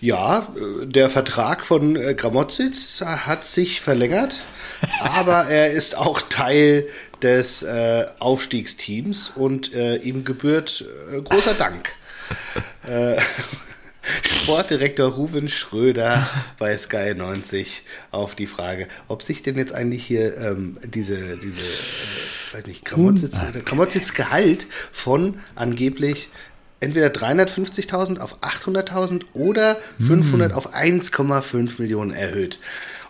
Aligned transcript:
Ja, 0.00 0.48
äh, 0.56 0.86
der 0.86 1.08
Vertrag 1.08 1.64
von 1.64 1.96
äh, 1.96 2.14
Gramozitz 2.14 3.00
hat 3.00 3.44
sich 3.44 3.80
verlängert, 3.80 4.40
aber 5.00 5.46
er 5.46 5.72
ist 5.72 5.96
auch 5.96 6.22
Teil 6.22 6.86
des 7.22 7.64
äh, 7.64 8.06
Aufstiegsteams 8.20 9.30
und 9.34 9.74
äh, 9.74 9.96
ihm 9.96 10.24
gebührt 10.24 10.84
äh, 11.12 11.20
großer 11.20 11.54
Dank. 11.54 11.90
äh, 12.86 13.20
Sportdirektor 14.24 15.12
Ruben 15.12 15.48
Schröder 15.48 16.28
bei 16.58 16.76
Sky 16.78 17.14
90 17.14 17.82
auf 18.10 18.34
die 18.34 18.46
Frage, 18.46 18.88
ob 19.08 19.22
sich 19.22 19.42
denn 19.42 19.56
jetzt 19.56 19.74
eigentlich 19.74 20.06
hier 20.06 20.36
ähm, 20.38 20.78
diese, 20.82 21.36
diese 21.36 21.60
äh, 21.62 22.54
weiß 22.54 22.66
nicht, 22.66 22.84
Gramozitz, 22.84 23.38
Gramozitz 23.64 24.14
Gehalt 24.14 24.66
von 24.92 25.38
angeblich 25.56 26.30
entweder 26.80 27.08
350.000 27.08 28.18
auf 28.18 28.42
800.000 28.42 29.22
oder 29.34 29.76
500 29.98 30.52
auf 30.52 30.74
1,5 30.74 31.80
Millionen 31.80 32.12
erhöht. 32.12 32.58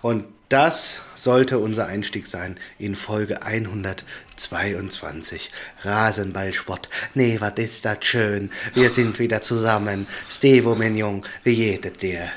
Und 0.01 0.25
das 0.49 1.03
sollte 1.15 1.59
unser 1.59 1.89
Einstieg 1.89 2.27
sein 2.27 2.57
in 2.79 2.95
Folge 2.95 3.43
122. 3.43 5.51
Rasenballsport. 5.83 6.89
Nee, 7.15 7.37
was 7.41 7.59
ist 7.59 7.85
das 7.85 7.99
schön. 8.01 8.49
Wir 8.73 8.89
sind 8.89 9.19
wieder 9.19 9.43
zusammen. 9.43 10.07
Stevo, 10.31 10.75
mein 10.75 10.97
Jung, 10.97 11.27
wie 11.45 11.79
es 11.79 11.93
dir? 11.99 12.31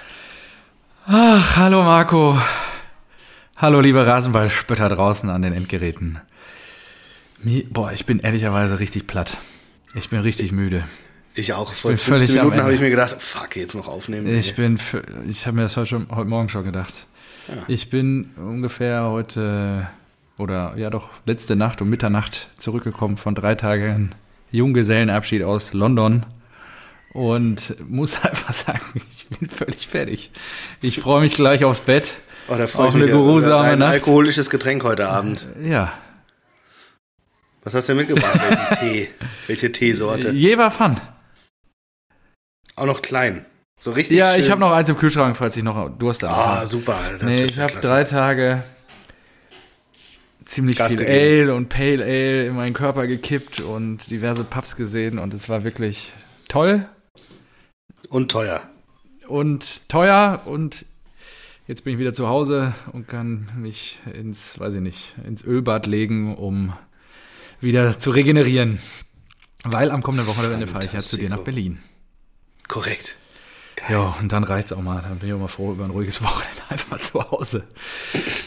Ach, 1.08 1.56
hallo 1.56 1.84
Marco. 1.84 2.38
Hallo 3.56 3.80
liebe 3.80 4.06
Rasenballspötter 4.06 4.90
draußen 4.90 5.30
an 5.30 5.42
den 5.42 5.54
Endgeräten. 5.54 6.20
Boah, 7.70 7.94
ich 7.94 8.06
bin 8.06 8.20
ehrlicherweise 8.20 8.80
richtig 8.80 9.08
platt. 9.08 9.38
Ich 9.96 10.10
bin 10.10 10.20
richtig 10.20 10.52
müde. 10.52 10.84
Ich 11.34 11.54
auch. 11.54 11.74
Vor 11.74 11.92
bin 11.92 11.98
15 11.98 12.18
völlig 12.28 12.40
am 12.40 12.46
Minuten 12.48 12.64
habe 12.64 12.74
ich 12.74 12.82
mir 12.82 12.90
gedacht, 12.90 13.16
fuck, 13.20 13.56
jetzt 13.56 13.76
noch 13.76 13.88
aufnehmen. 13.88 14.28
Ich 14.28 14.56
bin, 14.56 14.78
für, 14.78 15.04
ich 15.28 15.46
habe 15.48 15.56
mir 15.58 15.64
das 15.64 15.78
heute, 15.78 15.88
schon, 15.88 16.08
heute 16.12 16.26
Morgen 16.30 16.50
schon 16.50 16.64
gedacht. 16.66 16.94
Ich 17.68 17.90
bin 17.90 18.32
ungefähr 18.38 19.06
heute, 19.10 19.88
oder 20.38 20.74
ja 20.78 20.90
doch, 20.90 21.10
letzte 21.26 21.56
Nacht 21.56 21.82
um 21.82 21.90
Mitternacht 21.90 22.50
zurückgekommen 22.58 23.18
von 23.18 23.36
drei 23.36 23.56
Tagen 23.56 24.14
Junggesellenabschied 24.52 25.44
aus 25.44 25.74
London 25.74 26.26
und 27.14 27.76
muss 27.90 28.24
einfach 28.24 28.54
sagen, 28.54 28.82
ich 29.10 29.28
bin 29.28 29.50
völlig 29.50 29.88
fertig. 29.88 30.32
Ich 30.82 31.00
freue 31.00 31.22
mich 31.22 31.34
gleich 31.36 31.64
aufs 31.66 31.82
Bett. 31.82 32.16
oh, 32.48 32.56
da 32.56 32.68
freue 32.68 32.88
auf 32.88 32.96
ich 32.96 33.02
eine 33.04 33.06
mich. 33.06 33.14
geruhsame 33.14 33.70
Ein 33.70 33.80
Nacht. 33.80 33.92
alkoholisches 33.94 34.50
Getränk 34.50 34.84
heute 34.84 35.08
Abend. 35.10 35.46
Ja, 35.62 35.92
Was 37.64 37.74
hast 37.74 37.90
du 37.90 37.94
denn 37.96 38.06
mitgebracht? 38.08 38.40
Welchen 38.40 38.80
Tee? 38.80 39.10
Welche 39.48 39.72
Teesorte? 39.72 40.32
Jever 40.32 40.72
Fun. 40.72 41.00
Auch 42.82 42.88
noch 42.88 43.04
klein. 43.04 43.46
So 43.80 43.92
richtig 43.92 44.18
Ja, 44.18 44.32
schön. 44.34 44.42
ich 44.42 44.50
habe 44.50 44.60
noch 44.60 44.72
eins 44.72 44.90
im 44.90 44.98
Kühlschrank, 44.98 45.38
falls 45.38 45.56
ich 45.56 45.62
noch 45.62 45.90
Durst 46.00 46.24
habe. 46.24 46.36
Ah, 46.62 46.66
super. 46.66 46.98
Das 47.20 47.24
nee, 47.24 47.44
ich 47.44 47.56
ja 47.58 47.64
habe 47.64 47.80
drei 47.80 48.04
Tage 48.06 48.64
ziemlich 50.46 50.78
Gas 50.78 50.94
viel 50.94 51.06
gegeben. 51.06 51.42
Ale 51.44 51.54
und 51.56 51.70
Pale 51.70 52.04
Ale 52.04 52.48
in 52.48 52.56
meinen 52.56 52.74
Körper 52.74 53.06
gekippt 53.06 53.62
und 53.62 54.10
diverse 54.10 54.44
Pubs 54.44 54.76
gesehen 54.76 55.20
und 55.20 55.32
es 55.36 55.48
war 55.48 55.64
wirklich 55.64 56.12
toll 56.48 56.88
Und 58.10 58.32
teuer. 58.32 58.64
und 59.28 59.88
teuer 59.88 60.42
und 60.46 60.86
jetzt 61.68 61.84
bin 61.84 61.94
ich 61.94 62.00
wieder 62.00 62.14
zu 62.14 62.28
Hause 62.30 62.74
und 62.94 63.08
kann 63.08 63.48
mich 63.56 64.00
ins, 64.12 64.60
weiß 64.60 64.74
ich 64.74 64.82
nicht, 64.82 65.14
ins 65.26 65.46
Ölbad 65.46 65.86
legen, 65.86 66.36
um 66.36 66.74
wieder 67.60 68.00
zu 68.00 68.10
regenerieren. 68.10 68.80
Weil 69.64 69.92
am 69.92 70.02
kommenden 70.02 70.26
Wochenende 70.28 70.66
fahre 70.66 70.86
ich 70.86 70.94
ja 70.94 71.00
zu 71.02 71.18
dir 71.18 71.30
nach. 71.30 71.44
Berlin. 71.44 71.78
Korrekt. 72.72 73.18
Ja, 73.90 74.16
und 74.22 74.32
dann 74.32 74.46
reicht's 74.46 74.72
auch 74.72 74.82
mal. 74.82 75.02
Dann 75.02 75.20
bin 75.20 75.28
ich 75.28 75.36
auch 75.36 75.40
mal 75.40 75.50
froh 75.50 75.74
über 75.74 75.84
ein 75.84 75.92
ruhiges 75.92 76.24
Wochenende 76.24 76.62
einfach 76.70 77.02
zu 77.02 77.30
Hause. 77.32 77.66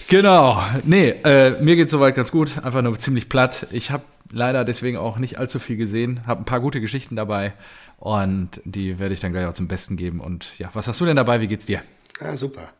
Genau. 0.08 0.64
Nee, 0.82 1.10
äh, 1.24 1.60
mir 1.62 1.76
geht's 1.76 1.92
soweit 1.92 2.14
ganz 2.14 2.32
gut. 2.32 2.56
Einfach 2.64 2.80
nur 2.80 2.98
ziemlich 2.98 3.28
platt. 3.28 3.66
Ich 3.70 3.90
habe 3.90 4.04
leider 4.32 4.64
deswegen 4.64 4.96
auch 4.96 5.18
nicht 5.18 5.38
allzu 5.38 5.58
viel 5.58 5.76
gesehen. 5.76 6.26
Habe 6.26 6.40
ein 6.40 6.46
paar 6.46 6.60
gute 6.60 6.80
Geschichten 6.80 7.16
dabei. 7.16 7.52
Und 7.98 8.62
die 8.64 8.98
werde 8.98 9.12
ich 9.12 9.20
dann 9.20 9.32
gleich 9.32 9.46
auch 9.46 9.52
zum 9.52 9.68
Besten 9.68 9.98
geben. 9.98 10.20
Und 10.20 10.58
ja, 10.58 10.70
was 10.72 10.88
hast 10.88 11.02
du 11.02 11.04
denn 11.04 11.16
dabei? 11.16 11.42
Wie 11.42 11.46
geht's 11.46 11.66
dir? 11.66 11.82
Ja, 12.18 12.36
super. 12.38 12.70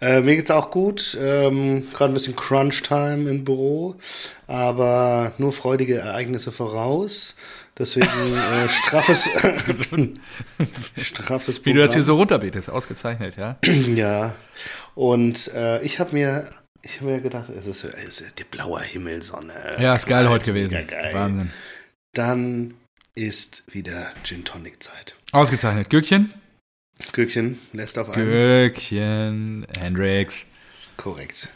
Äh, 0.00 0.22
mir 0.22 0.36
geht's 0.36 0.50
auch 0.50 0.70
gut. 0.70 1.18
Ähm, 1.20 1.88
Gerade 1.92 2.12
ein 2.12 2.14
bisschen 2.14 2.36
Crunch-Time 2.36 3.28
im 3.28 3.44
Büro, 3.44 3.96
aber 4.46 5.32
nur 5.36 5.52
freudige 5.52 5.98
Ereignisse 5.98 6.52
voraus. 6.52 7.36
Deswegen 7.78 8.06
äh, 8.06 8.68
straffes, 8.70 9.28
straffes 10.96 11.64
Wie 11.64 11.74
du 11.74 11.80
das 11.80 11.92
hier 11.92 12.00
Programm. 12.00 12.02
so 12.02 12.14
runterbetest. 12.16 12.70
Ausgezeichnet, 12.70 13.36
ja? 13.36 13.58
Ja. 13.94 14.34
Und 14.94 15.48
äh, 15.54 15.82
ich 15.82 16.00
habe 16.00 16.14
mir, 16.14 16.50
ich 16.82 17.00
habe 17.00 17.12
mir 17.12 17.20
gedacht, 17.20 17.50
es 17.50 17.66
ist, 17.66 17.84
es 17.84 18.20
ist 18.20 18.38
die 18.38 18.44
blaue 18.44 18.80
Himmelsonne. 18.80 19.76
Ja, 19.78 19.94
ist 19.94 20.06
geil 20.06 20.28
heute 20.28 20.52
Mega 20.54 20.68
gewesen. 20.68 20.86
Geil. 20.88 21.14
Wahnsinn. 21.14 21.50
Dann 22.14 22.74
ist 23.14 23.64
wieder 23.74 24.12
Gin 24.24 24.44
Tonic 24.44 24.82
Zeit. 24.82 25.14
Ausgezeichnet. 25.32 25.90
Gürkchen? 25.90 26.32
Gürkchen 27.12 27.58
lässt 27.72 27.98
auf 27.98 28.08
einen. 28.08 28.24
Gürkchen. 28.24 29.66
Hendrix. 29.78 30.46
Korrekt. 30.96 31.48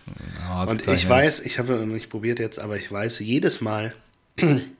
Und 0.66 0.86
ich 0.86 1.08
weiß, 1.08 1.40
ich 1.40 1.58
habe 1.58 1.72
noch 1.72 1.86
nicht 1.86 2.10
probiert 2.10 2.38
jetzt, 2.40 2.58
aber 2.58 2.76
ich 2.76 2.92
weiß 2.92 3.20
jedes 3.20 3.62
Mal, 3.62 3.94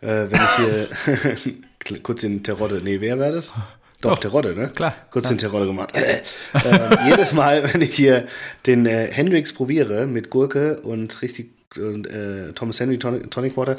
äh, 0.00 0.26
wenn 0.30 0.42
ich 0.42 0.56
hier 0.56 2.02
kurz 2.02 2.20
den 2.20 2.42
Terodde, 2.42 2.80
nee, 2.82 3.00
wer 3.00 3.18
war 3.18 3.32
das? 3.32 3.54
Doch, 4.00 4.12
Doch, 4.12 4.18
Terodde, 4.20 4.54
ne? 4.54 4.68
klar, 4.68 4.94
Kurz 5.10 5.24
klar. 5.24 5.34
den 5.34 5.38
Terodde 5.38 5.66
gemacht. 5.66 5.94
Äh, 5.96 6.22
äh, 6.54 7.08
jedes 7.08 7.32
Mal, 7.32 7.72
wenn 7.72 7.82
ich 7.82 7.96
hier 7.96 8.28
den 8.66 8.86
äh, 8.86 9.12
Hendrix 9.12 9.52
probiere 9.52 10.06
mit 10.06 10.30
Gurke 10.30 10.80
und 10.80 11.20
richtig 11.20 11.50
und, 11.76 12.06
äh, 12.06 12.52
Thomas 12.52 12.78
Henry 12.78 12.98
Tonic, 12.98 13.30
Tonic 13.30 13.56
Water, 13.56 13.76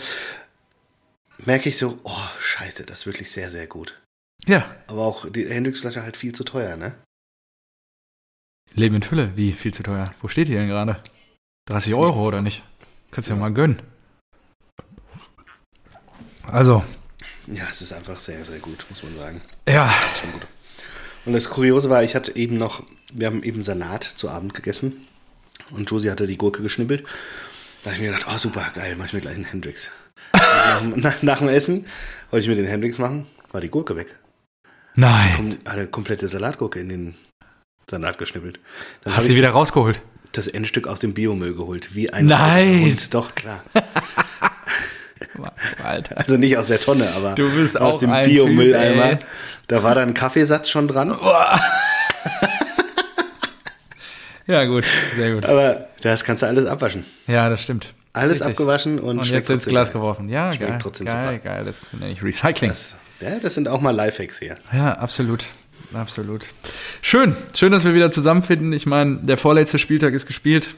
merke 1.45 1.69
ich 1.69 1.77
so, 1.77 1.99
oh, 2.03 2.27
scheiße, 2.39 2.85
das 2.85 2.99
ist 2.99 3.05
wirklich 3.05 3.31
sehr, 3.31 3.49
sehr 3.49 3.67
gut. 3.67 3.97
Ja, 4.45 4.75
Aber 4.87 5.05
auch 5.05 5.29
die 5.29 5.47
Hendrix-Flasche 5.47 6.03
halt 6.03 6.17
viel 6.17 6.33
zu 6.33 6.43
teuer, 6.43 6.75
ne? 6.75 6.95
Leben 8.73 8.95
in 8.95 9.03
Fülle. 9.03 9.31
Wie 9.35 9.53
viel 9.53 9.73
zu 9.73 9.83
teuer? 9.83 10.13
Wo 10.21 10.27
steht 10.27 10.47
die 10.47 10.53
denn 10.53 10.67
gerade? 10.67 11.01
30 11.65 11.93
Euro 11.93 12.27
oder 12.27 12.41
nicht? 12.41 12.63
Kannst 13.11 13.29
du 13.29 13.33
ja 13.33 13.39
mal 13.39 13.53
gönnen. 13.53 13.81
Also, 16.51 16.83
Ja, 17.47 17.63
es 17.71 17.81
ist 17.81 17.93
einfach 17.93 18.19
sehr, 18.19 18.43
sehr 18.45 18.59
gut, 18.59 18.85
muss 18.89 19.03
man 19.03 19.17
sagen. 19.19 19.41
ja, 19.67 19.93
Schon 20.19 20.31
gut. 20.33 20.41
Und 21.25 21.33
das 21.33 21.49
Kuriose 21.49 21.89
war, 21.89 22.03
ich 22.03 22.15
hatte 22.15 22.35
eben 22.35 22.57
noch, 22.57 22.83
wir 23.13 23.27
haben 23.27 23.43
eben 23.43 23.61
Salat 23.61 24.03
zu 24.03 24.29
Abend 24.29 24.53
gegessen 24.53 25.05
und 25.71 25.89
Josie 25.89 26.09
hatte 26.11 26.27
die 26.27 26.37
Gurke 26.37 26.61
geschnippelt. 26.63 27.03
Da 27.83 27.91
habe 27.91 27.95
ich 27.95 28.01
mir 28.01 28.11
gedacht, 28.11 28.27
oh 28.33 28.37
super, 28.37 28.65
geil, 28.73 28.95
mach 28.97 29.05
ich 29.05 29.13
mir 29.13 29.21
gleich 29.21 29.35
einen 29.35 29.45
Hendrix. 29.45 29.89
nach, 30.33 30.79
dem- 30.81 30.99
nach, 30.99 31.21
nach 31.21 31.39
dem 31.39 31.49
Essen 31.49 31.85
wollte 32.31 32.43
ich 32.43 32.49
mir 32.49 32.55
den 32.55 32.65
Hendrix 32.65 32.97
machen, 32.97 33.27
war 33.51 33.61
die 33.61 33.69
Gurke 33.69 33.95
weg. 33.95 34.15
nein. 34.95 35.33
Kom 35.35 35.57
eine 35.65 35.87
komplette 35.87 36.27
Salatgurke 36.27 36.79
in 36.79 36.89
den 36.89 37.15
Salat 37.89 38.17
geschnippelt. 38.17 38.59
Dann 39.03 39.15
Hast 39.15 39.27
du 39.27 39.31
ich 39.31 39.37
wieder 39.37 39.49
rausgeholt? 39.51 40.01
das 40.31 40.47
Endstück 40.47 40.87
aus 40.87 40.99
dem 40.99 41.13
Biomüll 41.15 41.55
geholt, 41.55 41.95
wie 41.95 42.11
ein 42.11 42.27
Nein. 42.27 42.81
Hund. 42.81 43.13
Doch, 43.15 43.33
klar. 43.33 43.63
Alter. 45.89 46.17
Also 46.19 46.37
nicht 46.37 46.57
aus 46.57 46.67
der 46.67 46.79
Tonne, 46.79 47.11
aber 47.15 47.35
aus 47.79 47.99
dem 47.99 48.11
Biomülleimer. 48.11 49.19
Da 49.67 49.83
war 49.83 49.95
dann 49.95 50.09
ein 50.09 50.13
Kaffeesatz 50.13 50.69
schon 50.69 50.87
dran. 50.87 51.15
Ja, 54.47 54.65
gut, 54.65 54.83
sehr 55.15 55.35
gut. 55.35 55.45
Aber 55.45 55.89
das 56.01 56.23
kannst 56.23 56.41
du 56.41 56.47
alles 56.47 56.65
abwaschen. 56.65 57.05
Ja, 57.27 57.49
das 57.49 57.61
stimmt. 57.61 57.93
Alles 58.13 58.31
richtig. 58.31 58.47
abgewaschen 58.47 58.97
und, 58.99 59.19
Und 59.19 59.25
schmeckt 59.27 59.47
jetzt 59.47 59.49
ins 59.49 59.65
Glas 59.67 59.89
geil. 59.91 60.01
geworfen. 60.01 60.27
Ja, 60.27 60.51
Schmeckt 60.51 60.71
geil. 60.71 60.79
trotzdem 60.81 61.05
geil, 61.05 61.33
super. 61.35 61.37
geil. 61.37 61.63
Das 61.65 61.93
nenne 61.93 62.11
ich 62.11 62.23
Recycling. 62.23 62.71
Das, 62.71 62.95
ja, 63.21 63.37
das 63.39 63.53
sind 63.53 63.67
auch 63.67 63.79
mal 63.79 63.91
Lifehacks 63.91 64.39
hier. 64.39 64.55
Ja, 64.73 64.93
absolut. 64.93 65.45
Absolut. 65.93 66.47
Schön. 67.01 67.35
Schön, 67.55 67.71
dass 67.71 67.83
wir 67.83 67.93
wieder 67.93 68.09
zusammenfinden. 68.09 68.73
Ich 68.73 68.87
meine, 68.87 69.17
der 69.17 69.37
vorletzte 69.37 69.77
Spieltag 69.77 70.13
ist 70.13 70.25
gespielt. 70.25 70.69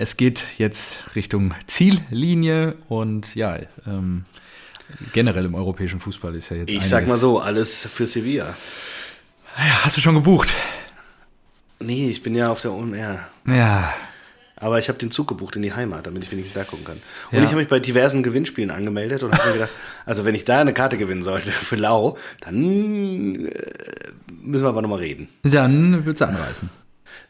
Es 0.00 0.16
geht 0.16 0.42
jetzt 0.56 1.14
Richtung 1.14 1.52
Ziellinie 1.66 2.74
und 2.88 3.34
ja, 3.34 3.58
ähm, 3.86 4.24
generell 5.12 5.44
im 5.44 5.54
europäischen 5.54 6.00
Fußball 6.00 6.34
ist 6.34 6.48
ja 6.48 6.56
jetzt. 6.56 6.70
Ich 6.70 6.88
sag 6.88 7.06
mal 7.06 7.18
so, 7.18 7.38
alles 7.38 7.84
für 7.84 8.06
Sevilla. 8.06 8.56
Ja, 9.58 9.84
hast 9.84 9.98
du 9.98 10.00
schon 10.00 10.14
gebucht? 10.14 10.54
Nee, 11.80 12.08
ich 12.08 12.22
bin 12.22 12.34
ja 12.34 12.50
auf 12.50 12.62
der 12.62 12.72
OMR. 12.72 13.28
Ja. 13.46 13.92
Aber 14.56 14.78
ich 14.78 14.88
habe 14.88 14.98
den 14.98 15.10
Zug 15.10 15.28
gebucht 15.28 15.56
in 15.56 15.62
die 15.62 15.74
Heimat, 15.74 16.06
damit 16.06 16.22
ich 16.24 16.32
wenigstens 16.32 16.54
da 16.54 16.64
gucken 16.64 16.86
kann. 16.86 17.02
Und 17.30 17.36
Ja. 17.36 17.40
ich 17.44 17.50
habe 17.50 17.56
mich 17.60 17.68
bei 17.68 17.78
diversen 17.78 18.22
Gewinnspielen 18.22 18.70
angemeldet 18.70 19.22
und 19.22 19.34
habe 19.34 19.48
mir 19.48 19.52
gedacht, 19.52 19.72
also 20.06 20.24
wenn 20.24 20.34
ich 20.34 20.46
da 20.46 20.62
eine 20.62 20.72
Karte 20.72 20.96
gewinnen 20.96 21.22
sollte 21.22 21.52
für 21.52 21.76
Lau, 21.76 22.16
dann 22.40 23.44
äh, 23.44 23.50
müssen 24.40 24.64
wir 24.64 24.68
aber 24.70 24.80
nochmal 24.80 25.00
reden. 25.00 25.28
Dann 25.42 26.06
wird's 26.06 26.22
anreißen. 26.22 26.70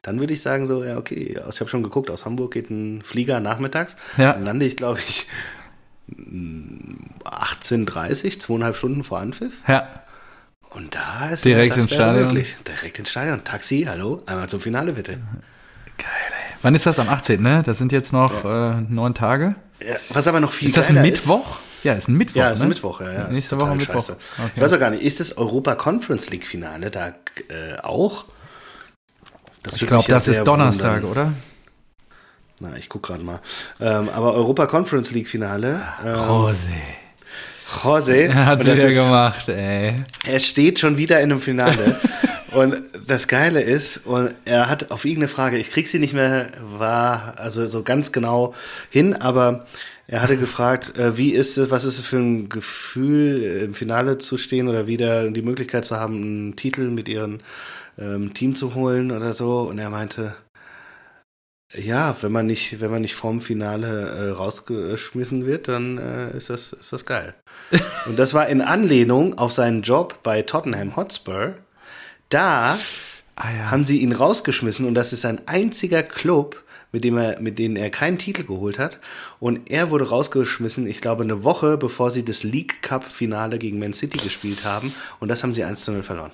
Dann 0.03 0.19
würde 0.21 0.33
ich 0.33 0.41
sagen 0.43 0.67
so, 0.67 0.83
ja 0.85 0.97
okay, 0.97 1.39
aus- 1.47 1.57
ich 1.57 1.61
habe 1.61 1.71
schon 1.71 1.83
geguckt, 1.83 2.11
aus 2.11 2.25
Hamburg 2.25 2.53
geht 2.55 2.71
ein 2.71 3.03
Flieger 3.03 3.41
nachmittags. 3.41 3.97
Ja. 4.17 4.33
Dann 4.33 4.45
lande 4.45 4.65
ich, 4.67 4.77
glaube 4.77 4.99
ich, 5.07 5.27
18.30, 7.25 8.41
zweieinhalb 8.41 8.77
Stunden 8.77 9.05
vor 9.05 9.19
Anpfiff. 9.21 9.63
Ja. 9.69 9.89
Und 10.71 10.95
da 10.95 11.31
ist 11.31 11.45
Direkt 11.45 11.77
ins 11.77 11.93
Stadion? 11.93 12.27
Möglich. 12.29 12.57
Direkt 12.67 12.99
ins 12.99 13.11
Stadion. 13.11 13.43
Taxi, 13.45 13.87
hallo, 13.89 14.23
einmal 14.27 14.49
zum 14.49 14.61
Finale 14.61 14.93
bitte. 14.93 15.13
Geil, 15.99 16.07
ey. 16.29 16.55
Wann 16.63 16.75
ist 16.75 16.87
das? 16.87 16.99
Am 16.99 17.09
18., 17.09 17.43
ne? 17.43 17.63
Das 17.65 17.79
sind 17.79 17.91
jetzt 17.93 18.13
noch 18.13 18.45
äh, 18.45 18.81
neun 18.89 19.15
Tage. 19.15 19.57
Ja, 19.87 19.97
was 20.11 20.27
aber 20.29 20.41
noch 20.41 20.53
viel 20.53 20.69
Ist 20.69 20.77
das 20.77 20.91
ein 20.91 21.01
Mittwoch? 21.03 21.59
Ja, 21.83 21.95
ist 21.95 22.09
ein 22.09 22.15
Mittwoch, 22.17 22.37
Ja, 22.37 22.51
ist 22.51 22.59
ne? 22.61 22.67
ein 22.67 22.69
Mittwoch, 22.69 23.01
ja. 23.01 23.13
ja. 23.13 23.21
ist 23.25 23.33
Nächste 23.33 23.59
Woche 23.61 23.75
Mittwoch. 23.75 24.11
Okay. 24.11 24.51
Ich 24.55 24.61
weiß 24.63 24.73
auch 24.75 24.79
gar 24.79 24.91
nicht, 24.91 25.03
ist 25.03 25.19
das 25.19 25.39
Europa 25.39 25.75
Conference 25.75 26.29
League 26.31 26.47
Finale 26.47 26.91
da 26.91 27.09
äh, 27.09 27.79
auch? 27.83 28.27
Das 29.63 29.77
Ich 29.77 29.87
glaube, 29.87 30.05
das 30.09 30.29
ist 30.29 30.45
Donnerstag, 30.45 31.03
wundern. 31.03 31.11
oder? 31.11 31.33
Na, 32.61 32.77
ich 32.77 32.89
guck 32.89 33.03
gerade 33.03 33.23
mal. 33.23 33.41
Ähm, 33.81 34.09
aber 34.11 34.35
Europa 34.35 34.67
Conference 34.67 35.13
League 35.13 35.29
Finale. 35.29 35.83
Ähm. 36.05 36.15
Jose. 36.15 36.69
Er 37.73 38.47
hat's 38.47 38.67
und 38.67 38.73
das 38.73 38.81
wieder 38.81 39.05
gemacht, 39.05 39.49
ey. 39.49 40.03
Er 40.27 40.41
steht 40.41 40.81
schon 40.81 40.99
wieder 40.99 41.21
in 41.21 41.31
einem 41.31 41.41
Finale. 41.41 42.01
und 42.51 42.83
das 43.07 43.29
Geile 43.29 43.61
ist, 43.61 44.07
und 44.07 44.35
er 44.45 44.69
hat 44.69 44.91
auf 44.91 45.05
irgendeine 45.05 45.29
Frage, 45.29 45.57
ich 45.57 45.71
krieg 45.71 45.87
sie 45.87 46.01
nicht 46.01 46.13
mehr 46.13 46.49
war, 46.61 47.35
also 47.37 47.69
so 47.69 47.85
ganz 47.85 48.11
genau 48.11 48.55
hin, 48.91 49.15
aber 49.15 49.67
er 50.09 50.23
hatte 50.23 50.37
gefragt, 50.39 50.99
äh, 50.99 51.17
wie 51.17 51.31
ist 51.31 51.59
es, 51.59 51.71
was 51.71 51.85
ist 51.85 52.01
es 52.01 52.07
für 52.07 52.17
ein 52.19 52.49
Gefühl, 52.49 53.63
im 53.65 53.75
Finale 53.75 54.19
zu 54.19 54.37
stehen 54.37 54.67
oder 54.67 54.89
wieder 54.89 55.31
die 55.31 55.43
Möglichkeit 55.43 55.85
zu 55.85 55.97
haben, 55.97 56.17
einen 56.17 56.57
Titel 56.57 56.91
mit 56.91 57.09
ihrem 57.09 57.39
ähm, 57.99 58.35
Team 58.35 58.55
zu 58.55 58.75
holen 58.75 59.13
oder 59.13 59.35
so. 59.35 59.61
Und 59.61 59.79
er 59.79 59.91
meinte, 59.91 60.37
ja, 61.75 62.17
wenn 62.23 62.33
man 62.33 62.47
nicht, 62.47 62.81
wenn 62.81 62.91
man 62.91 63.03
nicht 63.03 63.15
vorm 63.15 63.41
Finale 63.41 64.09
äh, 64.11 64.31
rausgeschmissen 64.31 65.47
wird, 65.47 65.69
dann 65.69 65.99
äh, 65.99 66.37
ist 66.37 66.51
das, 66.51 66.73
ist 66.73 66.93
das 66.93 67.07
geil. 67.07 67.35
Und 68.07 68.19
das 68.19 68.35
war 68.35 68.49
in 68.49 68.61
Anlehnung 68.61 69.39
auf 69.39 69.53
seinen 69.53 69.83
Job 69.83 70.23
bei 70.23 70.43
Tottenham 70.43 70.97
Hotspur. 70.97 71.55
Da 72.29 72.79
Ah 73.41 73.53
ja. 73.53 73.71
haben 73.71 73.85
sie 73.87 74.01
ihn 74.01 74.13
rausgeschmissen 74.13 74.87
und 74.87 74.95
das 74.95 75.15
ist 75.15 75.23
sein 75.23 75.41
einziger 75.47 76.03
Club, 76.03 76.63
mit 76.93 77.05
dem 77.05 77.17
er, 77.17 77.41
mit 77.41 77.59
denen 77.59 77.77
er 77.77 77.89
keinen 77.89 78.19
Titel 78.19 78.45
geholt 78.45 78.79
hat. 78.79 79.01
Und 79.39 79.71
er 79.71 79.91
wurde 79.91 80.11
rausgeschmissen, 80.11 80.87
ich 80.87 81.01
glaube, 81.01 81.23
eine 81.23 81.43
Woche 81.43 81.79
bevor 81.79 82.11
sie 82.11 82.23
das 82.23 82.43
League 82.43 82.83
Cup 82.83 83.05
Finale 83.05 83.59
gegen 83.59 83.79
Man 83.79 83.95
City 83.95 84.19
gespielt 84.19 84.65
haben. 84.65 84.93
Und 85.21 85.29
das 85.29 85.43
haben 85.43 85.55
sie 85.55 85.65
1 85.65 85.85
zu 85.85 85.93
0 85.93 86.03
verloren. 86.03 86.33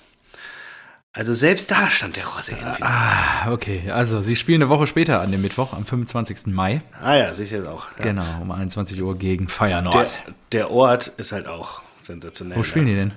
Also 1.17 1.33
selbst 1.33 1.71
da 1.71 1.89
stand 1.89 2.17
der 2.17 2.27
Finale. 2.27 2.77
Ah, 2.83 3.51
okay. 3.51 3.91
Also, 3.91 4.21
sie 4.21 4.37
spielen 4.37 4.61
eine 4.61 4.69
Woche 4.69 4.87
später 4.87 5.23
an 5.23 5.33
dem 5.33 5.41
Mittwoch, 5.41 5.73
am 5.73 5.87
25. 5.87 6.49
Mai. 6.49 6.83
Ah 7.01 7.15
ja, 7.15 7.33
sicher 7.33 7.73
auch. 7.73 7.87
Ja. 7.99 8.05
Genau, 8.05 8.43
um 8.43 8.51
21 8.51 9.01
Uhr 9.01 9.17
gegen 9.17 9.49
Feyenoord. 9.49 9.95
Der, 10.27 10.35
der 10.53 10.71
Ort 10.71 11.07
ist 11.07 11.33
halt 11.33 11.47
auch 11.47 11.81
sensationell. 12.03 12.59
Wo 12.59 12.65
spielen 12.65 12.85
die 12.85 12.95
denn? 12.95 13.13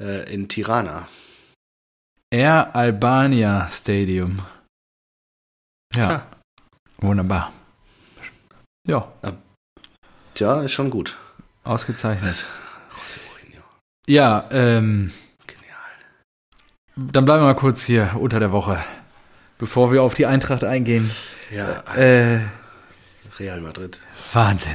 Äh, 0.00 0.32
in 0.32 0.48
Tirana. 0.48 1.06
Air 2.30 2.74
Albania 2.74 3.68
Stadium. 3.70 4.40
Ja, 5.94 6.04
Klar. 6.06 6.26
wunderbar. 6.96 7.52
Ja, 8.86 9.06
Tja, 10.32 10.62
ist 10.62 10.72
schon 10.72 10.88
gut. 10.88 11.18
ausgezeichnet. 11.64 12.26
Das, 12.26 12.46
José 13.04 13.18
Mourinho. 13.28 13.62
Ja, 14.06 14.48
ähm. 14.50 15.12
Dann 17.12 17.24
bleiben 17.24 17.42
wir 17.42 17.46
mal 17.46 17.54
kurz 17.54 17.84
hier 17.84 18.12
unter 18.18 18.40
der 18.40 18.52
Woche, 18.52 18.78
bevor 19.58 19.92
wir 19.92 20.02
auf 20.02 20.14
die 20.14 20.26
Eintracht 20.26 20.64
eingehen. 20.64 21.10
Ja, 21.54 21.82
Äh, 21.96 22.40
Real 23.38 23.60
Madrid. 23.60 24.00
Wahnsinn. 24.32 24.74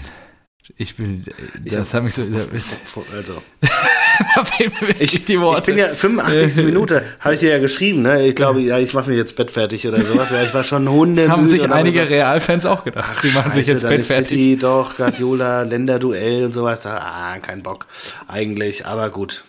Ich 0.78 0.96
bin, 0.96 1.22
das 1.66 1.94
hat 1.94 2.04
mich 2.04 2.14
so, 2.16 2.24
Also, 3.16 3.44
ich, 5.00 5.26
die 5.26 5.34
ich 5.34 5.40
Worte. 5.40 5.72
bin 5.72 5.78
ja 5.78 5.90
85. 5.90 6.66
Minute, 6.66 7.04
habe 7.20 7.34
ich 7.34 7.42
dir 7.42 7.50
ja 7.52 7.60
geschrieben, 7.60 8.02
ne? 8.02 8.26
Ich 8.26 8.36
glaube, 8.36 8.62
ja, 8.62 8.80
ich 8.80 8.94
mache 8.94 9.10
mir 9.10 9.18
jetzt 9.18 9.36
Bett 9.36 9.52
fertig 9.52 9.86
oder 9.88 10.02
sowas. 10.04 10.30
Ja, 10.32 10.42
ich 10.42 10.54
war 10.54 10.64
schon 10.64 10.88
Hunde. 10.90 11.24
das 11.24 11.32
haben 11.32 11.48
sich 11.48 11.70
einige 11.70 12.10
Real-Fans 12.10 12.66
auch 12.66 12.86
gedacht. 12.86 13.12
Ach, 13.14 13.22
Die 13.22 13.32
machen 13.32 13.52
sich 13.52 13.68
jetzt 13.68 13.88
Bett 13.88 14.06
fertig. 14.06 14.30
City, 14.30 14.58
doch, 14.58 14.96
Guardiola, 14.96 15.64
Länderduell 15.64 16.46
und 16.46 16.54
sowas. 16.54 16.86
Ah, 16.86 17.38
kein 17.42 17.62
Bock. 17.62 17.86
Eigentlich, 18.28 18.86
aber 18.86 19.10
gut. 19.10 19.44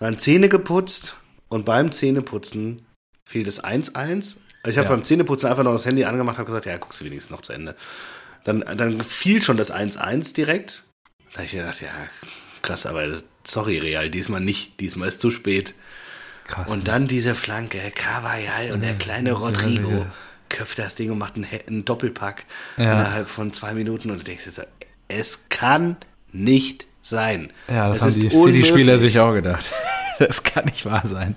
Dann 0.00 0.18
Zähne 0.18 0.48
geputzt 0.48 1.16
und 1.52 1.64
beim 1.64 1.92
Zähneputzen 1.92 2.82
fiel 3.28 3.44
das 3.44 3.62
1-1. 3.62 4.38
Ich 4.66 4.76
habe 4.78 4.84
Ja. 4.86 4.90
beim 4.90 5.04
Zähneputzen 5.04 5.48
einfach 5.50 5.64
noch 5.64 5.72
das 5.72 5.86
Handy 5.86 6.04
angemacht 6.04 6.38
und 6.38 6.44
gesagt, 6.46 6.66
ja, 6.66 6.76
guckst 6.78 7.00
du 7.00 7.04
wenigstens 7.04 7.30
noch 7.30 7.40
zu 7.42 7.52
Ende. 7.52 7.74
Dann, 8.44 8.60
dann 8.60 9.00
fiel 9.02 9.42
schon 9.42 9.56
das 9.56 9.72
1-1 9.72 10.34
direkt. 10.34 10.82
Da 11.32 11.36
habe 11.38 11.44
ich 11.46 11.52
gedacht, 11.52 11.80
ja, 11.80 11.88
krass, 12.62 12.86
aber 12.86 13.06
sorry, 13.44 13.78
Real, 13.78 14.10
diesmal 14.10 14.40
nicht. 14.40 14.80
Diesmal 14.80 15.08
ist 15.08 15.20
zu 15.20 15.30
spät. 15.30 15.74
Krass. 16.44 16.68
Und 16.68 16.88
dann 16.88 17.06
diese 17.06 17.34
Flanke, 17.34 17.78
Carvajal 17.94 18.72
und 18.72 18.82
der 18.82 18.94
kleine 18.94 19.32
Rodrigo 19.32 20.06
köpft 20.48 20.78
das 20.78 20.96
Ding 20.96 21.10
und 21.10 21.18
macht 21.18 21.36
einen, 21.36 21.46
einen 21.68 21.84
Doppelpack 21.84 22.44
Ja. 22.76 22.92
innerhalb 22.94 23.28
von 23.28 23.52
zwei 23.52 23.74
Minuten 23.74 24.10
und 24.10 24.20
du 24.20 24.24
denkst 24.24 24.44
so, 24.50 24.62
es 25.08 25.46
kann 25.48 25.96
nicht 26.32 26.86
sein. 27.02 27.52
ja, 27.68 27.88
das 27.88 27.98
Es 27.98 28.02
haben 28.02 28.20
die 28.20 28.30
City-Spieler 28.30 28.98
sich 28.98 29.18
auch 29.20 29.32
gedacht. 29.32 29.70
Das 30.28 30.42
kann 30.42 30.64
nicht 30.66 30.84
wahr 30.86 31.02
sein. 31.04 31.36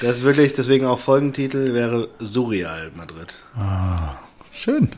Das 0.00 0.16
ist 0.16 0.22
wirklich, 0.24 0.52
deswegen 0.54 0.86
auch 0.86 0.98
Folgentitel 0.98 1.74
wäre 1.74 2.08
Surreal 2.18 2.90
Madrid. 2.96 3.34
Schön. 4.52 4.92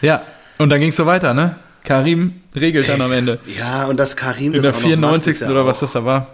Ja, 0.00 0.22
und 0.58 0.70
dann 0.70 0.80
ging 0.80 0.88
es 0.90 0.96
so 0.96 1.06
weiter, 1.06 1.34
ne? 1.34 1.56
Karim 1.84 2.42
regelt 2.54 2.88
dann 2.88 3.00
am 3.00 3.12
Ende. 3.12 3.38
Ja, 3.46 3.86
und 3.86 3.96
das 3.98 4.16
Karim 4.16 4.54
In 4.54 4.62
das 4.62 4.62
der 4.62 4.70
auch 4.72 4.76
noch 4.76 4.82
macht, 4.82 5.24
94. 5.24 5.30
ist 5.34 5.40
ja 5.42 5.50
oder 5.50 5.62
auch- 5.62 5.66
was 5.66 5.80
das 5.80 5.92
da 5.92 6.04
war. 6.04 6.26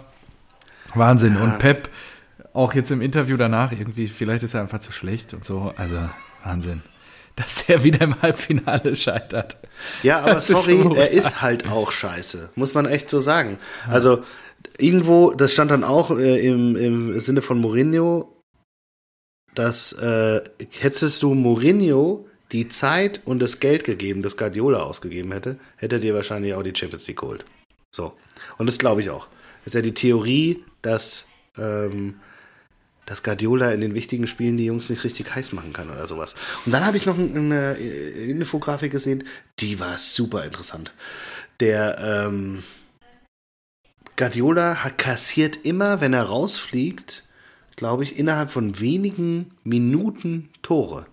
Wahnsinn. 0.93 1.35
Und 1.37 1.59
Pep, 1.59 1.89
auch 2.53 2.73
jetzt 2.73 2.91
im 2.91 3.01
Interview 3.01 3.35
danach, 3.37 3.71
irgendwie, 3.71 4.07
vielleicht 4.07 4.43
ist 4.43 4.53
er 4.53 4.61
einfach 4.61 4.79
zu 4.79 4.91
schlecht 4.91 5.33
und 5.33 5.43
so. 5.43 5.73
Also, 5.77 5.97
Wahnsinn. 6.43 6.81
Dass 7.35 7.65
der 7.65 7.83
wieder 7.83 8.01
im 8.01 8.21
Halbfinale 8.21 8.95
scheitert. 8.95 9.57
Ja, 10.03 10.19
aber 10.21 10.35
Das 10.35 10.49
ist 10.49 10.55
sorry, 10.55 10.81
so 10.81 10.95
er 10.95 11.11
ist 11.11 11.41
halt 11.41 11.69
auch 11.69 11.91
scheiße. 11.91 12.51
Muss 12.55 12.73
man 12.73 12.85
echt 12.85 13.09
so 13.09 13.19
sagen. 13.19 13.57
Also, 13.89 14.23
irgendwo, 14.77 15.31
das 15.31 15.53
stand 15.53 15.71
dann 15.71 15.83
auch 15.83 16.11
äh, 16.11 16.45
im, 16.45 16.75
im 16.75 17.19
Sinne 17.19 17.41
von 17.41 17.59
Mourinho, 17.59 18.31
dass 19.53 19.93
äh, 19.93 20.41
hättest 20.79 21.23
du 21.23 21.33
Mourinho 21.33 22.27
die 22.51 22.67
Zeit 22.67 23.21
und 23.25 23.39
das 23.39 23.59
Geld 23.59 23.83
gegeben, 23.83 24.21
das 24.21 24.37
Guardiola 24.37 24.83
ausgegeben 24.83 25.31
hätte, 25.31 25.57
hätte 25.77 25.95
er 25.95 26.01
dir 26.01 26.13
wahrscheinlich 26.13 26.53
auch 26.53 26.63
die 26.63 26.75
Champions 26.75 27.07
League 27.07 27.19
geholt. 27.19 27.45
So. 27.91 28.13
Und 28.57 28.67
das 28.67 28.77
glaube 28.77 29.01
ich 29.01 29.09
auch. 29.09 29.27
Das 29.63 29.67
ist 29.67 29.75
ja 29.75 29.81
die 29.81 29.93
Theorie, 29.93 30.63
dass, 30.81 31.27
ähm, 31.57 32.19
dass 33.05 33.23
Guardiola 33.23 33.71
in 33.71 33.81
den 33.81 33.95
wichtigen 33.95 34.27
Spielen 34.27 34.57
die 34.57 34.65
Jungs 34.65 34.89
nicht 34.89 35.03
richtig 35.03 35.33
heiß 35.33 35.53
machen 35.53 35.73
kann 35.73 35.89
oder 35.89 36.05
sowas. 36.05 36.35
Und 36.65 36.71
dann 36.71 36.85
habe 36.85 36.97
ich 36.97 37.05
noch 37.05 37.17
eine 37.17 37.73
Infografik 37.73 38.91
gesehen, 38.91 39.23
die 39.59 39.79
war 39.79 39.97
super 39.97 40.45
interessant. 40.45 40.93
Der 41.59 41.97
ähm, 41.99 42.63
Guardiola 44.17 44.75
kassiert 44.97 45.57
immer, 45.65 46.01
wenn 46.01 46.13
er 46.13 46.23
rausfliegt, 46.23 47.23
glaube 47.75 48.03
ich, 48.03 48.17
innerhalb 48.17 48.51
von 48.51 48.79
wenigen 48.79 49.51
Minuten 49.63 50.49
Tore. 50.61 51.05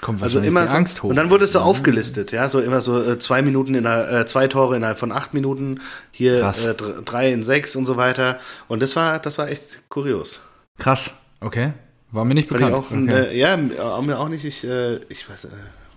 Kommt 0.00 0.22
Also 0.22 0.40
immer 0.40 0.68
so, 0.68 0.74
Angst 0.74 1.02
hoch. 1.02 1.08
Und 1.08 1.16
dann 1.16 1.30
wurde 1.30 1.44
es 1.44 1.52
so 1.52 1.60
aufgelistet, 1.60 2.32
ja, 2.32 2.48
so 2.48 2.60
immer 2.60 2.80
so 2.82 3.02
äh, 3.02 3.18
zwei 3.18 3.40
Minuten 3.40 3.74
in 3.74 3.84
der, 3.84 4.12
äh, 4.12 4.26
zwei 4.26 4.48
Tore 4.48 4.76
innerhalb 4.76 4.98
von 4.98 5.12
acht 5.12 5.32
Minuten, 5.32 5.80
hier 6.10 6.42
äh, 6.42 6.74
dr- 6.74 7.02
drei 7.02 7.32
in 7.32 7.42
sechs 7.42 7.74
und 7.76 7.86
so 7.86 7.96
weiter. 7.96 8.38
Und 8.68 8.82
das 8.82 8.96
war, 8.96 9.18
das 9.18 9.38
war 9.38 9.48
echt 9.48 9.88
kurios. 9.88 10.40
Krass, 10.78 11.10
okay. 11.40 11.72
War 12.10 12.24
mir 12.24 12.34
nicht 12.34 12.48
bekannt. 12.48 12.74
auch, 12.74 12.90
ein, 12.90 13.08
okay. 13.08 13.28
äh, 13.28 13.38
ja, 13.38 13.56
mir 14.02 14.18
auch 14.18 14.28
nicht, 14.28 14.44
ich, 14.44 14.64
äh, 14.64 14.96
ich 15.08 15.28
weiß, 15.30 15.46
äh, 15.46 15.48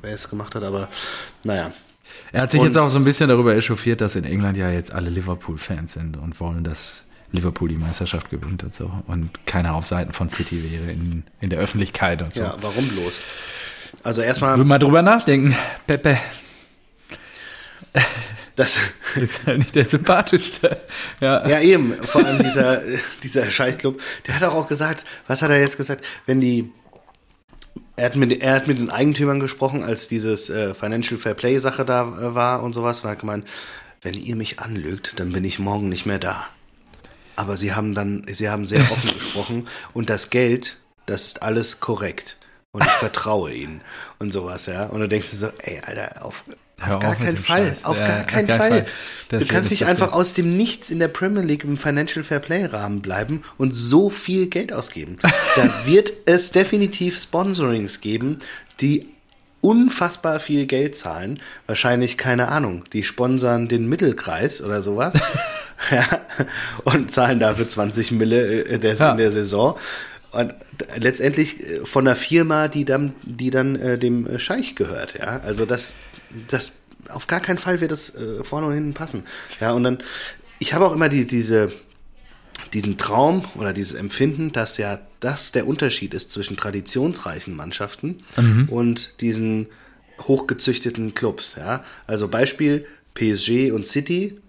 wer 0.02 0.14
es 0.14 0.30
gemacht 0.30 0.56
hat, 0.56 0.64
aber 0.64 0.88
naja. 1.44 1.72
Er 2.32 2.42
hat 2.44 2.52
sich 2.52 2.60
Und- 2.60 2.68
jetzt 2.68 2.78
auch 2.78 2.90
so 2.90 2.98
ein 2.98 3.04
bisschen 3.04 3.30
darüber 3.30 3.56
echauffiert, 3.56 4.02
dass 4.02 4.16
in 4.16 4.24
England 4.24 4.58
ja 4.58 4.70
jetzt 4.70 4.92
alle 4.94 5.10
Liverpool-Fans 5.10 5.94
sind 5.94 6.18
und 6.18 6.40
wollen, 6.40 6.64
dass 6.64 7.04
Liverpool 7.32 7.70
die 7.70 7.78
Meisterschaft 7.78 8.30
gewinnt 8.30 8.64
und 8.64 8.74
so. 8.74 8.92
Und 9.08 9.46
keiner 9.46 9.76
auf 9.76 9.86
Seiten 9.86 10.14
von 10.14 10.30
City 10.30 10.72
wäre 10.72 10.92
in, 10.92 11.24
in 11.42 11.50
der 11.50 11.60
Öffentlichkeit 11.60 12.22
und 12.22 12.34
so. 12.34 12.44
Ja, 12.44 12.56
warum 12.62 12.88
bloß? 12.88 13.22
Also 14.04 14.22
erstmal, 14.22 14.58
Würde 14.58 14.68
mal 14.68 14.80
drüber 14.80 15.02
nachdenken. 15.02 15.56
Pepe 15.86 16.18
das, 18.56 18.80
ist 19.16 19.42
ja 19.46 19.56
nicht 19.56 19.76
der 19.76 19.86
sympathischste. 19.86 20.82
Ja. 21.22 21.48
ja 21.48 21.60
eben, 21.62 21.94
vor 22.04 22.26
allem 22.26 22.40
dieser, 22.44 22.82
dieser 23.24 23.50
Scheißclub, 23.50 24.02
der 24.26 24.36
hat 24.36 24.44
auch, 24.44 24.56
auch 24.56 24.68
gesagt, 24.68 25.06
was 25.28 25.42
hat 25.42 25.52
er 25.52 25.60
jetzt 25.60 25.78
gesagt, 25.78 26.04
wenn 26.26 26.42
die, 26.42 26.72
er 27.98 28.06
hat 28.06 28.16
mit, 28.16 28.42
er 28.42 28.54
hat 28.54 28.68
mit 28.68 28.77
den 28.77 28.92
Eigentümern 28.92 29.39
gesprochen, 29.39 29.84
als 29.84 30.08
dieses 30.08 30.50
äh, 30.50 30.74
Financial 30.74 31.20
Fair 31.20 31.34
Play 31.34 31.60
Sache 31.60 31.84
da 31.84 32.04
äh, 32.04 32.36
war 32.36 32.63
und 32.63 32.74
sowas, 32.74 33.04
und 33.04 33.10
hat 33.10 33.20
gemeint, 33.20 33.46
wenn 34.01 34.13
ihr 34.13 34.36
mich 34.36 34.60
anlügt, 34.60 35.20
dann 35.20 35.32
bin 35.32 35.44
ich 35.44 35.58
morgen 35.58 35.89
nicht 35.89 36.06
mehr 36.06 36.20
da. 36.20 36.48
Aber 37.36 37.58
sie 37.58 37.74
haben 37.74 37.96
dann, 37.96 38.24
sie 38.32 38.50
haben 38.50 38.66
sehr 38.68 38.82
offen 38.92 39.12
gesprochen 39.13 39.68
und 39.94 40.10
das 40.12 40.30
Geld, 40.30 40.77
das 41.08 41.25
ist 41.25 41.44
alles 41.44 41.80
korrekt. 41.80 42.38
Und 42.72 42.86
ich 42.86 42.92
vertraue 42.92 43.51
ihnen 43.51 43.82
und 44.20 44.32
sowas, 44.32 44.68
ja. 44.68 44.84
Und 44.84 45.00
du 45.00 45.08
denkst 45.08 45.32
dir 45.32 45.38
so, 45.38 45.48
ey, 45.58 45.82
Alter, 45.84 46.24
auf, 46.24 46.44
auf 46.81 47.00
gar 47.00 47.15
keinen 47.15 47.38
Fall. 47.38 47.74
Auf 47.84 48.00
ja, 48.00 48.07
gar 48.07 48.24
keinen 48.24 48.48
Fall. 48.48 48.57
Fall. 48.57 48.86
Du 49.29 49.46
kannst 49.46 49.72
nicht 49.72 49.86
einfach 49.86 50.13
aus 50.13 50.34
dem 50.34 50.55
Nichts 50.55 50.89
in 50.89 51.00
der 51.00 51.07
Premier 51.07 51.41
League 51.41 51.63
im 51.63 51.77
Financial 51.77 52.24
Fair 52.24 52.39
Play 52.39 52.65
Rahmen 52.65 53.01
bleiben 53.01 53.43
und 53.57 53.72
so 53.74 54.10
viel 54.10 54.48
Geld 54.48 54.72
ausgeben. 54.72 55.17
da 55.55 55.86
wird 55.86 56.13
es 56.25 56.51
definitiv 56.51 57.19
Sponsorings 57.19 58.00
geben, 58.00 58.39
die 58.79 59.07
unfassbar 59.62 60.39
viel 60.39 60.67
Geld 60.67 60.96
zahlen. 60.96 61.39
Wahrscheinlich, 61.65 62.17
keine 62.17 62.50
Ahnung, 62.50 62.86
die 62.93 63.03
sponsern 63.03 63.67
den 63.67 63.89
Mittelkreis 63.89 64.62
oder 64.62 64.81
sowas. 64.81 65.19
ja, 65.91 66.05
und 66.84 67.12
zahlen 67.12 67.39
dafür 67.39 67.67
20 67.67 68.12
Mille 68.12 68.65
äh, 68.65 68.79
des, 68.79 69.00
ja. 69.00 69.12
in 69.12 69.17
der 69.17 69.31
Saison. 69.31 69.77
Und 70.31 70.53
letztendlich 70.98 71.63
äh, 71.63 71.86
von 71.86 72.07
einer 72.07 72.15
Firma, 72.15 72.67
die 72.67 72.86
dann, 72.86 73.13
die 73.24 73.50
dann 73.50 73.75
äh, 73.75 73.98
dem 73.98 74.38
Scheich 74.39 74.75
gehört, 74.75 75.15
ja. 75.19 75.41
Also 75.43 75.65
das, 75.65 75.96
das 76.48 76.74
auf 77.10 77.27
gar 77.27 77.39
keinen 77.39 77.57
Fall 77.57 77.79
wird 77.81 77.91
das 77.91 78.15
äh, 78.15 78.43
vorne 78.43 78.67
und 78.67 78.74
hinten 78.74 78.93
passen. 78.93 79.24
Ja, 79.60 79.72
und 79.72 79.84
dann, 79.84 80.00
ich 80.60 80.74
habe 80.74 80.86
auch 80.86 80.93
immer 80.93 81.10
die, 81.10 81.25
diese, 81.25 81.72
diesen 82.74 82.98
Traum 82.98 83.46
oder 83.55 83.74
dieses 83.74 83.93
Empfinden, 83.93 84.51
dass 84.51 84.77
ja 84.77 85.00
das 85.19 85.51
der 85.51 85.67
Unterschied 85.67 86.13
ist 86.13 86.31
zwischen 86.31 86.57
traditionsreichen 86.57 87.55
Mannschaften 87.55 88.24
mhm. 88.36 88.69
und 88.69 89.22
diesen 89.22 89.67
hochgezüchteten 90.22 91.13
Clubs. 91.13 91.55
Ja? 91.57 91.84
Also 92.05 92.27
Beispiel 92.27 92.86
PSG 93.13 93.72
und 93.72 93.86
City, 93.86 94.39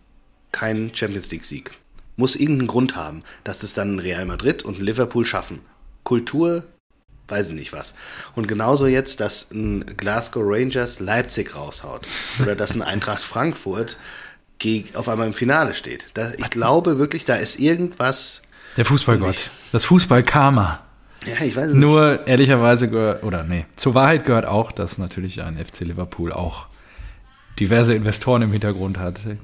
kein 0.52 0.94
Champions 0.94 1.30
League-Sieg. 1.30 1.70
Muss 2.16 2.36
irgendeinen 2.36 2.68
Grund 2.68 2.96
haben, 2.96 3.22
dass 3.44 3.60
das 3.60 3.74
dann 3.74 4.00
Real 4.00 4.26
Madrid 4.26 4.62
und 4.62 4.80
Liverpool 4.80 5.24
schaffen. 5.24 5.60
Kultur, 6.02 6.64
weiß 7.28 7.50
ich 7.50 7.54
nicht 7.54 7.72
was. 7.72 7.94
Und 8.34 8.48
genauso 8.48 8.86
jetzt, 8.86 9.20
dass 9.20 9.50
ein 9.52 9.84
Glasgow 9.96 10.42
Rangers 10.44 11.00
Leipzig 11.00 11.54
raushaut 11.54 12.06
oder 12.40 12.56
dass 12.56 12.74
ein 12.74 12.82
Eintracht 12.82 13.22
Frankfurt 13.22 13.98
auf 14.94 15.08
einmal 15.08 15.28
im 15.28 15.32
Finale 15.32 15.72
steht. 15.72 16.06
Da, 16.14 16.32
ich 16.36 16.50
glaube 16.50 16.98
wirklich, 16.98 17.24
da 17.24 17.36
ist 17.36 17.60
irgendwas. 17.60 18.42
Der 18.76 18.84
Fußballgott. 18.84 19.50
Das 19.70 19.84
Fußballkarma. 19.84 20.80
Ja, 21.26 21.44
ich 21.44 21.54
weiß 21.54 21.68
es 21.68 21.74
Nur 21.74 22.12
nicht. 22.12 22.28
ehrlicherweise 22.28 22.88
gehört, 22.88 23.22
oder 23.22 23.44
nee, 23.44 23.66
zur 23.76 23.94
Wahrheit 23.94 24.24
gehört 24.24 24.46
auch, 24.46 24.72
dass 24.72 24.98
natürlich 24.98 25.42
ein 25.42 25.56
FC 25.56 25.80
Liverpool 25.80 26.32
auch 26.32 26.66
diverse 27.58 27.94
Investoren 27.94 28.42
im 28.42 28.52
Hintergrund 28.52 28.98
hat. 28.98 29.20
Äh, 29.26 29.36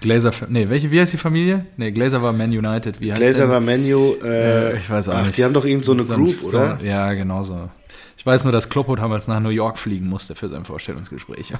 Glazer, 0.00 0.32
nee, 0.48 0.68
welche, 0.68 0.90
wie 0.90 1.00
heißt 1.00 1.12
die 1.12 1.18
Familie? 1.18 1.66
Nee, 1.76 1.92
Glazer 1.92 2.22
war 2.22 2.32
Man 2.32 2.50
United. 2.50 3.00
Wie 3.00 3.10
heißt 3.10 3.20
Glazer 3.20 3.48
war 3.48 3.60
Manu, 3.60 4.14
äh, 4.22 4.72
äh, 4.72 4.76
ich 4.76 4.88
weiß 4.88 5.08
auch 5.10 5.16
ach, 5.16 5.26
nicht. 5.26 5.36
Die 5.36 5.44
haben 5.44 5.54
doch 5.54 5.64
irgend 5.64 5.84
so 5.84 5.92
eine 5.92 6.02
so 6.02 6.14
Group, 6.14 6.40
so, 6.40 6.58
oder? 6.58 6.78
Ja, 6.82 7.12
genau 7.14 7.42
so. 7.42 7.68
Ich 8.16 8.24
weiß 8.24 8.44
nur, 8.44 8.52
dass 8.52 8.68
Kloppo 8.68 8.96
damals 8.96 9.28
nach 9.28 9.40
New 9.40 9.50
York 9.50 9.78
fliegen 9.78 10.08
musste 10.08 10.34
für 10.34 10.48
sein 10.48 10.64
Vorstellungsgespräch. 10.64 11.52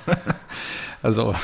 also, 1.03 1.35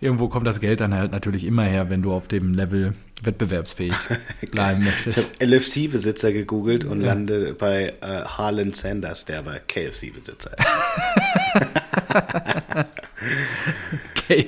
irgendwo 0.00 0.28
kommt 0.28 0.46
das 0.46 0.60
Geld 0.60 0.80
dann 0.80 0.92
halt 0.92 1.12
natürlich 1.12 1.44
immer 1.44 1.64
her, 1.64 1.88
wenn 1.88 2.02
du 2.02 2.12
auf 2.12 2.28
dem 2.28 2.54
Level 2.54 2.94
wettbewerbsfähig 3.22 3.94
bleiben 4.50 4.84
möchtest. 4.84 5.18
Ich 5.18 5.24
habe 5.24 5.56
LFC-Besitzer 5.56 6.32
gegoogelt 6.32 6.84
und 6.84 7.00
ja. 7.00 7.08
lande 7.08 7.54
bei 7.54 7.94
äh, 8.00 8.24
Harlan 8.24 8.72
Sanders, 8.72 9.24
der 9.24 9.38
aber 9.38 9.60
KFC-Besitzer 9.60 10.50
ist. 10.58 10.66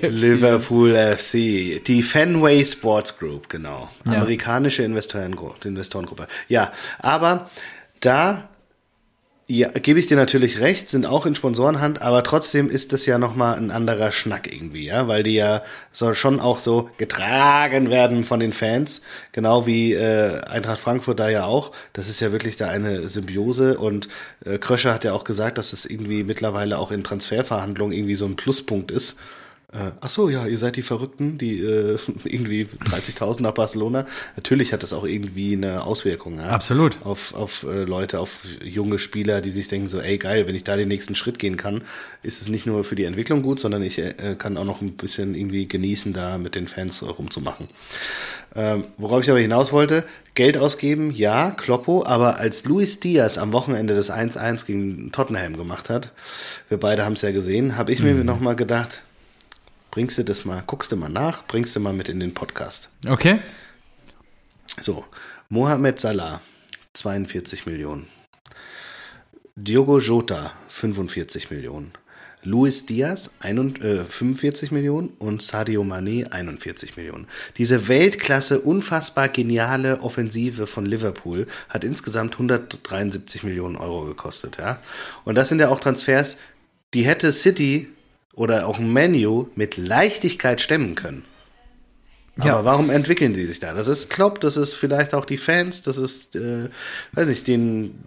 Liverpool 0.02 0.94
FC, 0.94 1.84
die 1.84 2.02
Fenway 2.02 2.64
Sports 2.64 3.18
Group, 3.18 3.48
genau. 3.48 3.88
Ja. 4.06 4.14
Amerikanische 4.14 4.82
Investorengruppe. 4.82 6.28
Ja, 6.48 6.72
aber 6.98 7.50
da 8.00 8.48
ja, 9.48 9.68
gebe 9.68 10.00
ich 10.00 10.06
dir 10.06 10.16
natürlich 10.16 10.58
recht, 10.58 10.90
sind 10.90 11.06
auch 11.06 11.24
in 11.24 11.36
Sponsorenhand, 11.36 12.02
aber 12.02 12.24
trotzdem 12.24 12.68
ist 12.68 12.92
das 12.92 13.06
ja 13.06 13.16
nochmal 13.16 13.56
ein 13.56 13.70
anderer 13.70 14.10
Schnack 14.10 14.52
irgendwie, 14.52 14.86
ja, 14.86 15.06
weil 15.06 15.22
die 15.22 15.34
ja 15.34 15.62
soll 15.92 16.16
schon 16.16 16.40
auch 16.40 16.58
so 16.58 16.90
getragen 16.96 17.88
werden 17.88 18.24
von 18.24 18.40
den 18.40 18.50
Fans, 18.50 19.02
genau 19.30 19.64
wie 19.64 19.92
äh, 19.92 20.40
Eintracht 20.40 20.80
Frankfurt 20.80 21.20
da 21.20 21.28
ja 21.28 21.44
auch. 21.44 21.70
Das 21.92 22.08
ist 22.08 22.18
ja 22.18 22.32
wirklich 22.32 22.56
da 22.56 22.66
eine 22.66 23.06
Symbiose 23.06 23.78
und 23.78 24.08
äh, 24.44 24.58
Kröscher 24.58 24.92
hat 24.92 25.04
ja 25.04 25.12
auch 25.12 25.22
gesagt, 25.22 25.58
dass 25.58 25.72
es 25.72 25.86
irgendwie 25.86 26.24
mittlerweile 26.24 26.76
auch 26.76 26.90
in 26.90 27.04
Transferverhandlungen 27.04 27.96
irgendwie 27.96 28.16
so 28.16 28.26
ein 28.26 28.34
Pluspunkt 28.34 28.90
ist 28.90 29.16
äh, 29.72 29.90
ach 30.00 30.08
so, 30.08 30.28
ja, 30.28 30.46
ihr 30.46 30.58
seid 30.58 30.76
die 30.76 30.82
Verrückten, 30.82 31.38
die 31.38 31.60
äh, 31.60 31.98
irgendwie 32.24 32.68
30.000 32.84 33.42
nach 33.42 33.52
Barcelona. 33.52 34.06
Natürlich 34.36 34.72
hat 34.72 34.84
das 34.84 34.92
auch 34.92 35.04
irgendwie 35.04 35.54
eine 35.54 35.84
Auswirkung. 35.84 36.38
Ja? 36.38 36.50
Absolut. 36.50 37.04
Auf, 37.04 37.34
auf 37.34 37.64
äh, 37.64 37.82
Leute, 37.82 38.20
auf 38.20 38.44
junge 38.62 38.98
Spieler, 38.98 39.40
die 39.40 39.50
sich 39.50 39.66
denken 39.66 39.88
so, 39.88 40.00
ey 40.00 40.18
geil, 40.18 40.46
wenn 40.46 40.54
ich 40.54 40.62
da 40.62 40.76
den 40.76 40.88
nächsten 40.88 41.16
Schritt 41.16 41.40
gehen 41.40 41.56
kann, 41.56 41.82
ist 42.22 42.40
es 42.40 42.48
nicht 42.48 42.66
nur 42.66 42.84
für 42.84 42.94
die 42.94 43.04
Entwicklung 43.04 43.42
gut, 43.42 43.58
sondern 43.58 43.82
ich 43.82 43.98
äh, 43.98 44.36
kann 44.38 44.56
auch 44.56 44.64
noch 44.64 44.82
ein 44.82 44.92
bisschen 44.92 45.34
irgendwie 45.34 45.66
genießen, 45.66 46.12
da 46.12 46.38
mit 46.38 46.54
den 46.54 46.68
Fans 46.68 47.02
rumzumachen. 47.02 47.68
Ähm, 48.54 48.84
worauf 48.96 49.22
ich 49.22 49.30
aber 49.30 49.40
hinaus 49.40 49.72
wollte, 49.72 50.06
Geld 50.34 50.56
ausgeben, 50.56 51.10
ja, 51.10 51.50
Kloppo, 51.50 52.04
aber 52.06 52.38
als 52.38 52.64
Luis 52.64 53.00
Diaz 53.00 53.36
am 53.36 53.52
Wochenende 53.52 53.94
das 53.94 54.10
1-1 54.10 54.64
gegen 54.64 55.12
Tottenham 55.12 55.56
gemacht 55.56 55.90
hat, 55.90 56.12
wir 56.68 56.78
beide 56.78 57.04
haben 57.04 57.14
es 57.14 57.22
ja 57.22 57.32
gesehen, 57.32 57.76
habe 57.76 57.92
ich 57.92 57.98
mhm. 57.98 58.16
mir 58.16 58.24
nochmal 58.24 58.56
gedacht, 58.56 59.02
bringst 59.96 60.18
du 60.18 60.24
das 60.24 60.44
mal, 60.44 60.62
guckst 60.66 60.92
du 60.92 60.96
mal 60.96 61.08
nach, 61.08 61.46
bringst 61.46 61.74
du 61.74 61.80
mal 61.80 61.94
mit 61.94 62.10
in 62.10 62.20
den 62.20 62.34
Podcast. 62.34 62.90
Okay. 63.08 63.38
So, 64.78 65.06
Mohamed 65.48 65.98
Salah, 65.98 66.42
42 66.92 67.64
Millionen. 67.64 68.06
Diogo 69.54 69.98
Jota, 69.98 70.52
45 70.68 71.50
Millionen. 71.50 71.92
Luis 72.42 72.84
Diaz, 72.84 73.36
45 73.40 74.70
äh, 74.70 74.74
Millionen 74.74 75.08
und 75.18 75.42
Sadio 75.42 75.82
Mane, 75.82 76.30
41 76.30 76.98
Millionen. 76.98 77.26
Diese 77.56 77.88
Weltklasse, 77.88 78.60
unfassbar 78.60 79.30
geniale 79.30 80.02
Offensive 80.02 80.66
von 80.66 80.84
Liverpool 80.84 81.46
hat 81.70 81.84
insgesamt 81.84 82.34
173 82.34 83.44
Millionen 83.44 83.76
Euro 83.76 84.04
gekostet. 84.04 84.58
Ja? 84.58 84.78
Und 85.24 85.36
das 85.36 85.48
sind 85.48 85.58
ja 85.58 85.70
auch 85.70 85.80
Transfers, 85.80 86.36
die 86.92 87.06
hätte 87.06 87.32
City 87.32 87.88
oder 88.36 88.68
auch 88.68 88.78
ein 88.78 88.92
Menu 88.92 89.48
mit 89.56 89.76
Leichtigkeit 89.76 90.60
stemmen 90.60 90.94
können. 90.94 91.24
Aber 92.38 92.48
ja. 92.48 92.64
warum 92.64 92.90
entwickeln 92.90 93.32
die 93.32 93.46
sich 93.46 93.60
da? 93.60 93.72
Das 93.72 93.88
ist 93.88 94.10
Klopp, 94.10 94.40
das 94.40 94.58
ist 94.58 94.74
vielleicht 94.74 95.14
auch 95.14 95.24
die 95.24 95.38
Fans, 95.38 95.82
das 95.82 95.96
ist, 95.96 96.36
äh, 96.36 96.68
weiß 97.12 97.28
nicht, 97.28 97.48
den, 97.48 97.98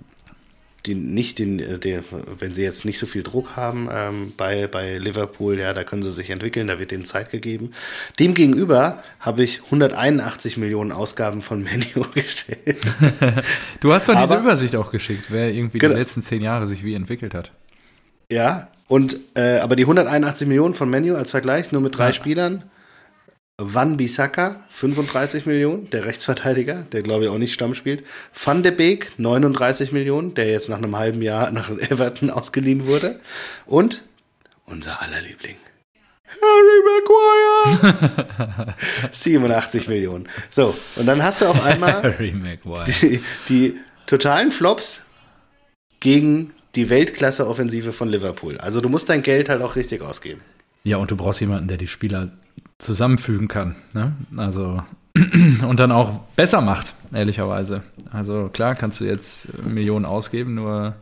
den, 0.85 1.15
nicht 1.15 1.39
den, 1.39 1.59
äh, 1.59 1.79
den, 1.79 2.03
wenn 2.37 2.53
sie 2.53 2.61
jetzt 2.61 2.85
nicht 2.85 2.99
so 2.99 3.07
viel 3.07 3.23
Druck 3.23 3.55
haben 3.55 3.89
ähm, 3.91 4.33
bei, 4.37 4.67
bei 4.67 4.99
Liverpool, 4.99 5.59
ja, 5.59 5.73
da 5.73 5.83
können 5.83 6.03
sie 6.03 6.11
sich 6.11 6.29
entwickeln, 6.29 6.67
da 6.67 6.77
wird 6.77 6.91
ihnen 6.91 7.05
Zeit 7.05 7.31
gegeben. 7.31 7.71
Demgegenüber 8.19 9.01
habe 9.19 9.43
ich 9.43 9.63
181 9.63 10.57
Millionen 10.57 10.91
Ausgaben 10.91 11.41
von 11.41 11.63
Menu 11.63 12.05
gestellt. 12.13 12.77
du 13.79 13.91
hast 13.91 14.09
doch 14.09 14.13
diese 14.13 14.35
Aber, 14.35 14.41
Übersicht 14.41 14.75
auch 14.75 14.91
geschickt, 14.91 15.25
wer 15.29 15.51
irgendwie 15.51 15.79
genau. 15.79 15.95
die 15.95 16.01
letzten 16.01 16.21
zehn 16.21 16.43
Jahre 16.43 16.67
sich 16.67 16.83
wie 16.83 16.93
entwickelt 16.93 17.33
hat. 17.33 17.51
Ja, 18.31 18.69
und 18.89 19.17
äh, 19.35 19.59
aber 19.59 19.75
die 19.75 19.83
181 19.83 20.47
Millionen 20.47 20.73
von 20.73 20.89
Menu 20.89 21.15
als 21.15 21.29
Vergleich, 21.31 21.71
nur 21.71 21.79
mit 21.81 21.97
drei 21.97 22.07
ja. 22.07 22.13
Spielern. 22.13 22.65
Van 23.61 23.97
Bissaka, 23.97 24.63
35 24.69 25.45
Millionen, 25.45 25.89
der 25.89 26.05
Rechtsverteidiger, 26.05 26.85
der 26.93 27.03
glaube 27.03 27.25
ich 27.25 27.29
auch 27.29 27.37
nicht 27.37 27.53
Stamm 27.53 27.75
spielt. 27.75 28.05
Van 28.33 28.63
de 28.63 28.71
Beek, 28.71 29.11
39 29.17 29.91
Millionen, 29.91 30.33
der 30.33 30.49
jetzt 30.49 30.69
nach 30.69 30.77
einem 30.77 30.97
halben 30.97 31.21
Jahr 31.21 31.51
nach 31.51 31.69
Everton 31.77 32.29
ausgeliehen 32.29 32.87
wurde. 32.87 33.19
Und 33.65 34.05
unser 34.65 35.01
aller 35.01 35.21
Liebling, 35.21 35.57
Harry 36.41 36.81
Maguire. 37.77 38.75
87 39.11 39.87
Millionen. 39.87 40.29
So, 40.49 40.75
und 40.95 41.05
dann 41.05 41.21
hast 41.21 41.41
du 41.41 41.45
auf 41.47 41.63
einmal 41.63 42.15
die, 42.19 43.21
die 43.49 43.79
totalen 44.07 44.51
Flops 44.51 45.01
gegen 45.99 46.53
die 46.75 46.89
Weltklasse-Offensive 46.89 47.91
von 47.91 48.09
Liverpool. 48.09 48.57
Also 48.57 48.81
du 48.81 48.89
musst 48.89 49.09
dein 49.09 49.23
Geld 49.23 49.49
halt 49.49 49.61
auch 49.61 49.75
richtig 49.75 50.01
ausgeben. 50.01 50.41
Ja, 50.83 50.97
und 50.97 51.11
du 51.11 51.15
brauchst 51.15 51.41
jemanden, 51.41 51.67
der 51.67 51.77
die 51.77 51.87
Spieler 51.87 52.31
zusammenfügen 52.77 53.47
kann. 53.47 53.75
Ne? 53.93 54.13
Also 54.37 54.81
und 55.67 55.79
dann 55.79 55.91
auch 55.91 56.19
besser 56.35 56.61
macht, 56.61 56.93
ehrlicherweise. 57.13 57.83
Also 58.11 58.49
klar, 58.49 58.75
kannst 58.75 58.99
du 58.99 59.05
jetzt 59.05 59.47
Millionen 59.63 60.05
ausgeben, 60.05 60.55
nur 60.55 60.95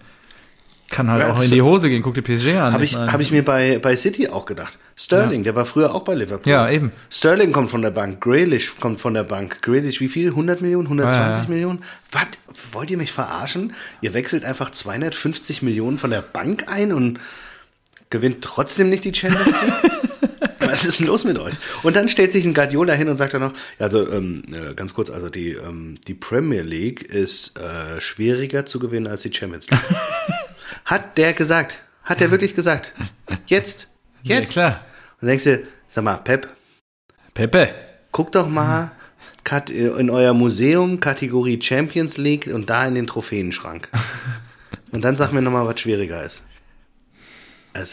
kann 0.89 1.09
halt 1.09 1.21
ja, 1.21 1.33
auch 1.33 1.41
in 1.41 1.51
die 1.51 1.61
Hose 1.61 1.89
gehen. 1.89 2.01
Guck 2.01 2.13
dir 2.13 2.21
PSG 2.21 2.55
an. 2.55 2.71
Habe 2.71 2.83
ich, 2.83 2.93
ich, 2.93 2.97
hab 2.97 3.19
ich 3.19 3.31
mir 3.31 3.43
bei, 3.43 3.77
bei 3.79 3.95
City 3.97 4.29
auch 4.29 4.45
gedacht. 4.45 4.79
Sterling, 4.95 5.41
ja. 5.41 5.45
der 5.45 5.55
war 5.55 5.65
früher 5.65 5.93
auch 5.93 6.03
bei 6.03 6.15
Liverpool. 6.15 6.51
Ja, 6.51 6.69
eben. 6.69 6.91
Sterling 7.09 7.51
kommt 7.51 7.69
von 7.69 7.81
der 7.81 7.91
Bank. 7.91 8.21
Grealish 8.21 8.75
kommt 8.79 8.99
von 8.99 9.13
der 9.13 9.23
Bank. 9.23 9.61
Grealish, 9.61 9.99
wie 9.99 10.07
viel? 10.07 10.29
100 10.29 10.61
Millionen? 10.61 10.85
120 10.87 11.43
ja, 11.43 11.49
Millionen? 11.49 11.83
Was? 12.11 12.27
Wollt 12.71 12.89
ihr 12.89 12.97
mich 12.97 13.11
verarschen? 13.11 13.73
Ihr 14.01 14.13
wechselt 14.13 14.45
einfach 14.45 14.69
250 14.69 15.61
Millionen 15.61 15.97
von 15.97 16.09
der 16.09 16.21
Bank 16.21 16.65
ein 16.67 16.93
und 16.93 17.19
gewinnt 18.09 18.41
trotzdem 18.41 18.89
nicht 18.89 19.03
die 19.03 19.13
Champions 19.13 19.45
League? 19.45 19.91
Was 20.59 20.85
ist 20.85 20.99
denn 20.99 21.07
los 21.07 21.23
mit 21.23 21.37
euch? 21.37 21.55
Und 21.83 21.95
dann 21.95 22.09
stellt 22.09 22.31
sich 22.31 22.45
ein 22.45 22.53
Guardiola 22.53 22.93
hin 22.93 23.09
und 23.09 23.17
sagt 23.17 23.33
dann 23.33 23.41
noch, 23.41 23.53
also 23.79 24.09
ähm, 24.11 24.43
äh, 24.51 24.73
ganz 24.73 24.93
kurz, 24.93 25.09
also 25.09 25.29
die, 25.29 25.51
ähm, 25.51 25.97
die 26.07 26.13
Premier 26.13 26.61
League 26.61 27.03
ist 27.03 27.57
äh, 27.57 28.01
schwieriger 28.01 28.65
zu 28.65 28.79
gewinnen 28.79 29.07
als 29.07 29.21
die 29.21 29.33
Champions 29.33 29.69
League. 29.69 29.81
Hat 30.85 31.17
der 31.17 31.33
gesagt. 31.33 31.81
Hat 32.03 32.19
der 32.19 32.31
wirklich 32.31 32.55
gesagt. 32.55 32.93
Jetzt. 33.47 33.89
Jetzt. 34.23 34.55
Ja, 34.55 34.69
klar. 34.69 34.85
Und 35.21 35.27
denkst 35.27 35.43
dir, 35.43 35.63
sag 35.87 36.03
mal, 36.03 36.17
Pep, 36.17 36.47
Pepe. 37.33 37.73
guck 38.11 38.31
doch 38.31 38.47
mal 38.47 38.91
Kat- 39.43 39.69
in 39.69 40.09
euer 40.09 40.33
Museum 40.33 40.99
Kategorie 40.99 41.61
Champions 41.61 42.17
League 42.17 42.47
und 42.47 42.69
da 42.69 42.85
in 42.85 42.95
den 42.95 43.07
Trophäenschrank. 43.07 43.89
und 44.91 45.03
dann 45.03 45.15
sag 45.15 45.31
mir 45.31 45.41
nochmal, 45.41 45.65
was 45.65 45.79
schwieriger 45.79 46.23
ist. 46.23 46.43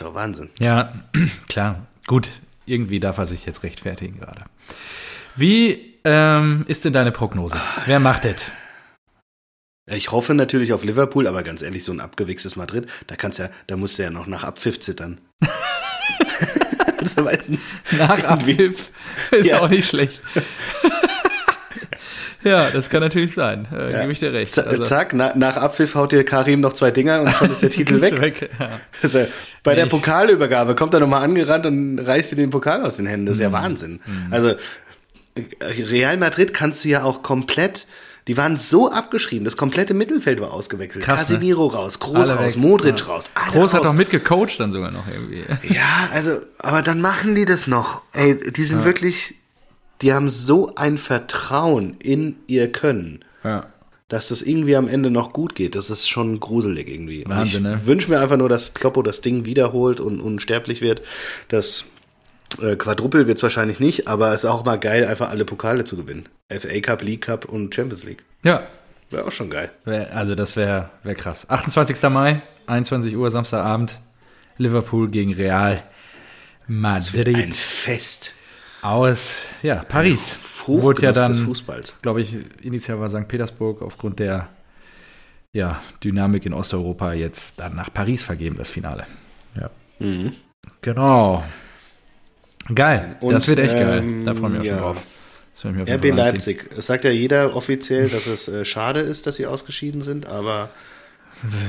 Doch 0.00 0.14
Wahnsinn. 0.14 0.50
Ja, 0.58 0.92
klar. 1.48 1.86
Gut, 2.06 2.28
irgendwie 2.66 3.00
darf 3.00 3.18
er 3.18 3.26
sich 3.26 3.44
jetzt 3.46 3.62
rechtfertigen 3.62 4.18
gerade. 4.18 4.44
Wie 5.36 5.94
ähm, 6.04 6.64
ist 6.68 6.84
denn 6.84 6.92
deine 6.92 7.12
Prognose? 7.12 7.60
Wer 7.86 8.00
macht 8.00 8.24
das? 8.24 8.50
Ich 9.86 10.12
hoffe 10.12 10.34
natürlich 10.34 10.72
auf 10.72 10.82
Liverpool, 10.82 11.26
aber 11.26 11.42
ganz 11.42 11.62
ehrlich, 11.62 11.84
so 11.84 11.92
ein 11.92 12.00
abgewichstes 12.00 12.56
Madrid, 12.56 12.86
da 13.06 13.16
kannst 13.16 13.38
ja, 13.38 13.48
da 13.66 13.76
musst 13.76 13.98
du 13.98 14.02
ja 14.02 14.10
noch 14.10 14.26
nach 14.26 14.44
Abpfiff 14.44 14.80
zittern. 14.80 15.20
also 17.00 17.24
weiß 17.24 17.48
nicht. 17.50 17.62
Nach 17.98 18.18
Irgendwie. 18.18 18.52
Abpfiff 18.52 18.90
ist 19.30 19.46
Ja. 19.46 19.60
auch 19.60 19.68
nicht 19.68 19.86
schlecht. 19.88 20.22
ja, 22.44 22.70
das 22.70 22.90
kann 22.90 23.00
natürlich 23.00 23.34
sein. 23.34 23.66
Äh, 23.72 23.92
Ja. 23.92 24.00
Gebe 24.00 24.12
ich 24.12 24.18
dir 24.20 24.32
recht. 24.32 24.52
Z 24.52 24.86
Zack, 24.86 25.12
na, 25.12 25.32
nach 25.36 25.56
Abpfiff 25.56 25.94
haut 25.94 26.12
dir 26.12 26.24
Karim 26.24 26.60
noch 26.60 26.72
zwei 26.72 26.90
Dinger 26.90 27.20
und 27.22 27.30
schon 27.32 27.50
ist 27.50 27.62
der 27.62 27.70
Titel 27.70 28.00
weg. 28.00 28.20
weg. 28.20 28.50
Ja. 28.58 28.80
Also, 29.02 29.26
bei 29.62 29.74
der 29.74 29.84
Ich- 29.86 29.90
Pokalübergabe 29.90 30.74
kommt 30.74 30.94
er 30.94 31.00
nochmal 31.00 31.22
angerannt 31.24 31.66
und 31.66 31.98
reißt 31.98 32.32
dir 32.32 32.36
den 32.36 32.50
Pokal 32.50 32.82
aus 32.82 32.96
den 32.96 33.06
Händen. 33.06 33.26
Das 33.26 33.36
ist 33.36 33.40
Mhm. 33.40 33.44
ja 33.44 33.52
Wahnsinn. 33.52 34.00
Also 34.30 34.48
äh, 34.50 34.56
Real 35.62 36.16
Madrid 36.16 36.54
kannst 36.54 36.84
du 36.84 36.88
ja 36.88 37.02
auch 37.04 37.22
komplett. 37.22 37.86
Die 38.26 38.36
waren 38.38 38.56
so 38.56 38.90
abgeschrieben, 38.90 39.44
das 39.44 39.56
komplette 39.58 39.92
Mittelfeld 39.92 40.40
war 40.40 40.52
ausgewechselt. 40.52 41.04
Krass, 41.04 41.28
ne? 41.28 41.34
Casemiro 41.36 41.66
raus, 41.66 41.98
Groß 41.98 42.30
Alle 42.30 42.40
raus, 42.40 42.54
weg. 42.54 42.62
Modric 42.62 43.00
Ja. 43.00 43.06
raus. 43.06 43.24
Groß 43.34 43.74
hat 43.74 43.80
raus. 43.82 43.88
auch 43.88 43.92
mitgecoacht 43.92 44.58
dann 44.58 44.72
sogar 44.72 44.90
noch 44.90 45.06
irgendwie. 45.06 45.42
Ja, 45.74 46.08
also, 46.12 46.38
aber 46.58 46.80
dann 46.80 47.00
machen 47.02 47.34
die 47.34 47.44
das 47.44 47.66
noch. 47.66 48.00
Ey, 48.14 48.52
die 48.52 48.64
sind 48.64 48.84
wirklich, 48.84 49.34
die 50.00 50.14
haben 50.14 50.30
so 50.30 50.72
ein 50.74 50.96
Vertrauen 50.96 51.96
in 51.98 52.36
ihr 52.46 52.72
Können, 52.72 53.22
Ja. 53.44 53.66
dass 54.08 54.28
das 54.28 54.40
irgendwie 54.40 54.76
am 54.76 54.88
Ende 54.88 55.10
noch 55.10 55.34
gut 55.34 55.54
geht. 55.54 55.74
Das 55.74 55.90
ist 55.90 56.08
schon 56.08 56.40
gruselig 56.40 56.88
irgendwie. 56.88 57.24
Wahnsinn, 57.26 57.66
ich 57.66 57.70
ne? 57.72 57.80
wünsche 57.86 58.10
mir 58.10 58.20
einfach 58.20 58.38
nur, 58.38 58.48
dass 58.48 58.72
Kloppo 58.72 59.02
das 59.02 59.20
Ding 59.20 59.44
wiederholt 59.44 60.00
und 60.00 60.20
unsterblich 60.22 60.80
wird. 60.80 61.02
Das 61.48 61.84
äh, 62.60 62.76
Quadruppel 62.76 63.26
wird 63.26 63.38
es 63.38 63.42
wahrscheinlich 63.42 63.80
nicht, 63.80 64.08
aber 64.08 64.32
es 64.32 64.44
ist 64.44 64.50
auch 64.50 64.64
mal 64.64 64.78
geil, 64.78 65.06
einfach 65.06 65.30
alle 65.30 65.44
Pokale 65.44 65.84
zu 65.84 65.96
gewinnen. 65.96 66.28
FA 66.50 66.80
Cup, 66.80 67.02
League 67.02 67.22
Cup 67.22 67.44
und 67.46 67.74
Champions 67.74 68.04
League. 68.04 68.24
Ja, 68.44 68.66
Wäre 69.10 69.26
auch 69.26 69.32
schon 69.32 69.50
geil. 69.50 69.70
wär, 69.84 70.16
also 70.16 70.34
das 70.34 70.56
wäre 70.56 70.90
wär 71.02 71.14
krass. 71.14 71.48
28. 71.48 72.02
Mai, 72.10 72.42
21 72.66 73.16
Uhr, 73.16 73.30
Samstagabend. 73.30 74.00
Liverpool 74.56 75.08
gegen 75.10 75.34
Real 75.34 75.82
Ein 76.68 76.80
Madrid 76.80 77.54
Fest. 77.54 78.34
aus 78.82 79.46
ja, 79.62 79.84
Paris. 79.88 80.32
Fruchtgenuss 80.40 80.82
Wurde 80.82 81.02
ja 81.02 81.12
dann, 81.12 81.92
glaube 82.02 82.20
ich, 82.20 82.36
initial 82.62 83.00
war 83.00 83.08
St. 83.08 83.26
Petersburg 83.28 83.82
aufgrund 83.82 84.20
der 84.20 84.48
ja, 85.52 85.80
Dynamik 86.02 86.46
in 86.46 86.52
Osteuropa 86.52 87.12
jetzt 87.12 87.60
dann 87.60 87.76
nach 87.76 87.92
Paris 87.92 88.24
vergeben, 88.24 88.56
das 88.56 88.70
Finale. 88.70 89.06
Ja. 89.60 89.70
Mhm. 90.00 90.32
Genau. 90.82 91.44
Geil. 92.72 93.16
Und, 93.20 93.34
das 93.34 93.48
wird 93.48 93.58
echt 93.58 93.74
geil. 93.74 93.98
ähm, 93.98 94.24
Da 94.24 94.34
freue 94.34 94.52
ich 94.52 94.60
mich 94.60 94.72
auch 94.72 94.94
ja. 94.94 94.94
schon 95.60 95.76
drauf. 95.76 95.88
RB. 95.88 96.04
Leipzig. 96.14 96.70
Es 96.76 96.86
sagt 96.86 97.04
ja 97.04 97.10
jeder 97.10 97.54
offiziell, 97.54 98.08
dass 98.08 98.26
es 98.26 98.48
äh, 98.48 98.64
schade 98.64 99.00
ist, 99.00 99.26
dass 99.26 99.36
sie 99.36 99.46
ausgeschieden 99.46 100.02
sind, 100.02 100.28
aber. 100.28 100.70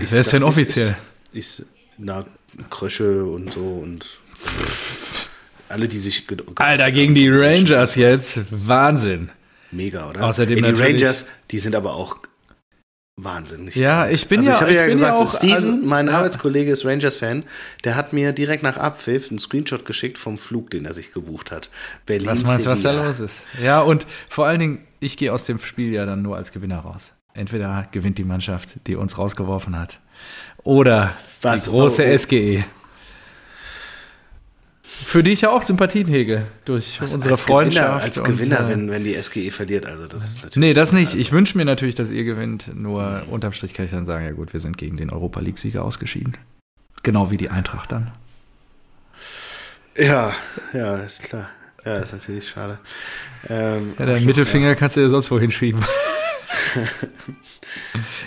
ich 0.02 0.12
Wer 0.12 0.22
ist 0.22 0.34
denn 0.34 0.44
offiziell? 0.44 0.96
Ich, 1.34 1.60
ich, 1.60 1.66
na, 1.98 2.25
Krösche 2.70 3.25
und 3.25 3.54
so 3.54 3.62
und. 3.62 4.06
Alle, 5.70 5.88
die 5.88 6.00
sich. 6.00 6.25
Alter, 6.56 6.92
gegen 6.92 7.16
die 7.16 7.30
Rangers 7.30 7.96
jetzt. 7.96 8.40
Wahnsinn. 8.50 9.32
Mega, 9.72 10.10
oder? 10.10 10.24
Außerdem 10.24 10.64
Ey, 10.64 10.74
die 10.74 10.82
Rangers, 10.82 11.28
die 11.52 11.60
sind 11.60 11.75
aber 11.75 11.96
auch 11.96 12.18
wahnsinnig. 13.17 13.75
Ja, 13.75 14.07
ich 14.10 14.27
bin 14.27 14.39
also 14.39 14.51
ja- 14.51 14.55
ich 14.57 14.62
habe 14.62 14.74
ja 14.74 14.87
gesagt, 14.87 15.18
ja 15.18 15.24
auch- 15.24 15.27
Steven, 15.27 15.53
also, 15.55 15.72
mein 15.87 16.07
ja. 16.07 16.18
Arbeitskollege 16.18 16.72
ist 16.72 16.85
Rangers-Fan, 16.85 17.44
der 17.83 17.96
hat 17.96 18.11
mir 18.13 18.33
direkt 18.33 18.63
nach 18.63 18.77
Abpfiff 18.77 19.29
einen 19.29 19.40
Screenshot 19.40 19.85
geschickt 19.85 20.18
vom 20.18 20.37
Flug, 20.37 20.70
den 20.72 20.85
er 20.85 20.94
sich 20.94 21.13
gebucht 21.13 21.51
hat. 21.51 21.70
Berlin, 22.05 22.27
Was 22.27 22.44
meinst 22.44 22.66
du, 22.66 22.70
was 22.72 22.81
da 22.81 22.92
los 22.92 23.20
ist? 23.20 23.48
Ja, 23.63 23.81
und 23.81 24.05
vor 24.29 24.46
allen 24.48 24.59
Dingen, 24.59 24.79
ich 25.00 25.18
gehe 25.18 25.31
aus 25.31 25.46
dem 25.46 25.59
Spiel 25.59 25.94
ja 25.94 26.05
dann 26.05 26.22
nur 26.22 26.35
als 26.35 26.51
Gewinner 26.51 26.79
raus. 26.79 27.13
Entweder 27.33 27.87
gewinnt 27.92 28.18
die 28.18 28.24
Mannschaft, 28.24 28.75
die 28.87 28.96
uns 28.96 29.18
rausgeworfen 29.18 29.77
hat, 29.77 30.00
oder 30.63 31.13
Was? 31.42 31.66
die 31.66 31.70
große 31.72 32.03
Oh, 32.03 32.13
oh. 32.13 32.18
SGE. 32.18 32.63
Für 34.87 35.24
die 35.24 35.31
ich 35.31 35.41
ja 35.41 35.50
auch 35.50 35.61
Sympathien 35.61 36.07
hege, 36.07 36.45
durch 36.63 37.01
Was, 37.01 37.13
unsere 37.13 37.33
als 37.33 37.41
Freundschaft. 37.41 37.85
Gewinner, 37.85 38.03
als 38.03 38.17
und, 38.17 38.24
Gewinner 38.25 38.59
äh, 38.61 38.69
wenn, 38.69 38.91
wenn 38.91 39.03
die 39.03 39.21
SGE 39.21 39.51
verliert, 39.51 39.85
also 39.85 40.07
das 40.07 40.24
ist 40.24 40.35
natürlich. 40.37 40.55
Nee, 40.57 40.74
das 40.74 40.93
nicht. 40.93 41.15
Ich 41.15 41.31
wünsche 41.31 41.57
mir 41.57 41.65
natürlich, 41.65 41.95
dass 41.95 42.09
ihr 42.09 42.24
gewinnt. 42.24 42.71
Nur 42.74 43.24
unterm 43.29 43.51
Strich 43.51 43.74
kann 43.74 43.85
ich 43.85 43.91
dann 43.91 44.05
sagen, 44.05 44.25
ja 44.25 44.31
gut, 44.31 44.53
wir 44.53 44.59
sind 44.59 44.77
gegen 44.77 44.98
den 44.98 45.09
Europa 45.09 45.41
League-Sieger 45.41 45.83
ausgeschieden. 45.83 46.37
Genau 47.03 47.29
wie 47.29 47.37
die 47.37 47.50
Eintracht 47.50 47.91
dann. 47.91 48.11
Ja, 49.98 50.33
ja, 50.74 50.98
ist 50.98 51.24
klar. 51.24 51.50
Ja, 51.83 51.98
ist 51.98 52.13
natürlich 52.13 52.50
schade. 52.50 52.79
Ähm, 53.48 53.93
Ja, 54.00 54.05
deinen 54.05 54.25
Mittelfinger 54.25 54.75
kannst 54.75 54.95
du 54.95 55.01
dir 55.01 55.09
sonst 55.09 55.29
wohin 55.29 55.51
schieben. 55.51 55.83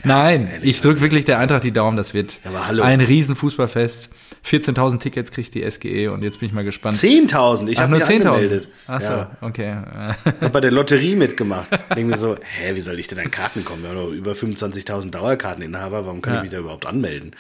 Nein, 0.05 0.49
ich 0.63 0.81
drücke 0.81 1.01
wirklich 1.01 1.25
der 1.25 1.39
Eintracht 1.39 1.65
die 1.65 1.73
Daumen. 1.73 1.97
Das 1.97 2.15
wird 2.15 2.39
Ja, 2.45 2.83
ein 2.83 3.01
Riesenfußballfest. 3.01 4.11
14.000 4.47 4.99
Tickets 5.01 5.33
kriegt 5.33 5.55
die 5.55 5.69
SGE 5.71 6.09
und 6.13 6.23
jetzt 6.23 6.41
bin 6.41 6.49
ich 6.49 6.55
mal 6.55 6.65
gespannt. 6.65 6.97
10.000, 6.97 7.69
ich 7.69 7.79
habe 7.79 7.91
nur 7.91 7.99
mich 8.01 8.09
10.000. 8.09 8.27
angemeldet. 8.27 8.69
Achso, 8.87 9.13
Ja, 9.13 9.31
okay. 9.41 9.77
hab 10.41 10.53
bei 10.53 10.61
der 10.61 10.71
Lotterie 10.71 11.17
mitgemacht. 11.17 11.69
Denke 11.95 12.13
mir 12.13 12.17
so, 12.19 12.37
hä, 12.41 12.75
wie 12.75 12.81
soll 12.81 12.99
ich 12.99 13.09
denn 13.09 13.19
an 13.19 13.31
Karten 13.31 13.65
kommen? 13.65 13.83
Wir 13.83 13.91
haben 13.91 13.97
doch 13.97 14.11
über 14.11 14.33
25.000 14.33 15.11
Dauerkarteninhaber, 15.11 16.05
warum 16.07 16.23
kann 16.23 16.35
Ja. 16.35 16.39
ich 16.39 16.43
mich 16.45 16.51
da 16.53 16.59
überhaupt 16.59 16.87
anmelden? 16.87 17.33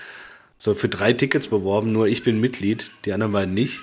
So, 0.59 0.75
für 0.75 0.89
drei 0.89 1.13
Tickets 1.13 1.49
beworben, 1.49 1.93
nur 1.93 2.09
ich 2.09 2.25
bin 2.25 2.41
Mitglied, 2.41 2.91
die 3.05 3.13
anderen 3.13 3.33
beiden 3.33 3.55
nicht. 3.55 3.81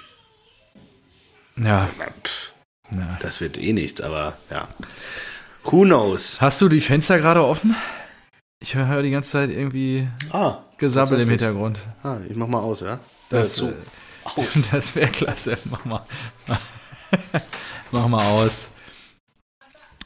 Ja, 1.58 1.89
Pff, 2.23 2.51
ja. 2.91 3.17
das 3.21 3.39
wird 3.39 3.58
eh 3.58 3.71
nichts, 3.73 4.01
aber 4.01 4.38
ja. 4.51 4.67
Who 5.63 5.84
knows? 5.84 6.41
Hast 6.41 6.60
du 6.62 6.67
die 6.69 6.82
Fenster 6.82 7.17
gerade 7.17 7.43
offen? 7.43 7.75
Ich 8.61 8.75
höre 8.75 9.03
die 9.03 9.11
ganze 9.11 9.29
Zeit 9.31 9.49
irgendwie 9.49 10.07
Ah, 10.31 10.59
Gesabbel 10.77 11.19
im. 11.19 11.29
Hintergrund. 11.29 11.79
Ah, 12.03 12.17
ich 12.27 12.35
mach 12.35 12.47
mal 12.47 12.59
aus, 12.59 12.81
ja? 12.81 12.99
Das, 13.29 13.61
äh, 13.61 13.73
Aus. 14.23 14.69
Das 14.71 14.95
wäre 14.95 15.09
klasse. 15.11 15.57
Mach 15.69 15.85
mal. 15.85 16.05
Mach 17.91 18.07
mal 18.07 18.23
aus. 18.23 18.69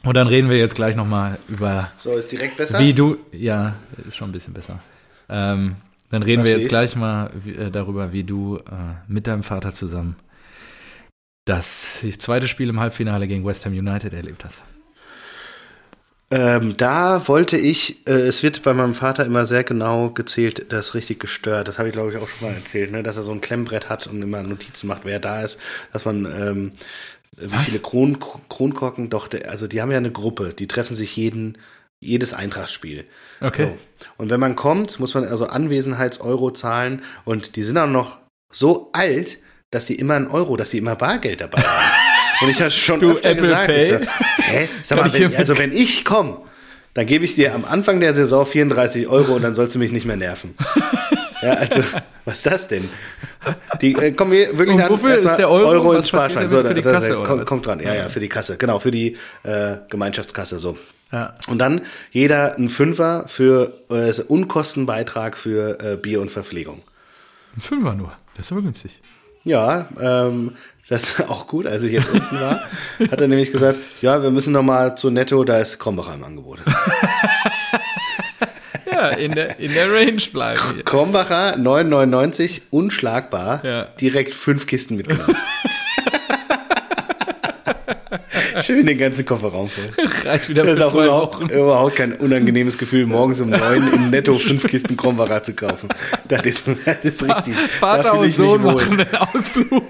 Und 0.02 0.14
dann 0.14 0.26
reden 0.26 0.48
wir 0.48 0.58
jetzt 0.58 0.74
gleich 0.74 0.96
nochmal 0.96 1.38
über, 1.48 1.90
So, 1.98 2.12
ist 2.12 2.30
direkt 2.32 2.56
besser? 2.56 2.78
wie 2.78 2.92
du. 2.92 3.18
Ja, 3.32 3.74
ist 4.06 4.16
schon 4.16 4.30
ein 4.30 4.32
bisschen 4.32 4.52
besser. 4.54 4.80
Ähm, 5.28 5.76
dann 6.10 6.22
reden 6.22 6.42
Was 6.42 6.48
wir 6.48 6.54
jetzt 6.56 6.64
ich? 6.64 6.68
gleich 6.68 6.96
mal 6.96 7.30
äh, 7.46 7.70
darüber, 7.70 8.12
wie 8.12 8.24
du 8.24 8.56
äh, 8.58 8.62
mit 9.08 9.26
deinem 9.26 9.42
Vater 9.42 9.72
zusammen 9.72 10.16
das 11.46 12.00
zweite 12.18 12.46
Spiel 12.48 12.68
im 12.68 12.78
Halbfinale 12.80 13.26
gegen 13.26 13.44
West 13.44 13.64
Ham 13.66 13.72
United 13.72 14.12
erlebt 14.12 14.44
hast. 14.44 14.62
Ähm, 16.32 16.76
da 16.76 17.26
wollte 17.26 17.56
ich, 17.56 18.06
äh, 18.06 18.12
es 18.12 18.44
wird 18.44 18.62
bei 18.62 18.72
meinem 18.72 18.94
Vater 18.94 19.24
immer 19.24 19.46
sehr 19.46 19.64
genau 19.64 20.10
gezählt, 20.10 20.66
das 20.72 20.88
ist 20.88 20.94
richtig 20.94 21.18
gestört. 21.18 21.66
Das 21.66 21.78
habe 21.78 21.88
ich, 21.88 21.94
glaube 21.94 22.10
ich, 22.10 22.16
auch 22.18 22.28
schon 22.28 22.48
mal 22.48 22.54
erzählt, 22.54 22.92
ne? 22.92 23.02
dass 23.02 23.16
er 23.16 23.24
so 23.24 23.32
ein 23.32 23.40
Klemmbrett 23.40 23.88
hat 23.88 24.06
und 24.06 24.22
immer 24.22 24.42
Notizen 24.42 24.86
macht, 24.86 25.04
wer 25.04 25.18
da 25.18 25.42
ist, 25.42 25.60
dass 25.92 26.04
man, 26.04 26.26
ähm, 26.26 26.72
wie 27.36 27.50
Was? 27.50 27.64
viele 27.64 27.80
Kron, 27.80 28.18
Kronkorken, 28.48 29.10
doch, 29.10 29.26
der, 29.26 29.50
also 29.50 29.66
die 29.66 29.82
haben 29.82 29.90
ja 29.90 29.96
eine 29.96 30.12
Gruppe, 30.12 30.54
die 30.54 30.68
treffen 30.68 30.94
sich 30.94 31.16
jeden, 31.16 31.58
jedes 31.98 32.32
Eintrachtspiel. 32.32 33.06
Okay. 33.40 33.64
So. 33.64 34.04
Und 34.18 34.30
wenn 34.30 34.40
man 34.40 34.54
kommt, 34.54 35.00
muss 35.00 35.14
man 35.14 35.24
also 35.24 35.46
Anwesenheits-Euro 35.46 36.52
zahlen 36.52 37.02
und 37.24 37.56
die 37.56 37.64
sind 37.64 37.76
auch 37.76 37.88
noch 37.88 38.18
so 38.52 38.90
alt, 38.92 39.38
dass 39.72 39.86
die 39.86 39.96
immer 39.96 40.14
ein 40.14 40.28
Euro, 40.28 40.56
dass 40.56 40.70
die 40.70 40.78
immer 40.78 40.94
Bargeld 40.94 41.40
dabei 41.40 41.62
haben. 41.62 41.90
Und 42.40 42.48
ich 42.48 42.60
habe 42.60 42.70
schon 42.70 43.00
Du, 43.00 43.12
öfter 43.12 43.30
Apple 43.30 43.42
gesagt, 43.42 43.70
Pay? 43.72 43.88
so, 43.88 43.98
hä? 44.42 44.68
Sag 44.82 44.98
mal, 44.98 45.12
wenn, 45.12 45.36
also 45.36 45.58
wenn 45.58 45.72
ich 45.72 46.04
komme, 46.04 46.38
dann 46.94 47.06
gebe 47.06 47.24
ich 47.24 47.34
dir 47.34 47.54
am 47.54 47.64
Anfang 47.64 48.00
der 48.00 48.14
Saison 48.14 48.44
34 48.46 49.06
Euro 49.08 49.34
und 49.34 49.42
dann 49.42 49.54
sollst 49.54 49.74
du 49.74 49.78
mich 49.78 49.92
nicht 49.92 50.06
mehr 50.06 50.16
nerven. 50.16 50.54
Ja, 51.42 51.54
also, 51.54 51.80
was 52.26 52.36
ist 52.36 52.46
das 52.46 52.68
denn? 52.68 52.86
Die 53.80 53.94
äh, 53.94 54.12
kommen 54.12 54.32
hier 54.32 54.58
wirklich 54.58 54.76
Und 54.76 54.82
an. 54.82 54.90
wofür 54.90 55.14
ist 55.14 55.36
der 55.36 55.48
Euro? 55.48 55.70
Euro 55.70 55.92
ins 55.94 56.08
Sparschwein. 56.08 56.50
So, 56.50 56.62
für 56.62 56.74
die 56.74 56.82
Kasse, 56.82 57.14
das, 57.14 57.26
kommt, 57.26 57.46
kommt 57.46 57.66
dran. 57.66 57.80
Ja, 57.80 57.94
ja, 57.94 58.08
für 58.10 58.20
die 58.20 58.28
Kasse. 58.28 58.58
Genau, 58.58 58.78
für 58.78 58.90
die 58.90 59.16
äh, 59.42 59.76
Gemeinschaftskasse. 59.88 60.58
So. 60.58 60.76
Ja. 61.12 61.34
Und 61.48 61.58
dann 61.58 61.80
jeder 62.10 62.56
ein 62.58 62.68
Fünfer 62.68 63.24
für 63.26 63.72
äh, 63.90 64.12
Unkostenbeitrag 64.20 65.38
für 65.38 65.78
äh, 65.80 65.96
Bier 65.96 66.20
und 66.20 66.30
Verpflegung. 66.30 66.82
Ein 67.56 67.62
Fünfer 67.62 67.94
nur. 67.94 68.12
Das 68.36 68.44
ist 68.46 68.52
aber 68.52 68.60
günstig. 68.60 69.00
Ja, 69.42 69.88
ähm, 69.98 70.52
das 70.90 71.04
ist 71.04 71.20
auch 71.28 71.46
gut. 71.46 71.66
Als 71.66 71.82
ich 71.82 71.92
jetzt 71.92 72.10
unten 72.10 72.38
war, 72.38 72.62
hat 73.10 73.20
er 73.20 73.28
nämlich 73.28 73.50
gesagt, 73.50 73.78
ja, 74.02 74.22
wir 74.22 74.30
müssen 74.30 74.52
noch 74.52 74.62
mal 74.62 74.94
zu 74.96 75.10
Netto, 75.10 75.42
da 75.44 75.56
ist 75.56 75.78
Krombacher 75.78 76.14
im 76.14 76.24
Angebot. 76.24 76.58
Ja, 78.92 79.08
in 79.10 79.32
der, 79.32 79.58
in 79.58 79.72
der 79.72 79.90
Range 79.90 80.20
bleiben. 80.30 80.60
Hier. 80.74 80.82
Krombacher 80.82 81.56
9,99, 81.56 82.62
unschlagbar. 82.68 83.64
Ja. 83.64 83.84
Direkt 83.98 84.34
fünf 84.34 84.66
Kisten 84.66 84.96
mitgenommen. 84.96 85.34
Schön 88.60 88.84
den 88.84 88.98
ganzen 88.98 89.24
Kofferraum 89.24 89.70
voll. 89.70 89.88
Reicht 90.24 90.50
wieder 90.50 90.64
Das 90.64 90.74
ist 90.74 90.82
auch 90.82 90.92
überhaupt, 90.92 91.36
Wochen. 91.36 91.48
überhaupt 91.48 91.96
kein 91.96 92.12
unangenehmes 92.12 92.76
Gefühl, 92.76 93.06
morgens 93.06 93.40
um 93.40 93.48
neun 93.48 93.90
im 93.90 94.10
Netto 94.10 94.38
fünf 94.38 94.66
Kisten 94.66 94.98
Krombacher 94.98 95.42
zu 95.44 95.54
kaufen. 95.54 95.88
Das 96.28 96.44
ist, 96.44 96.66
das 96.84 97.02
ist 97.02 97.22
richtig. 97.22 97.54
da 97.56 97.68
Vater 97.68 98.10
fühle 98.10 98.20
und 98.20 98.28
ich 98.28 98.36
Sohn 98.36 98.62
machen 98.62 99.00
einen 99.00 99.14
Ausflug. 99.14 99.84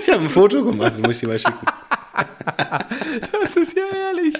Ich 0.00 0.08
habe 0.10 0.22
ein 0.24 0.30
Foto 0.30 0.64
gemacht, 0.64 0.92
das 0.94 1.00
muss 1.00 1.14
ich 1.16 1.20
dir 1.20 1.28
mal 1.28 1.38
schicken. 1.38 1.58
Das 3.32 3.56
ist 3.56 3.76
ja 3.76 3.82
herrlich. 3.90 4.34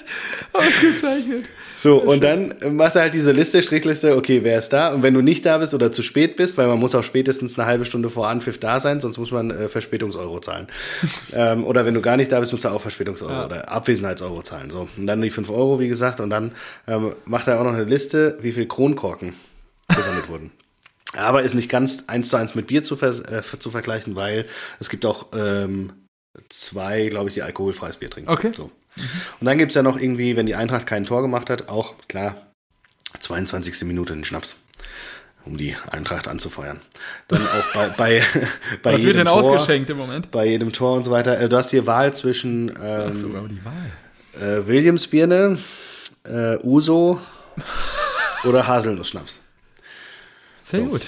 Ausgezeichnet. 0.53 1.45
So, 1.77 2.01
und 2.03 2.23
dann 2.23 2.55
macht 2.77 2.95
er 2.95 3.03
halt 3.03 3.15
diese 3.15 3.33
Liste, 3.33 3.63
Strichliste, 3.63 4.17
okay, 4.17 4.41
wer 4.45 4.59
ist 4.59 4.69
da? 4.71 4.93
Und 4.93 5.03
wenn 5.03 5.15
du 5.15 5.21
nicht 5.21 5.45
da 5.45 5.59
bist 5.59 5.75
oder 5.75 5.91
zu 5.91 6.03
spät 6.03 6.37
bist, 6.37 6.57
weil 6.59 6.69
man 6.69 6.79
muss 6.79 6.95
auch 6.95 7.03
spätestens 7.03 7.59
eine 7.59 7.67
halbe 7.67 7.85
Stunde 7.85 8.09
vor 8.09 8.29
Anpfiff 8.29 8.59
da 8.59 8.79
sein, 8.79 9.01
sonst 9.01 9.19
muss 9.19 9.31
man 9.33 9.51
äh, 9.51 9.69
Verspätungseuro 9.69 10.39
zahlen. 10.41 10.69
ähm, 11.33 11.65
oder 11.65 11.85
wenn 11.85 11.95
du 11.95 12.01
gar 12.03 12.17
nicht 12.17 12.31
da 12.31 12.39
bist, 12.41 12.53
musst 12.53 12.65
du 12.65 12.69
auch 12.69 12.81
Verspätungseuro 12.81 13.33
Ja. 13.33 13.45
oder 13.47 13.69
Abwesenheitseuro 13.69 14.43
zahlen. 14.43 14.71
So, 14.71 14.89
und 14.97 15.07
dann 15.07 15.21
die 15.23 15.31
5 15.31 15.51
Euro, 15.51 15.81
wie 15.81 15.89
gesagt, 15.89 16.21
und 16.21 16.31
dann 16.31 16.53
ähm, 16.87 17.15
macht 17.25 17.49
er 17.49 17.59
auch 17.61 17.65
noch 17.65 17.75
eine 17.75 17.85
Liste, 17.85 18.39
wie 18.43 18.53
viel 18.53 18.67
Kronkorken 18.67 19.35
gesammelt 19.95 20.29
wurden. 20.29 20.51
Aber 21.15 21.43
ist 21.43 21.55
nicht 21.55 21.69
ganz 21.69 22.05
eins 22.09 22.29
zu 22.31 22.37
eins 22.37 22.55
mit 22.55 22.67
Bier 22.67 22.83
zu, 22.83 22.97
vers 22.97 23.21
äh, 23.21 23.43
zu 23.43 23.71
vergleichen, 23.71 24.17
weil 24.17 24.47
es 24.81 24.89
gibt 24.89 25.05
auch 25.05 25.27
ähm, 25.35 25.93
zwei, 26.49 27.09
glaube 27.09 27.29
ich, 27.29 27.35
die 27.35 27.43
alkoholfreies 27.43 27.99
Bier 27.99 28.09
trinken. 28.11 28.31
Okay. 28.31 28.51
So. 28.57 28.71
Und 29.41 29.45
dann 29.47 29.59
gibt's 29.59 29.75
ja 29.75 29.83
noch 29.83 29.99
irgendwie, 29.99 30.37
wenn 30.37 30.47
die 30.47 30.55
Eintracht 30.55 30.87
kein 30.87 31.05
Tor 31.05 31.23
gemacht 31.23 31.51
hat, 31.51 31.69
auch, 31.69 31.95
klar, 32.09 32.37
22. 33.19 33.83
Minute 33.85 34.13
einen 34.15 34.25
Schnaps, 34.25 34.57
um 35.45 35.57
die 35.59 35.77
Eintracht 35.91 36.29
anzufeuern. 36.29 36.81
Dann 37.29 37.47
auch 37.47 37.75
bei, 37.75 37.89
bei, 37.97 38.23
bei 38.83 38.93
Was 38.95 39.03
wird 39.03 39.03
jedem 39.03 39.17
denn 39.19 39.27
Tor, 39.27 39.37
ausgeschenkt 39.37 39.91
im 39.91 39.99
Moment? 39.99 40.31
bei 40.31 40.47
jedem 40.47 40.73
Tor 40.73 40.97
und 40.97 41.03
so 41.03 41.11
weiter. 41.11 41.39
Äh, 41.41 41.49
Du 41.49 41.57
hast 41.57 41.71
hier 41.71 41.87
Wahl 41.87 42.15
zwischen 42.15 42.73
Ach 42.77 43.09
ähm, 43.09 43.17
so, 43.17 43.29
aber 43.35 43.49
die 43.49 43.61
Wahl. 43.65 43.93
äh, 44.41 44.67
Williamsbirne, 44.67 45.59
äh, 46.25 46.57
Uso 46.63 47.21
oder 48.45 48.67
Haselnussschnaps. 48.67 49.41
Sehr 50.73 50.81
So. 50.81 50.87
gut. 50.87 51.03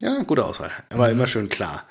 Ja, 0.00 0.22
gute 0.22 0.44
Auswahl. 0.44 0.70
Aber 0.90 1.10
immer 1.10 1.26
schön 1.26 1.48
klar. 1.48 1.84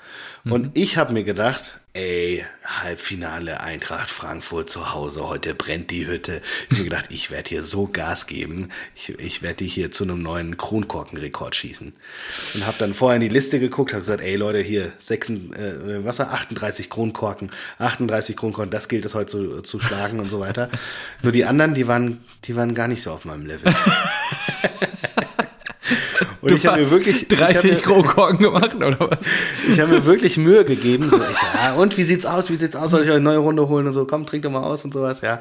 Und 0.44 0.78
ich 0.78 0.96
habe 0.96 1.12
mir 1.12 1.24
gedacht, 1.24 1.78
ey, 1.92 2.42
Halbfinale 2.64 3.60
Eintracht 3.60 4.08
Frankfurt 4.10 4.70
zu 4.70 4.94
Hause, 4.94 5.28
heute 5.28 5.54
brennt 5.54 5.90
die 5.90 6.06
Hütte. 6.06 6.40
Ich 6.40 6.70
habe 6.70 6.84
mir 6.84 6.84
gedacht, 6.88 7.06
ich 7.10 7.30
werde 7.30 7.50
hier 7.50 7.62
so 7.62 7.86
Gas 7.86 8.26
geben. 8.26 8.70
Ich, 8.94 9.10
ich 9.18 9.42
werde 9.42 9.56
die 9.56 9.66
hier 9.66 9.90
zu 9.90 10.04
einem 10.04 10.22
neuen 10.22 10.56
Kronkorkenrekord 10.56 11.54
schießen. 11.54 11.92
Und 12.54 12.66
habe 12.66 12.78
dann 12.78 12.94
vorher 12.94 13.16
in 13.16 13.20
die 13.20 13.28
Liste 13.28 13.58
geguckt, 13.60 13.92
habe 13.92 14.00
gesagt, 14.00 14.22
ey 14.22 14.36
Leute, 14.36 14.60
hier, 14.60 14.90
6, 14.98 15.28
äh, 15.28 15.34
was 16.04 16.20
war 16.20 16.32
38 16.32 16.88
Kronkorken, 16.88 17.50
38 17.78 18.36
Kronkorken, 18.36 18.70
das 18.70 18.88
gilt 18.88 19.04
es 19.04 19.14
heute 19.14 19.26
zu, 19.26 19.60
zu 19.60 19.80
schlagen 19.80 20.18
und 20.20 20.30
so 20.30 20.40
weiter. 20.40 20.70
Nur 21.22 21.32
die 21.32 21.44
anderen, 21.44 21.74
die 21.74 21.88
waren, 21.88 22.24
die 22.44 22.56
waren 22.56 22.74
gar 22.74 22.88
nicht 22.88 23.02
so 23.02 23.12
auf 23.12 23.26
meinem 23.26 23.44
Level. 23.44 23.74
Und 26.48 26.52
Du 26.52 26.56
ich 26.56 26.66
habe 26.66 26.80
mir 26.80 26.90
wirklich 26.90 27.30
ich 27.30 27.38
hab 27.38 27.48
30 27.52 27.72
mir- 27.72 27.80
Kronkorken 27.80 28.38
gemacht, 28.38 28.74
oder 28.74 28.98
was? 28.98 29.18
ich 29.68 29.78
habe 29.80 29.92
mir 29.92 30.04
wirklich 30.06 30.36
Mühe 30.36 30.64
gegeben. 30.64 31.08
So, 31.10 31.16
ich, 31.16 31.22
ja, 31.54 31.74
und 31.76 31.96
wie 31.98 32.02
sieht's 32.02 32.26
aus? 32.26 32.50
Wie 32.50 32.56
sieht's 32.56 32.74
aus? 32.76 32.90
Soll 32.90 33.02
ich 33.02 33.08
euch 33.08 33.14
eine 33.16 33.24
neue 33.24 33.38
Runde 33.38 33.68
holen 33.68 33.86
und 33.86 33.92
so? 33.92 34.06
Komm, 34.06 34.26
trink 34.26 34.42
doch 34.44 34.50
mal 34.50 34.62
aus 34.62 34.84
und 34.84 34.92
sowas, 34.94 35.20
ja. 35.20 35.40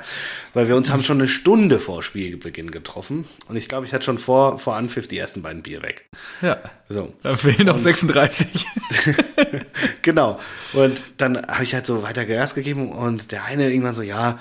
Weil 0.54 0.68
wir 0.68 0.76
uns 0.76 0.92
haben 0.92 1.04
schon 1.04 1.18
eine 1.18 1.28
Stunde 1.28 1.80
vor 1.80 2.04
Spielbeginn 2.04 2.72
getroffen. 2.72 3.26
Und 3.48 3.56
ich 3.56 3.68
glaube, 3.68 3.86
ich 3.86 3.94
hatte 3.94 4.06
schon 4.06 4.18
vor, 4.20 4.60
vor 4.60 4.76
Anpfiff 4.76 5.08
die 5.08 5.18
ersten 5.18 5.42
beiden 5.42 5.64
Bier 5.64 5.82
weg. 5.84 6.10
Ja. 6.42 6.58
So, 6.90 7.14
Da 7.24 7.36
fehlen 7.36 7.66
noch 7.68 7.80
36. 7.80 8.66
genau. 10.02 10.40
Und 10.74 11.08
dann 11.18 11.46
habe 11.48 11.64
ich 11.64 11.74
halt 11.74 11.86
so 11.86 12.04
weiter 12.04 12.26
Gas 12.26 12.56
gegeben 12.56 12.92
und 12.92 13.32
der 13.32 13.46
eine 13.46 13.70
irgendwann 13.70 13.96
so, 13.96 14.02
ja, 14.02 14.40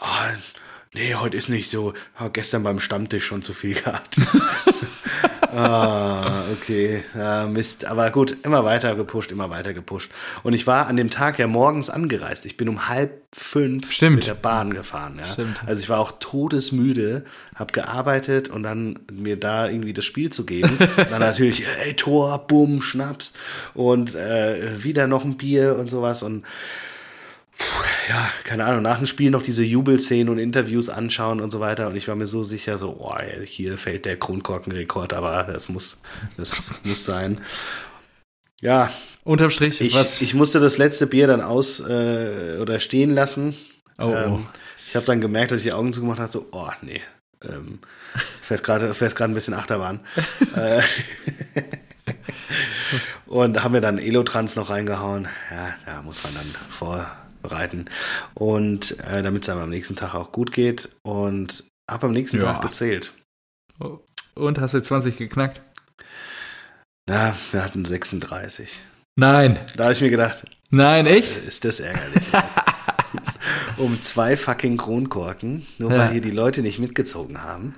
oh, 0.00 0.04
nee, 0.94 1.14
heute 1.14 1.36
ist 1.36 1.48
nicht 1.48 1.70
so. 1.70 1.94
Hab 2.14 2.34
gestern 2.34 2.62
beim 2.62 2.80
Stammtisch 2.80 3.24
schon 3.24 3.42
zu 3.42 3.52
viel 3.54 3.74
gehabt. 3.74 4.16
Ah, 5.56 6.44
okay, 6.52 7.02
ja, 7.14 7.46
Mist. 7.46 7.84
Aber 7.84 8.10
gut, 8.10 8.36
immer 8.44 8.64
weiter 8.64 8.94
gepusht, 8.94 9.32
immer 9.32 9.50
weiter 9.50 9.72
gepusht. 9.72 10.10
Und 10.42 10.52
ich 10.52 10.66
war 10.66 10.86
an 10.86 10.96
dem 10.96 11.10
Tag 11.10 11.38
ja 11.38 11.46
morgens 11.46 11.90
angereist. 11.90 12.46
Ich 12.46 12.56
bin 12.56 12.68
um 12.68 12.88
halb 12.88 13.22
fünf 13.32 13.92
Stimmt. 13.92 14.16
mit 14.16 14.26
der 14.26 14.34
Bahn 14.34 14.72
gefahren. 14.72 15.18
Ja. 15.18 15.32
Stimmt. 15.32 15.60
Also 15.66 15.82
ich 15.82 15.88
war 15.88 16.00
auch 16.00 16.12
todesmüde, 16.18 17.24
habe 17.54 17.72
gearbeitet 17.72 18.48
und 18.48 18.62
dann 18.62 19.00
mir 19.12 19.38
da 19.38 19.68
irgendwie 19.68 19.92
das 19.92 20.04
Spiel 20.04 20.30
zu 20.30 20.44
geben. 20.46 20.78
dann 20.96 21.20
natürlich, 21.20 21.64
ey, 21.84 21.94
Tor, 21.94 22.46
Bumm, 22.46 22.82
Schnaps 22.82 23.34
und 23.74 24.14
äh, 24.14 24.82
wieder 24.82 25.06
noch 25.06 25.24
ein 25.24 25.36
Bier 25.36 25.76
und 25.78 25.90
sowas. 25.90 26.22
Und 26.22 26.44
ja, 28.08 28.30
keine 28.44 28.64
Ahnung, 28.64 28.82
nach 28.82 28.98
dem 28.98 29.06
Spiel 29.06 29.30
noch 29.30 29.42
diese 29.42 29.64
Jubelszenen 29.64 30.28
und 30.28 30.38
Interviews 30.38 30.88
anschauen 30.88 31.40
und 31.40 31.50
so 31.50 31.60
weiter. 31.60 31.88
Und 31.88 31.96
ich 31.96 32.08
war 32.08 32.14
mir 32.14 32.26
so 32.26 32.42
sicher, 32.42 32.78
so, 32.78 32.96
oh, 33.00 33.16
hier 33.44 33.78
fällt 33.78 34.04
der 34.04 34.18
Kronkorkenrekord, 34.18 35.12
aber 35.14 35.44
das 35.44 35.68
muss, 35.68 36.00
das 36.36 36.72
muss 36.84 37.04
sein. 37.04 37.40
Ja, 38.60 38.90
Unterm 39.26 39.50
Strich, 39.50 39.80
ich, 39.80 39.94
was? 39.94 40.20
ich 40.22 40.34
musste 40.34 40.60
das 40.60 40.78
letzte 40.78 41.08
Bier 41.08 41.26
dann 41.26 41.40
aus 41.40 41.80
äh, 41.80 42.58
oder 42.60 42.78
stehen 42.78 43.10
lassen. 43.10 43.56
oh, 43.98 44.04
oh. 44.04 44.14
Ähm, 44.14 44.46
ich 44.88 44.94
habe 44.94 45.04
dann 45.04 45.20
gemerkt, 45.20 45.50
dass 45.50 45.58
ich 45.58 45.64
die 45.64 45.72
Augen 45.72 45.92
zugemacht 45.92 46.20
habe, 46.20 46.30
so, 46.30 46.46
oh, 46.52 46.70
nee. 46.80 47.02
Ähm, 47.42 47.80
fährst 48.40 48.62
gerade 48.62 48.94
fährst 48.94 49.20
ein 49.20 49.34
bisschen 49.34 49.54
Achterbahn. 49.54 49.98
äh, 50.54 50.80
und 53.26 53.64
haben 53.64 53.74
wir 53.74 53.80
dann 53.80 53.98
Elotrans 53.98 54.54
noch 54.54 54.70
reingehauen. 54.70 55.26
Ja, 55.50 55.74
da 55.84 56.02
muss 56.02 56.22
man 56.22 56.34
dann 56.34 56.54
vorbereiten. 57.46 57.86
Und 58.34 58.98
äh, 59.00 59.22
damit 59.22 59.42
es 59.42 59.48
einem 59.48 59.62
am 59.62 59.70
nächsten 59.70 59.96
Tag 59.96 60.14
auch 60.14 60.32
gut 60.32 60.52
geht. 60.52 60.90
Und 61.02 61.64
habe 61.90 62.06
am 62.06 62.12
nächsten 62.12 62.38
Ja. 62.40 62.54
Tag 62.54 62.62
gezählt. 62.62 63.12
Und 64.34 64.58
hast 64.60 64.74
du 64.74 64.82
20 64.82 65.16
geknackt? 65.16 65.60
Na, 67.08 67.34
wir 67.52 67.64
hatten 67.64 67.84
36. 67.84 68.82
Nein. 69.16 69.58
Da 69.76 69.84
habe 69.84 69.92
ich 69.94 70.00
mir 70.00 70.10
gedacht, 70.10 70.44
Nein, 70.70 71.06
echt? 71.06 71.36
ist 71.44 71.64
das 71.64 71.80
ärgerlich. 71.80 72.24
um 73.76 74.02
zwei 74.02 74.36
fucking 74.36 74.76
Kronkorken, 74.76 75.66
nur 75.78 75.92
Ja. 75.92 75.98
weil 75.98 76.10
hier 76.10 76.20
die 76.20 76.32
Leute 76.32 76.62
nicht 76.62 76.78
mitgezogen 76.78 77.42
haben. 77.42 77.74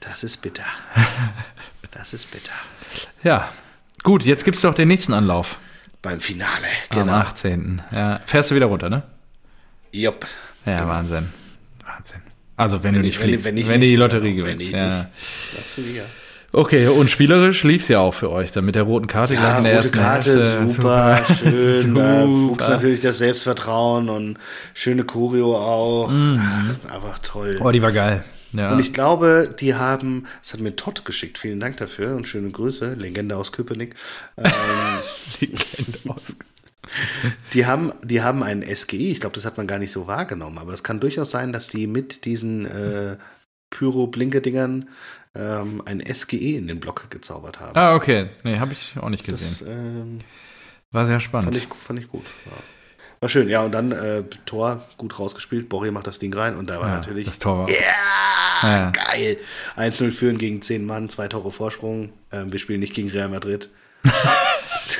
Das 0.00 0.24
ist 0.24 0.38
bitter. 0.38 0.64
Das 1.92 2.12
ist 2.12 2.30
bitter. 2.30 2.52
Ja. 3.24 3.52
Gut, 4.04 4.22
jetzt 4.24 4.44
gibt's 4.44 4.60
doch 4.60 4.74
den 4.74 4.86
nächsten 4.86 5.12
Anlauf. 5.12 5.58
Beim 6.02 6.20
Finale, 6.20 6.66
Am 6.90 6.98
genau. 7.00 7.12
18. 7.12 7.82
Ja. 7.92 8.20
Fährst 8.26 8.50
du 8.50 8.54
wieder 8.54 8.66
runter, 8.66 8.88
ne? 8.88 9.02
Jupp. 9.92 10.26
Ja, 10.64 10.86
Wahnsinn. 10.88 11.28
Wahnsinn. 11.84 12.20
Also, 12.56 12.82
wenn, 12.82 12.94
du 12.94 13.00
nicht 13.00 13.16
ich- 13.16 13.20
wenn- 13.20 13.28
fliegst. 13.28 13.46
Wenn, 13.46 13.56
wenn 13.56 13.64
du 13.66 13.78
nicht, 13.80 13.82
die 13.92 13.96
Lotterie 13.96 14.34
genau, 14.34 14.46
wenn 14.46 14.58
gewinnst. 14.58 14.74
Ja. 14.76 15.06
nicht. 15.76 16.02
Okay, 16.52 16.88
und 16.88 17.08
spielerisch 17.08 17.62
lief's 17.62 17.86
ja 17.88 18.00
auch 18.00 18.12
für 18.12 18.30
euch. 18.30 18.50
Dann 18.50 18.64
mit 18.64 18.74
der 18.74 18.82
roten 18.82 19.06
Karte 19.06 19.34
gleich 19.34 19.44
Ja, 19.44 19.58
in 19.58 19.64
der 19.64 19.76
rote 19.76 19.86
ersten 19.86 19.98
Karte, 19.98 20.30
Hälfte. 20.32 20.68
super, 20.68 21.20
schön. 21.38 21.94
Da 21.94 22.26
wuchs 22.28 22.64
Super. 22.64 22.70
natürlich 22.74 23.00
das 23.00 23.18
Selbstvertrauen 23.18 24.08
und 24.08 24.36
schöne 24.74 25.04
Choreo 25.04 25.54
auch. 25.56 26.10
Ach, 26.10 26.92
einfach 26.92 27.18
toll. 27.20 27.58
Oh, 27.62 27.70
die 27.70 27.80
war 27.82 27.92
geil. 27.92 28.24
Ja. 28.52 28.72
Und 28.72 28.80
ich 28.80 28.92
glaube, 28.92 29.54
die 29.58 29.74
haben, 29.74 30.26
das 30.42 30.52
hat 30.52 30.60
mir 30.60 30.76
Todd 30.76 31.04
geschickt, 31.04 31.38
vielen 31.38 31.60
Dank 31.60 31.76
dafür 31.76 32.16
und 32.16 32.26
schöne 32.26 32.50
Grüße, 32.50 32.94
Legende 32.94 33.36
aus 33.36 33.52
Köpenick. 33.52 33.94
Ähm, 34.36 34.50
Legende 35.40 35.98
aus. 36.08 36.36
die, 37.52 37.66
haben, 37.66 37.92
die 38.02 38.22
haben 38.22 38.42
einen 38.42 38.62
SGI, 38.62 39.12
ich 39.12 39.20
glaube, 39.20 39.34
das 39.34 39.44
hat 39.44 39.56
man 39.56 39.66
gar 39.66 39.78
nicht 39.78 39.92
so 39.92 40.06
wahrgenommen, 40.06 40.58
aber 40.58 40.72
es 40.72 40.82
kann 40.82 41.00
durchaus 41.00 41.30
sein, 41.30 41.52
dass 41.52 41.68
die 41.68 41.86
mit 41.86 42.24
diesen 42.24 42.66
äh, 42.66 43.16
Pyro-Blinke-Dingern 43.70 44.88
ähm, 45.34 45.82
ein 45.84 46.02
SGE 46.12 46.56
in 46.56 46.66
den 46.66 46.80
Block 46.80 47.08
gezaubert 47.10 47.60
haben. 47.60 47.76
Ah, 47.76 47.94
okay. 47.94 48.28
Nee, 48.42 48.58
habe 48.58 48.72
ich 48.72 48.94
auch 48.98 49.08
nicht 49.08 49.24
gesehen. 49.24 49.66
das 49.66 49.68
ähm, 49.68 50.20
War 50.90 51.04
sehr 51.04 51.20
fand, 51.20 51.22
spannend. 51.22 51.56
ich, 51.56 51.68
fand 51.74 52.00
ich 52.00 52.08
gut. 52.08 52.24
Ja. 52.46 52.52
War 53.22 53.28
schön, 53.28 53.50
ja, 53.50 53.60
und 53.62 53.72
dann 53.72 53.92
äh, 53.92 54.22
Tor 54.46 54.82
gut 54.96 55.18
rausgespielt, 55.18 55.68
Borri 55.68 55.90
macht 55.90 56.06
das 56.06 56.18
Ding 56.18 56.32
rein 56.32 56.56
und 56.56 56.70
da 56.70 56.80
war 56.80 56.88
ja, 56.88 56.94
natürlich 56.94 57.26
das 57.26 57.38
Tor 57.38 57.58
war. 57.58 57.68
Ja, 57.68 58.66
Ja. 58.66 58.90
geil. 58.92 59.36
1-0 59.76 60.10
führen 60.10 60.38
gegen 60.38 60.62
10 60.62 60.86
Mann, 60.86 61.10
zwei 61.10 61.28
Tore 61.28 61.52
Vorsprung. 61.52 62.14
Ähm, 62.32 62.50
wir 62.50 62.58
spielen 62.58 62.80
nicht 62.80 62.94
gegen 62.94 63.10
Real 63.10 63.28
Madrid. 63.28 63.68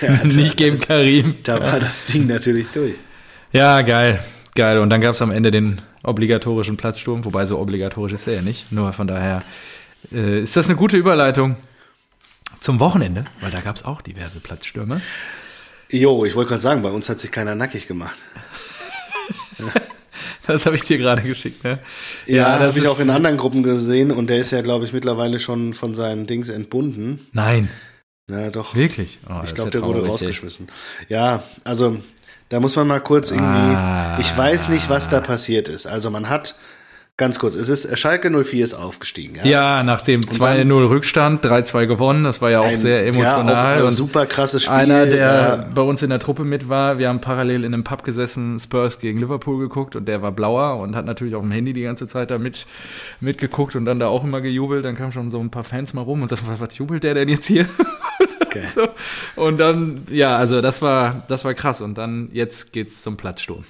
Nicht 0.24 0.58
gegen 0.58 0.76
das- 0.76 0.86
Karim. 0.86 1.36
Da 1.44 1.60
war 1.62 1.80
das 1.80 2.04
Ding 2.04 2.26
natürlich 2.26 2.68
durch. 2.68 2.96
Ja, 3.52 3.80
geil. 3.80 4.22
Geil. 4.54 4.78
Und 4.80 4.90
dann 4.90 5.00
gab 5.00 5.14
es 5.14 5.22
am 5.22 5.30
Ende 5.30 5.50
den 5.50 5.80
obligatorischen 6.02 6.76
Platzsturm, 6.76 7.24
wobei 7.24 7.46
so 7.46 7.58
obligatorisch 7.58 8.12
ist 8.12 8.26
er 8.26 8.34
ja 8.34 8.42
nicht. 8.42 8.70
Nur 8.70 8.92
von 8.92 9.06
daher 9.06 9.42
äh, 10.12 10.42
ist 10.42 10.56
das 10.56 10.66
eine 10.68 10.76
gute 10.76 10.98
Überleitung 10.98 11.56
zum 12.60 12.80
Wochenende, 12.80 13.24
weil 13.40 13.50
da 13.50 13.60
gab 13.60 13.76
es 13.76 13.84
auch 13.86 14.02
diverse 14.02 14.40
Platzstürme. 14.40 15.00
Jo, 15.90 16.24
ich 16.24 16.34
wollte 16.36 16.50
gerade 16.50 16.62
sagen, 16.62 16.82
bei 16.82 16.90
uns 16.90 17.08
hat 17.08 17.20
sich 17.20 17.32
keiner 17.32 17.54
nackig 17.54 17.86
gemacht. 17.86 18.16
Das 20.46 20.66
habe 20.66 20.74
ich 20.74 20.82
dir 20.82 20.98
gerade 20.98 21.22
geschickt, 21.22 21.62
ne? 21.62 21.78
Ja, 22.26 22.34
ja 22.34 22.58
das 22.58 22.68
habe 22.68 22.78
ich 22.80 22.88
auch 22.88 22.98
in 22.98 23.10
anderen 23.10 23.36
Gruppen 23.36 23.62
gesehen 23.62 24.10
und 24.10 24.28
der 24.28 24.38
ist 24.38 24.50
ja, 24.50 24.62
glaube 24.62 24.84
ich, 24.84 24.92
mittlerweile 24.92 25.38
schon 25.38 25.74
von 25.74 25.94
seinen 25.94 26.26
Dings 26.26 26.48
entbunden. 26.48 27.28
Nein. 27.32 27.68
Na 28.26 28.50
doch. 28.50 28.74
Wirklich? 28.74 29.18
Oh, 29.28 29.42
ich 29.44 29.54
glaube, 29.54 29.70
der 29.70 29.82
wurde 29.82 30.04
rausgeschmissen. 30.04 30.66
Ey. 31.08 31.16
Ja, 31.16 31.42
also 31.62 31.98
da 32.48 32.58
muss 32.58 32.74
man 32.74 32.88
mal 32.88 33.00
kurz 33.00 33.30
irgendwie. 33.30 33.46
Ah. 33.46 34.18
Ich 34.18 34.36
weiß 34.36 34.70
nicht, 34.70 34.88
was 34.88 35.08
da 35.08 35.20
passiert 35.20 35.68
ist. 35.68 35.86
Also 35.86 36.10
man 36.10 36.28
hat 36.28 36.58
Ganz 37.20 37.38
kurz, 37.38 37.54
es 37.54 37.68
ist 37.68 37.98
Schalke 37.98 38.30
04 38.30 38.64
ist 38.64 38.72
aufgestiegen. 38.72 39.34
Ja, 39.34 39.44
ja 39.44 39.82
nach 39.82 40.00
dem 40.00 40.22
2-0 40.22 40.88
Rückstand, 40.88 41.44
3-2 41.44 41.84
gewonnen. 41.84 42.24
Das 42.24 42.40
war 42.40 42.50
ja 42.50 42.60
auch 42.60 42.64
ein, 42.64 42.78
sehr 42.78 43.06
emotional. 43.06 43.76
Ja, 43.76 43.82
auch 43.82 43.88
und 43.88 43.90
super 43.90 44.24
krasses 44.24 44.62
Spiel. 44.62 44.74
Einer, 44.74 45.04
der 45.04 45.18
ja. 45.18 45.56
bei 45.74 45.82
uns 45.82 46.02
in 46.02 46.08
der 46.08 46.18
Truppe 46.18 46.44
mit 46.44 46.70
war, 46.70 46.96
wir 46.96 47.10
haben 47.10 47.20
parallel 47.20 47.64
in 47.64 47.74
einem 47.74 47.84
Pub 47.84 48.04
gesessen, 48.04 48.58
Spurs 48.58 49.00
gegen 49.00 49.18
Liverpool 49.18 49.58
geguckt 49.58 49.96
und 49.96 50.08
der 50.08 50.22
war 50.22 50.32
blauer 50.32 50.80
und 50.80 50.96
hat 50.96 51.04
natürlich 51.04 51.34
auf 51.34 51.42
dem 51.42 51.50
Handy 51.50 51.74
die 51.74 51.82
ganze 51.82 52.08
Zeit 52.08 52.30
da 52.30 52.38
mit, 52.38 52.64
mitgeguckt 53.20 53.76
und 53.76 53.84
dann 53.84 53.98
da 53.98 54.06
auch 54.06 54.24
immer 54.24 54.40
gejubelt. 54.40 54.86
Dann 54.86 54.94
kamen 54.94 55.12
schon 55.12 55.30
so 55.30 55.40
ein 55.40 55.50
paar 55.50 55.64
Fans 55.64 55.92
mal 55.92 56.00
rum 56.00 56.22
und 56.22 56.28
sagten, 56.28 56.46
was 56.56 56.78
jubelt 56.78 57.04
der 57.04 57.12
denn 57.12 57.28
jetzt 57.28 57.46
hier? 57.46 57.66
Okay. 58.42 58.64
so. 58.66 58.88
Und 59.36 59.58
dann, 59.58 60.02
ja, 60.10 60.36
also 60.36 60.60
das 60.60 60.82
war, 60.82 61.22
das 61.28 61.44
war 61.44 61.54
krass. 61.54 61.80
Und 61.80 61.96
dann, 61.96 62.30
jetzt 62.32 62.72
geht's 62.72 63.00
zum 63.00 63.16
Platzsturm. 63.16 63.64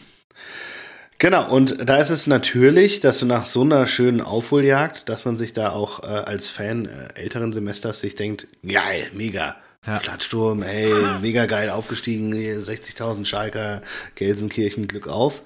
Genau, 1.20 1.52
und 1.54 1.86
da 1.86 1.98
ist 1.98 2.08
es 2.08 2.26
natürlich, 2.26 3.00
dass 3.00 3.18
du 3.18 3.26
nach 3.26 3.44
so 3.44 3.60
einer 3.60 3.86
schönen 3.86 4.22
Aufholjagd, 4.22 5.06
dass 5.10 5.26
man 5.26 5.36
sich 5.36 5.52
da 5.52 5.70
auch 5.70 6.02
äh, 6.02 6.06
als 6.06 6.48
Fan 6.48 6.86
äh, 6.86 7.20
älteren 7.20 7.52
Semesters 7.52 8.00
sich 8.00 8.14
denkt, 8.14 8.48
geil, 8.66 9.06
mega. 9.12 9.56
Ja. 9.86 9.98
Plattsturm, 9.98 10.62
ey, 10.62 10.92
mega 11.22 11.46
geil 11.46 11.70
aufgestiegen, 11.70 12.34
60.000 12.34 13.24
Schalker, 13.24 13.80
Gelsenkirchen, 14.14 14.86
Glück 14.86 15.08
auf. 15.08 15.42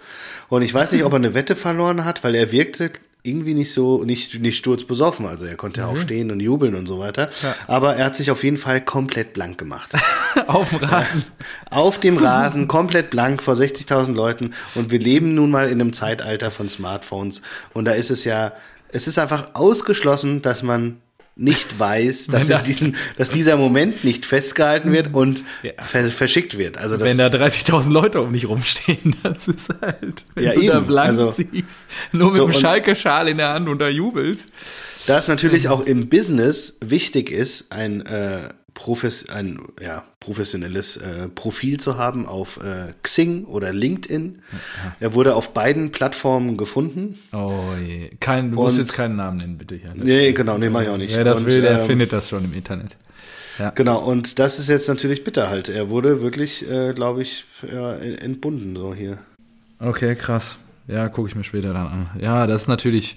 Und 0.48 0.62
ich 0.62 0.74
weiß 0.74 0.90
nicht, 0.92 1.04
ob 1.04 1.12
er 1.12 1.16
eine 1.16 1.34
Wette 1.34 1.54
verloren 1.54 2.04
hat, 2.04 2.24
weil 2.24 2.34
er 2.34 2.50
wirkte 2.50 2.90
irgendwie 3.26 3.54
nicht 3.54 3.72
so, 3.72 4.04
nicht, 4.04 4.38
nicht 4.40 4.58
sturzbesoffen. 4.58 5.26
Also 5.26 5.46
er 5.46 5.56
konnte 5.56 5.80
mhm. 5.80 5.88
auch 5.88 5.98
stehen 5.98 6.30
und 6.30 6.40
jubeln 6.40 6.74
und 6.74 6.86
so 6.86 6.98
weiter. 6.98 7.30
Ja. 7.42 7.56
Aber 7.66 7.96
er 7.96 8.04
hat 8.04 8.14
sich 8.14 8.30
auf 8.30 8.44
jeden 8.44 8.58
Fall 8.58 8.82
komplett 8.82 9.32
blank 9.32 9.56
gemacht. 9.56 9.90
auf 10.46 10.68
dem 10.68 10.78
Rasen. 10.78 11.24
Auf 11.70 11.98
dem 11.98 12.18
Rasen, 12.18 12.68
komplett 12.68 13.08
blank 13.08 13.42
vor 13.42 13.54
60.000 13.54 14.14
Leuten. 14.14 14.52
Und 14.74 14.90
wir 14.90 14.98
leben 14.98 15.34
nun 15.34 15.50
mal 15.50 15.68
in 15.68 15.80
einem 15.80 15.94
Zeitalter 15.94 16.50
von 16.50 16.68
Smartphones. 16.68 17.40
Und 17.72 17.86
da 17.86 17.92
ist 17.92 18.10
es 18.10 18.24
ja, 18.24 18.52
es 18.92 19.06
ist 19.06 19.18
einfach 19.18 19.54
ausgeschlossen, 19.54 20.42
dass 20.42 20.62
man 20.62 20.98
nicht 21.36 21.78
weiß, 21.78 22.26
dass, 22.32 22.48
da, 22.48 22.58
diesen, 22.58 22.96
dass 23.16 23.30
dieser 23.30 23.56
Moment 23.56 24.04
nicht 24.04 24.26
festgehalten 24.26 24.92
wird 24.92 25.14
und 25.14 25.44
ja. 25.62 25.72
ver 25.82 26.08
verschickt 26.08 26.58
wird. 26.58 26.78
Also 26.78 26.96
das, 26.96 27.08
wenn 27.08 27.18
da 27.18 27.26
30.000 27.26 27.90
Leute 27.90 28.20
um 28.20 28.32
dich 28.32 28.48
rumstehen, 28.48 29.16
das 29.22 29.48
ist 29.48 29.70
halt, 29.80 30.24
wenn 30.34 30.44
ja, 30.44 30.52
du 30.52 30.60
eben. 30.60 30.68
da 30.68 30.80
blank 30.80 31.08
also, 31.08 31.30
ziehst, 31.30 31.86
nur 32.12 32.28
mit 32.28 32.36
so, 32.36 32.46
dem 32.46 32.52
Schalke-Schal 32.52 33.28
in 33.28 33.38
der 33.38 33.50
Hand 33.50 33.68
und 33.68 33.78
da 33.78 33.88
jubelst. 33.88 34.48
Da 35.06 35.18
es 35.18 35.28
natürlich 35.28 35.68
auch 35.68 35.84
im 35.84 36.08
Business 36.08 36.78
wichtig 36.82 37.30
ist, 37.30 37.70
ein 37.72 38.06
äh, 38.06 38.48
Profes 38.74 39.28
ein 39.28 39.60
ja, 39.80 40.04
professionelles 40.18 40.96
äh, 40.96 41.28
Profil 41.28 41.78
zu 41.78 41.96
haben 41.96 42.26
auf 42.26 42.58
äh, 42.58 42.92
Xing 43.02 43.44
oder 43.44 43.72
LinkedIn. 43.72 44.42
Ja. 44.52 44.96
Er 45.00 45.14
wurde 45.14 45.36
auf 45.36 45.54
beiden 45.54 45.92
Plattformen 45.92 46.56
gefunden. 46.56 47.18
Oh 47.32 47.62
je. 47.86 48.10
Kein, 48.18 48.50
du 48.50 48.58
und, 48.58 48.64
musst 48.64 48.78
jetzt 48.78 48.92
keinen 48.92 49.16
Namen 49.16 49.38
nennen, 49.38 49.58
bitte. 49.58 49.76
Ja, 49.76 49.92
nee, 49.94 50.32
genau, 50.32 50.58
nee, 50.58 50.70
mach 50.70 50.82
ich 50.82 50.88
auch 50.88 50.96
nicht. 50.96 51.16
Wer 51.16 51.24
das 51.24 51.40
und, 51.40 51.46
will, 51.46 51.60
der 51.60 51.80
ähm, 51.80 51.86
findet 51.86 52.12
das 52.12 52.28
schon 52.28 52.44
im 52.44 52.52
Internet. 52.52 52.96
Ja. 53.58 53.70
Genau, 53.70 54.02
und 54.04 54.40
das 54.40 54.58
ist 54.58 54.68
jetzt 54.68 54.88
natürlich 54.88 55.22
bitter 55.22 55.48
halt. 55.48 55.68
Er 55.68 55.88
wurde 55.88 56.20
wirklich, 56.20 56.68
äh, 56.68 56.92
glaube 56.92 57.22
ich, 57.22 57.46
entbunden, 58.20 58.74
so 58.74 58.92
hier. 58.92 59.18
Okay, 59.78 60.16
krass. 60.16 60.56
Ja, 60.88 61.08
gucke 61.08 61.28
ich 61.28 61.36
mir 61.36 61.44
später 61.44 61.72
dann 61.72 61.86
an. 61.86 62.10
Ja, 62.20 62.46
das 62.48 62.62
ist 62.62 62.68
natürlich. 62.68 63.16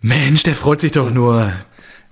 Mensch, 0.00 0.42
der 0.42 0.56
freut 0.56 0.80
sich 0.80 0.90
doch 0.90 1.10
nur. 1.10 1.52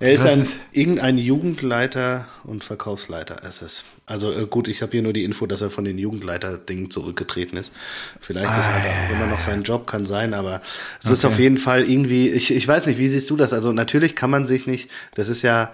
Er 0.01 0.13
ist 0.13 0.25
ein, 0.25 0.45
irgendein 0.71 1.19
Jugendleiter 1.19 2.27
und 2.43 2.63
Verkaufsleiter. 2.63 3.41
Es 3.47 3.61
ist, 3.61 3.85
also 4.07 4.33
äh, 4.33 4.47
gut, 4.47 4.67
ich 4.67 4.81
habe 4.81 4.91
hier 4.93 5.03
nur 5.03 5.13
die 5.13 5.23
Info, 5.23 5.45
dass 5.45 5.61
er 5.61 5.69
von 5.69 5.85
den 5.85 5.99
Jugendleiter-Dingen 5.99 6.89
zurückgetreten 6.89 7.55
ist. 7.55 7.71
Vielleicht 8.19 8.49
ah, 8.49 8.59
ist 8.59 8.65
er 8.65 8.77
auch 8.77 9.15
immer 9.15 9.27
noch 9.27 9.39
sein 9.39 9.61
Job, 9.61 9.85
kann 9.85 10.07
sein, 10.07 10.33
aber 10.33 10.61
es 10.99 11.05
okay. 11.05 11.13
ist 11.13 11.25
auf 11.25 11.37
jeden 11.37 11.59
Fall 11.59 11.83
irgendwie, 11.83 12.29
ich, 12.29 12.51
ich 12.51 12.67
weiß 12.67 12.87
nicht, 12.87 12.97
wie 12.97 13.09
siehst 13.09 13.29
du 13.29 13.37
das? 13.37 13.53
Also 13.53 13.73
natürlich 13.73 14.15
kann 14.15 14.31
man 14.31 14.47
sich 14.47 14.65
nicht, 14.65 14.89
das 15.13 15.29
ist 15.29 15.43
ja, 15.43 15.71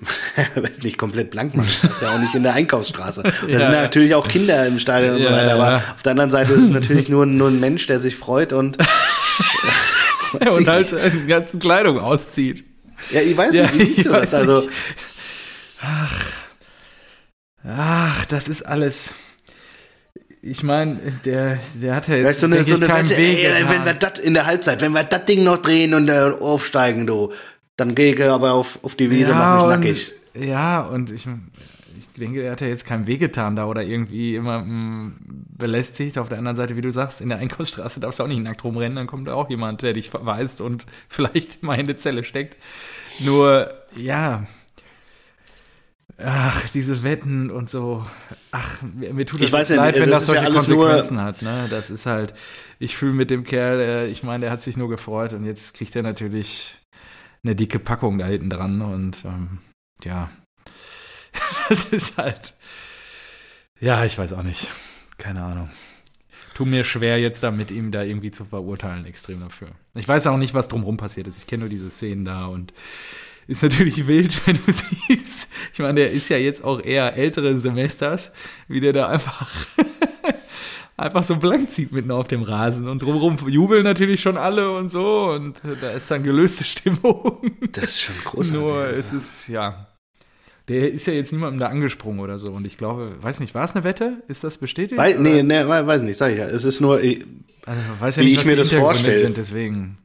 weiß 0.54 0.82
nicht 0.82 0.96
komplett 0.96 1.32
blank 1.32 1.56
machen. 1.56 1.70
Das 1.82 1.90
ist 1.90 2.02
ja 2.02 2.14
auch 2.14 2.20
nicht 2.20 2.36
in 2.36 2.44
der 2.44 2.54
Einkaufsstraße. 2.54 3.22
Da 3.42 3.48
ja, 3.48 3.60
sind 3.60 3.72
ja 3.72 3.82
natürlich 3.82 4.14
auch 4.14 4.28
Kinder 4.28 4.64
im 4.64 4.78
Stadion 4.78 5.16
und 5.16 5.22
ja, 5.22 5.28
so 5.28 5.34
weiter. 5.34 5.54
Aber 5.54 5.72
ja. 5.72 5.84
auf 5.96 6.02
der 6.04 6.12
anderen 6.12 6.30
Seite 6.30 6.52
ist 6.52 6.62
es 6.62 6.70
natürlich 6.70 7.08
nur, 7.10 7.26
nur 7.26 7.48
ein 7.48 7.58
Mensch, 7.58 7.88
der 7.88 7.98
sich 7.98 8.14
freut 8.14 8.52
und, 8.52 8.78
und 10.34 10.68
halt 10.68 10.94
die 11.24 11.26
ganze 11.26 11.58
Kleidung 11.58 11.98
auszieht. 11.98 12.69
Ja, 13.10 13.20
ich 13.20 13.36
weiß 13.36 13.52
nicht, 13.52 13.74
wie 13.74 13.84
siehst 13.86 14.06
du 14.06 14.10
das? 14.10 14.34
Also, 14.34 14.68
ach, 15.80 16.24
ach, 17.64 18.24
das 18.26 18.48
ist 18.48 18.62
alles. 18.62 19.14
Ich 20.42 20.62
meine, 20.62 20.96
der, 21.24 21.58
der 21.74 21.94
hat 21.96 22.08
ja 22.08 22.16
jetzt 22.16 22.26
weißt, 22.26 22.40
so 22.40 22.46
eine, 22.46 22.64
so 22.64 22.74
eine 22.76 22.88
Wette, 22.88 23.16
ey, 23.16 23.68
wenn 23.68 23.84
wir 23.84 23.94
das 23.94 24.18
in 24.18 24.34
der 24.34 24.46
Halbzeit, 24.46 24.80
wenn 24.80 24.92
wir 24.92 25.04
das 25.04 25.26
Ding 25.26 25.44
noch 25.44 25.58
drehen 25.58 25.92
und 25.92 26.08
äh, 26.08 26.32
aufsteigen, 26.40 27.06
du, 27.06 27.32
dann 27.76 27.94
gehe 27.94 28.14
ich 28.14 28.22
aber 28.22 28.52
auf, 28.54 28.78
auf 28.82 28.94
die 28.94 29.10
Wiese, 29.10 29.32
ja, 29.32 29.36
mach 29.38 29.66
mich 29.66 29.76
nackig. 29.76 30.14
Ja, 30.34 30.80
und 30.82 31.10
ich 31.10 31.26
denke, 32.20 32.42
er 32.42 32.52
hat 32.52 32.60
ja 32.60 32.68
jetzt 32.68 32.86
keinem 32.86 33.06
wehgetan 33.06 33.56
da 33.56 33.66
oder 33.66 33.82
irgendwie 33.82 34.36
immer 34.36 34.60
mm, 34.60 35.46
belästigt. 35.56 36.18
Auf 36.18 36.28
der 36.28 36.38
anderen 36.38 36.56
Seite, 36.56 36.76
wie 36.76 36.80
du 36.80 36.92
sagst, 36.92 37.20
in 37.20 37.28
der 37.28 37.38
Einkaufsstraße 37.38 38.00
darfst 38.00 38.20
du 38.20 38.24
auch 38.24 38.28
nicht 38.28 38.42
nackt 38.42 38.62
rumrennen, 38.62 38.96
dann 38.96 39.06
kommt 39.06 39.28
da 39.28 39.34
auch 39.34 39.50
jemand, 39.50 39.82
der 39.82 39.92
dich 39.92 40.10
verweist 40.10 40.60
und 40.60 40.86
vielleicht 41.08 41.62
mal 41.62 41.78
in 41.78 41.86
die 41.86 41.96
Zelle 41.96 42.24
steckt. 42.24 42.56
Nur, 43.20 43.72
ja. 43.96 44.46
Ach, 46.22 46.68
diese 46.70 47.02
Wetten 47.02 47.50
und 47.50 47.70
so. 47.70 48.04
Ach, 48.50 48.82
mir, 48.82 49.14
mir 49.14 49.24
tut 49.24 49.42
das, 49.42 49.50
leid, 49.50 49.70
wenn 49.96 50.10
das, 50.10 50.20
das 50.20 50.26
solche 50.26 50.44
ja 50.44 50.50
Konsequenzen 50.50 51.20
hat. 51.20 51.40
Ne? 51.40 51.66
Das 51.70 51.88
ist 51.90 52.04
halt, 52.04 52.34
ich 52.78 52.96
fühle 52.96 53.14
mit 53.14 53.30
dem 53.30 53.44
Kerl, 53.44 53.80
äh, 53.80 54.06
ich 54.08 54.22
meine, 54.22 54.42
der 54.42 54.50
hat 54.50 54.62
sich 54.62 54.76
nur 54.76 54.88
gefreut 54.88 55.32
und 55.32 55.44
jetzt 55.46 55.74
kriegt 55.74 55.96
er 55.96 56.02
natürlich 56.02 56.76
eine 57.42 57.54
dicke 57.54 57.78
Packung 57.78 58.18
da 58.18 58.26
hinten 58.26 58.50
dran 58.50 58.82
und 58.82 59.24
ähm, 59.24 59.58
ja, 60.04 60.30
das 61.68 61.84
ist 61.86 62.16
halt, 62.16 62.54
ja, 63.80 64.04
ich 64.04 64.18
weiß 64.18 64.32
auch 64.32 64.42
nicht. 64.42 64.68
Keine 65.18 65.42
Ahnung 65.42 65.70
tut 66.60 66.68
mir 66.68 66.84
schwer, 66.84 67.18
jetzt 67.18 67.42
da 67.42 67.50
mit 67.50 67.70
ihm 67.70 67.90
da 67.90 68.02
irgendwie 68.02 68.30
zu 68.30 68.44
verurteilen, 68.44 69.06
extrem 69.06 69.40
dafür. 69.40 69.68
Ich 69.94 70.06
weiß 70.06 70.26
auch 70.26 70.36
nicht, 70.36 70.52
was 70.52 70.68
drumherum 70.68 70.98
passiert 70.98 71.26
ist. 71.26 71.38
Ich 71.38 71.46
kenne 71.46 71.60
nur 71.60 71.70
diese 71.70 71.88
Szenen 71.88 72.26
da 72.26 72.44
und 72.44 72.74
ist 73.46 73.62
natürlich 73.62 74.06
wild, 74.06 74.46
wenn 74.46 74.56
du 74.56 74.70
siehst. 74.70 75.48
Ich 75.72 75.78
meine, 75.78 76.00
der 76.00 76.10
ist 76.10 76.28
ja 76.28 76.36
jetzt 76.36 76.62
auch 76.62 76.82
eher 76.82 77.16
älteren 77.16 77.58
Semesters, 77.58 78.32
wie 78.68 78.80
der 78.80 78.92
da 78.92 79.08
einfach, 79.08 79.50
einfach 80.98 81.24
so 81.24 81.36
blank 81.36 81.70
zieht 81.70 81.92
mitten 81.92 82.10
auf 82.10 82.28
dem 82.28 82.42
Rasen. 82.42 82.88
Und 82.90 83.02
drumherum 83.02 83.38
jubeln 83.48 83.84
natürlich 83.84 84.20
schon 84.20 84.36
alle 84.36 84.70
und 84.70 84.90
so. 84.90 85.30
Und 85.30 85.62
da 85.80 85.92
ist 85.92 86.10
dann 86.10 86.22
gelöste 86.22 86.64
Stimmung. 86.64 87.40
Das 87.72 87.84
ist 87.84 88.02
schon 88.02 88.16
großartig. 88.22 88.52
Nur 88.52 88.86
es 88.88 89.14
ist, 89.14 89.48
ja, 89.48 89.89
der 90.70 90.92
ist 90.92 91.06
ja 91.06 91.12
jetzt 91.12 91.32
niemandem 91.32 91.58
da 91.58 91.66
angesprungen 91.66 92.20
oder 92.20 92.38
so. 92.38 92.52
Und 92.52 92.64
ich 92.64 92.78
glaube, 92.78 93.16
weiß 93.20 93.40
nicht, 93.40 93.54
war 93.54 93.64
es 93.64 93.74
eine 93.74 93.82
Wette? 93.82 94.22
Ist 94.28 94.44
das 94.44 94.56
bestätigt? 94.56 94.98
Wei 94.98 95.16
nee, 95.18 95.42
nee, 95.42 95.66
weiß 95.66 96.02
nicht, 96.02 96.16
sag 96.16 96.30
ich 96.30 96.38
ja. 96.38 96.46
Es 96.46 96.64
ist 96.64 96.80
nur, 96.80 96.94
also, 96.96 97.20
weiß 97.98 98.16
ja 98.16 98.22
wie 98.22 98.26
nicht, 98.26 98.40
ich 98.40 98.46
mir 98.46 98.54
das 98.54 98.72
vorstelle. 98.72 99.30
Deswegen. 99.30 99.98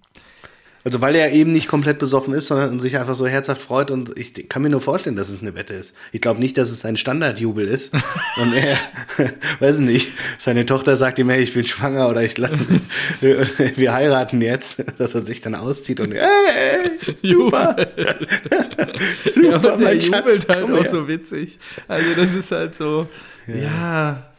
Also 0.86 1.02
weil 1.02 1.16
er 1.16 1.32
eben 1.32 1.52
nicht 1.52 1.68
komplett 1.68 1.98
besoffen 1.98 2.32
ist, 2.36 2.46
sondern 2.46 2.80
sich 2.80 3.00
einfach 3.00 3.16
so 3.16 3.26
herzhaft 3.26 3.60
freut 3.60 3.90
und 3.90 4.18
ich 4.20 4.48
kann 4.48 4.62
mir 4.62 4.70
nur 4.70 4.82
vorstellen, 4.82 5.16
dass 5.16 5.30
es 5.30 5.42
eine 5.42 5.56
Wette 5.56 5.74
ist. 5.74 5.96
Ich 6.12 6.22
glaube 6.22 6.40
nicht, 6.40 6.60
dass 6.60 6.70
es 6.70 6.86
ein 6.86 6.96
Standardjubel 6.96 7.68
ist. 7.68 7.92
und 8.38 8.54
er, 8.54 8.78
weiß 9.60 9.80
nicht, 9.80 10.12
seine 10.38 10.64
Tochter 10.68 10.96
sagt 10.96 11.18
ihm, 11.18 11.32
hey, 11.32 11.42
ich 11.42 11.56
bin 11.56 11.66
schwanger 11.66 12.08
oder 12.08 12.22
ich 12.22 12.38
lasse, 12.38 12.60
wir 13.20 13.94
heiraten 13.94 14.44
jetzt, 14.44 14.84
dass 15.00 15.16
er 15.16 15.26
sich 15.26 15.42
dann 15.42 15.56
auszieht 15.56 16.00
und 16.02 16.14
hey, 16.14 16.92
super. 17.24 17.76
super, 19.34 19.48
ja, 19.50 19.56
aber 19.56 19.78
der 19.78 20.02
Schatz, 20.02 20.06
jubelt 20.06 20.50
halt 20.50 20.72
auch 20.72 20.84
her. 20.84 20.92
so 20.92 21.08
witzig. 21.08 21.58
Also 21.88 22.06
das 22.16 22.36
ist 22.36 22.52
halt 22.52 22.76
so, 22.76 23.08
ja, 23.48 23.56
ja 23.56 24.35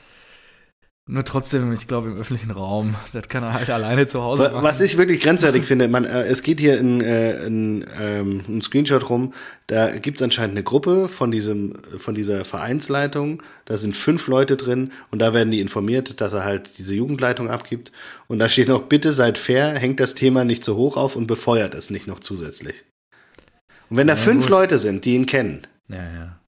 nur 1.09 1.25
trotzdem, 1.25 1.73
ich 1.73 1.87
glaube, 1.87 2.09
im 2.09 2.17
öffentlichen 2.17 2.51
Raum, 2.51 2.97
das 3.13 3.29
kann 3.29 3.45
er 3.45 3.53
halt 3.53 3.71
alleine 3.71 4.09
zu 4.09 4.23
Hause 4.23 4.51
machen. 4.51 4.65
Was 4.65 4.81
ich 4.81 4.99
wirklich 4.99 5.21
grenzwertig 5.21 5.65
finde, 5.65 5.87
man, 5.87 6.05
äh, 6.05 6.25
es 6.25 6.43
geht 6.43 6.59
hier 6.59 6.79
in, 6.79 7.01
äh, 7.01 7.47
in, 7.47 7.87
ähm, 8.01 8.43
ein 8.49 8.61
Screenshot 8.61 9.09
rum, 9.09 9.33
da 9.69 9.97
gibt 9.97 10.19
es 10.19 10.23
anscheinend 10.23 10.57
eine 10.57 10.65
Gruppe 10.65 11.07
von, 11.07 11.31
diesem, 11.31 11.75
von 11.99 12.17
dieser 12.17 12.45
Vereinsleitung, 12.45 13.41
da 13.67 13.77
sind 13.77 13.97
fünf 13.97 14.27
Leute 14.27 14.57
drin 14.57 14.91
und 15.13 15.21
da 15.21 15.33
werden 15.33 15.53
die 15.53 15.61
informiert, 15.61 16.21
dass 16.21 16.33
er 16.33 16.45
halt 16.45 16.77
diese 16.79 16.95
Jugendleitung 16.95 17.51
abgibt. 17.51 17.93
Und 18.27 18.41
da 18.41 18.49
steht 18.49 18.67
noch, 18.67 18.83
bitte 18.83 19.13
seid 19.13 19.39
fair, 19.39 19.75
hängt 19.79 20.01
das 20.01 20.15
Thema 20.15 20.45
nicht 20.45 20.65
zu 20.65 20.75
hoch 20.77 20.97
auf 20.97 21.15
und 21.15 21.29
befeuert 21.29 21.75
es 21.75 21.91
nicht 21.91 22.09
noch 22.09 22.19
zusätzlich. 22.19 22.85
Und 23.91 23.97
wenn 23.97 24.09
da 24.09 24.15
ja, 24.15 24.21
fünf 24.21 24.47
gut. 24.47 24.51
Leute 24.51 24.81
sind, 24.81 25.05
die 25.05 25.15
ihn 25.15 25.27
kennen, 25.27 25.69
ja, 25.89 26.03
ja 26.03 26.41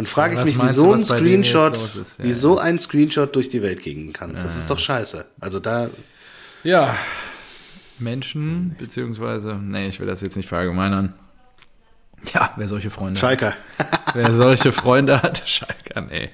dann 0.00 0.06
frage 0.06 0.36
ja, 0.36 0.46
ich 0.46 0.56
mich, 0.56 0.66
wieso 0.66 0.94
ein 0.94 1.04
Screenshot, 1.04 1.76
ja, 1.76 2.02
wieso 2.16 2.56
ein 2.56 2.78
Screenshot 2.78 3.36
durch 3.36 3.50
die 3.50 3.60
Welt 3.60 3.82
gehen 3.82 4.14
kann. 4.14 4.34
Das 4.40 4.56
ist 4.56 4.70
doch 4.70 4.78
scheiße. 4.78 5.26
Also 5.40 5.60
da. 5.60 5.90
Ja, 6.64 6.96
Menschen, 7.98 8.74
beziehungsweise, 8.78 9.56
nee, 9.62 9.88
ich 9.88 10.00
will 10.00 10.06
das 10.06 10.22
jetzt 10.22 10.38
nicht 10.38 10.48
verallgemeinern. 10.48 11.12
Ja, 12.32 12.54
wer 12.56 12.66
solche 12.66 12.88
Freunde 12.88 13.20
Schalker. 13.20 13.52
hat. 13.78 14.14
Wer 14.14 14.34
solche 14.34 14.72
Freunde 14.72 15.22
hat, 15.22 15.42
Schalker, 15.46 16.00
nee. 16.00 16.30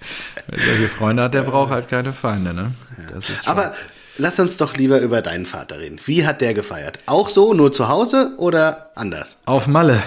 Wer 0.47 0.65
solche 0.65 0.89
Freunde 0.89 1.25
hat, 1.25 1.35
der 1.35 1.43
braucht 1.43 1.73
halt 1.73 1.89
keine 1.89 2.13
Feinde, 2.13 2.55
ne? 2.55 2.73
Ist 3.19 3.47
Aber 3.49 3.75
lass 4.17 4.39
uns 4.39 4.57
doch 4.57 4.77
lieber 4.77 5.01
über 5.01 5.23
deinen 5.23 5.45
Vater 5.45 5.79
reden. 5.81 6.01
Wie 6.07 6.25
hat 6.25 6.41
der 6.41 6.55
gefeiert? 6.55 7.01
Auch 7.07 7.29
so, 7.29 7.53
nur 7.53 7.73
zu 7.73 7.89
Hause 7.89 8.33
oder 8.39 8.91
anders? 8.95 9.39
auf 9.45 9.67
Malle. 9.67 10.03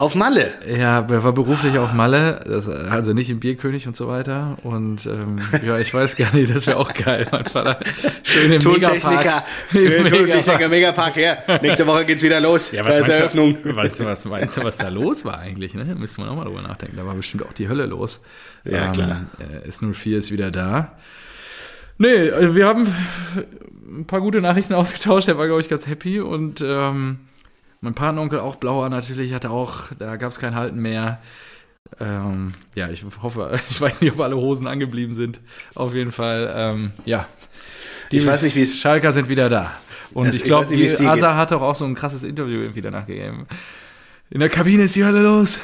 Auf 0.00 0.14
Malle. 0.14 0.52
Ja, 0.64 1.00
er 1.00 1.24
war 1.24 1.32
beruflich 1.32 1.76
auf 1.76 1.92
Malle, 1.92 2.46
also 2.46 3.12
nicht 3.12 3.30
im 3.30 3.40
Bierkönig 3.40 3.88
und 3.88 3.96
so 3.96 4.06
weiter. 4.06 4.56
Und 4.62 5.06
ähm, 5.06 5.40
ja, 5.66 5.80
ich 5.80 5.92
weiß 5.92 6.14
gar 6.14 6.32
nicht, 6.32 6.54
das 6.54 6.68
wäre 6.68 6.76
auch 6.76 6.94
geil. 6.94 7.26
Mein 7.32 7.46
Vater 7.46 7.80
schön 8.22 8.52
im 8.52 8.60
Tontechniker, 8.60 9.44
Tontechniker, 9.72 10.68
Megapark. 10.68 11.16
Her. 11.16 11.42
Nächste 11.62 11.84
Woche 11.88 12.04
geht's 12.04 12.22
wieder 12.22 12.40
los. 12.40 12.70
Ja, 12.70 12.84
da 12.84 12.90
was 12.90 12.98
ist 12.98 13.08
meinst 13.08 13.20
Eröffnung. 13.20 13.58
Du, 13.60 13.74
weißt 13.74 13.98
du, 13.98 14.04
was 14.04 14.24
meinst 14.24 14.56
du, 14.56 14.62
was 14.62 14.76
da 14.76 14.88
los 14.88 15.24
war 15.24 15.38
eigentlich? 15.38 15.74
Ne? 15.74 15.84
Müsste 15.96 16.20
man 16.20 16.30
auch 16.30 16.36
mal 16.36 16.44
drüber 16.44 16.62
nachdenken. 16.62 16.96
Da 16.96 17.04
war 17.04 17.14
bestimmt 17.14 17.42
auch 17.42 17.52
die 17.52 17.68
Hölle 17.68 17.86
los. 17.86 18.24
Ja, 18.62 18.92
klar. 18.92 19.26
Äh, 19.40 19.68
S04 19.68 20.16
ist 20.16 20.30
wieder 20.30 20.52
da. 20.52 20.92
Nee, 21.96 22.30
also 22.30 22.54
wir 22.54 22.68
haben 22.68 22.86
ein 23.88 24.06
paar 24.06 24.20
gute 24.20 24.40
Nachrichten 24.40 24.74
ausgetauscht. 24.74 25.26
Der 25.26 25.38
war, 25.38 25.46
glaube 25.46 25.60
ich, 25.60 25.68
ganz 25.68 25.88
happy. 25.88 26.20
Und 26.20 26.60
ähm, 26.64 27.18
mein 27.80 27.94
Patenonkel, 27.94 28.40
auch 28.40 28.56
Blauer 28.56 28.88
natürlich, 28.88 29.32
hatte 29.34 29.50
auch, 29.50 29.84
da 29.98 30.16
gab 30.16 30.30
es 30.32 30.38
kein 30.38 30.54
Halten 30.54 30.80
mehr. 30.80 31.20
Ähm, 32.00 32.52
ja, 32.74 32.90
ich 32.90 33.04
hoffe, 33.22 33.58
ich 33.70 33.80
weiß 33.80 34.00
nicht, 34.00 34.12
ob 34.12 34.20
alle 34.20 34.36
Hosen 34.36 34.66
angeblieben 34.66 35.14
sind. 35.14 35.40
Auf 35.74 35.94
jeden 35.94 36.12
Fall, 36.12 36.52
ähm, 36.54 36.92
ja. 37.04 37.26
Die 38.12 38.18
Ich 38.18 38.26
weiß 38.26 38.42
nicht, 38.42 38.56
wie 38.56 38.62
es- 38.62 38.78
Schalker 38.78 39.12
sind 39.12 39.28
wieder 39.28 39.48
da. 39.48 39.72
Und 40.12 40.26
Das- 40.26 40.36
ich 40.36 40.44
glaube, 40.44 40.66
Asa 41.06 41.36
hat 41.36 41.50
doch 41.50 41.62
auch 41.62 41.74
so 41.74 41.84
ein 41.84 41.94
krasses 41.94 42.24
Interview 42.24 42.60
irgendwie 42.60 42.80
danach 42.80 43.06
gegeben. 43.06 43.46
In 44.30 44.40
der 44.40 44.48
Kabine 44.48 44.84
ist 44.84 44.96
die 44.96 45.04
Hölle 45.04 45.22
los. 45.22 45.60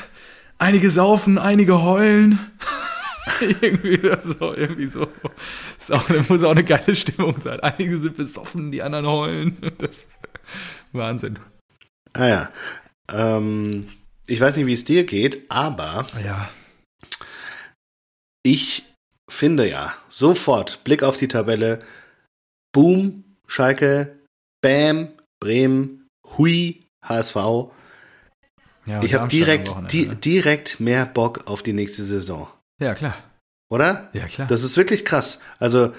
Einige 0.58 0.90
saufen, 0.90 1.36
einige 1.38 1.82
heulen. 1.82 2.38
irgendwie 3.60 4.00
so, 4.22 4.54
irgendwie 4.54 4.86
so. 4.86 5.08
Ist 5.78 5.92
auch, 5.92 6.08
muss 6.28 6.44
auch 6.44 6.50
eine 6.52 6.64
geile 6.64 6.94
Stimmung 6.94 7.40
sein. 7.40 7.60
Einige 7.60 7.98
sind 7.98 8.16
besoffen, 8.16 8.70
die 8.70 8.82
anderen 8.82 9.06
heulen. 9.06 9.56
Das 9.78 9.90
ist 10.04 10.18
Wahnsinn. 10.92 11.38
Ah 12.14 12.28
ja. 12.28 12.52
Ähm, 13.10 13.88
ich 14.26 14.40
weiß 14.40 14.56
nicht, 14.56 14.66
wie 14.66 14.72
es 14.72 14.84
dir 14.84 15.04
geht, 15.04 15.50
aber 15.50 16.06
Ja. 16.24 16.48
ich 18.42 18.84
finde 19.30 19.68
ja 19.68 19.94
sofort 20.08 20.84
Blick 20.84 21.02
auf 21.02 21.16
die 21.16 21.28
Tabelle. 21.28 21.80
Boom, 22.72 23.24
Schalke, 23.46 24.18
Bam, 24.62 25.08
Bremen, 25.40 26.06
Hui, 26.36 26.82
HSV. 27.04 27.36
ja 28.86 29.02
Ich 29.02 29.14
habe 29.14 29.28
direkt, 29.28 29.74
di 29.92 30.06
ne? 30.08 30.16
direkt 30.16 30.80
mehr 30.80 31.06
Bock 31.06 31.46
auf 31.46 31.62
die 31.62 31.72
nächste 31.72 32.02
Saison. 32.02 32.48
Ja, 32.80 32.94
klar. 32.94 33.16
Oder? 33.70 34.10
Ja, 34.12 34.26
klar. 34.26 34.46
Das 34.46 34.62
ist 34.62 34.76
wirklich 34.76 35.04
krass. 35.04 35.40
Also, 35.58 35.92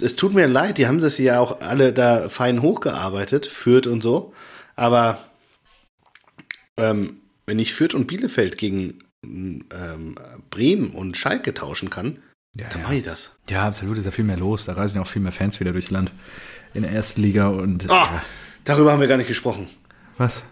es 0.00 0.16
tut 0.16 0.34
mir 0.34 0.46
leid, 0.46 0.78
die 0.78 0.86
haben 0.86 1.00
das 1.00 1.18
ja 1.18 1.40
auch 1.40 1.60
alle 1.60 1.92
da 1.92 2.28
fein 2.28 2.62
hochgearbeitet, 2.62 3.46
Fürth 3.46 3.86
und 3.86 4.02
so. 4.02 4.32
Aber 4.76 5.18
ähm, 6.78 7.16
wenn 7.46 7.58
ich 7.58 7.74
Fürth 7.74 7.94
und 7.94 8.06
Bielefeld 8.06 8.58
gegen 8.58 8.98
ähm, 9.24 10.14
Bremen 10.50 10.90
und 10.90 11.16
Schalke 11.16 11.54
tauschen 11.54 11.90
kann, 11.90 12.18
ja, 12.56 12.68
dann 12.68 12.80
ja. 12.80 12.84
mache 12.86 12.96
ich 12.96 13.04
das. 13.04 13.36
ja, 13.50 13.66
absolut. 13.66 13.98
Ist 13.98 14.04
ja 14.06 14.10
viel 14.10 14.24
mehr 14.24 14.36
los. 14.38 14.64
Da 14.64 14.72
reisen 14.72 14.96
ja 14.96 15.02
auch 15.02 15.06
viel 15.06 15.22
mehr 15.22 15.32
Fans 15.32 15.60
wieder 15.60 15.72
durchs 15.72 15.90
Land. 15.90 16.10
In 16.74 16.82
der 16.82 16.92
ersten 16.92 17.22
Liga 17.22 17.48
und. 17.48 17.88
Ah, 17.90 18.22
darüber 18.64 18.92
haben 18.92 19.00
wir 19.00 19.08
gar 19.08 19.16
nicht 19.16 19.28
gesprochen. 19.28 19.68
Was? 20.18 20.44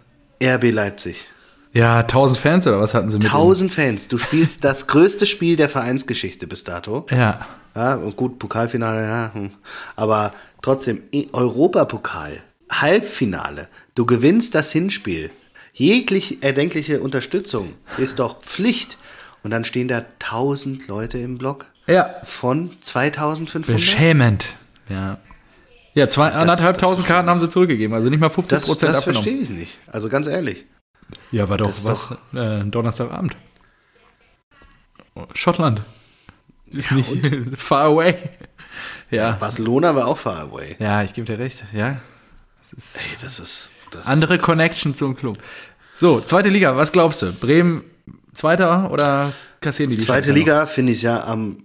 RB 0.42 0.70
Leipzig. 0.70 1.28
Ja, 1.72 1.98
1000 2.00 2.38
Fans 2.40 2.66
oder 2.66 2.80
was 2.80 2.94
hatten 2.94 3.10
sie 3.10 3.18
mit? 3.18 3.26
1000 3.26 3.72
Fans. 3.72 4.08
Du 4.08 4.16
spielst 4.16 4.64
das 4.64 4.86
größte 4.86 5.26
Spiel 5.26 5.56
der 5.56 5.68
Vereinsgeschichte 5.68 6.46
bis 6.46 6.64
dato. 6.64 7.06
Ja. 7.10 7.46
Ja, 7.74 7.96
und 7.96 8.16
gut, 8.16 8.38
Pokalfinale, 8.38 9.02
ja. 9.02 9.30
hm. 9.34 9.50
Aber 9.96 10.32
trotzdem, 10.62 11.02
i- 11.12 11.28
Europapokal, 11.34 12.42
Halbfinale, 12.70 13.68
du 13.94 14.06
gewinnst 14.06 14.54
das 14.54 14.72
Hinspiel. 14.72 15.30
Jegliche 15.78 16.38
erdenkliche 16.42 17.00
Unterstützung 17.00 17.74
ist 17.98 18.18
doch 18.18 18.40
Pflicht. 18.40 18.96
Und 19.42 19.50
dann 19.50 19.64
stehen 19.64 19.86
da 19.88 19.98
1000 20.18 20.88
Leute 20.88 21.18
im 21.18 21.38
Block 21.38 21.66
Ja. 21.86 22.16
von 22.24 22.70
2500. 22.82 23.76
Beschämend. 23.76 24.56
Ja. 24.88 25.18
Ja, 25.94 26.08
zwei, 26.08 26.30
anderthalbtausend 26.32 27.06
Karten 27.06 27.28
haben 27.30 27.40
sie 27.40 27.48
zurückgegeben, 27.48 27.94
also 27.94 28.10
nicht 28.10 28.18
mal 28.20 28.28
50 28.28 28.58
Das, 28.58 28.66
Prozent 28.66 28.92
das 28.92 28.98
abgenommen. 28.98 29.24
verstehe 29.24 29.42
ich 29.42 29.50
nicht. 29.50 29.78
Also 29.86 30.08
ganz 30.08 30.26
ehrlich. 30.26 30.66
Ja, 31.30 31.48
war 31.48 31.56
doch 31.58 31.66
Das 31.68 31.78
ist 31.78 31.86
was? 31.88 32.10
Äh, 32.34 32.64
Donnerstagabend. 32.64 33.36
Schottland. 35.34 35.82
Ist 36.70 36.90
nicht 36.92 37.08
far 37.58 37.84
away. 37.84 38.16
Ja. 39.10 39.32
Barcelona 39.32 39.94
war 39.94 40.08
auch 40.08 40.18
far 40.18 40.38
away. 40.40 40.76
Ja, 40.78 41.02
ich 41.02 41.14
gebe 41.14 41.26
dir 41.26 41.38
recht. 41.38 41.62
Ja. 41.72 42.00
Ey, 42.94 43.16
das 43.22 43.38
ist. 43.38 43.70
Das 43.96 44.06
Andere 44.06 44.38
Connection 44.38 44.94
zum 44.94 45.16
Club. 45.16 45.38
So, 45.94 46.20
zweite 46.20 46.48
Liga, 46.48 46.76
was 46.76 46.92
glaubst 46.92 47.22
du? 47.22 47.32
Bremen 47.32 47.84
Zweiter 48.34 48.90
oder 48.92 49.32
kassieren 49.60 49.90
die 49.90 49.96
Zweite 49.96 50.30
Liga 50.32 50.66
finde 50.66 50.92
ich 50.92 51.02
ja 51.02 51.24
am 51.24 51.64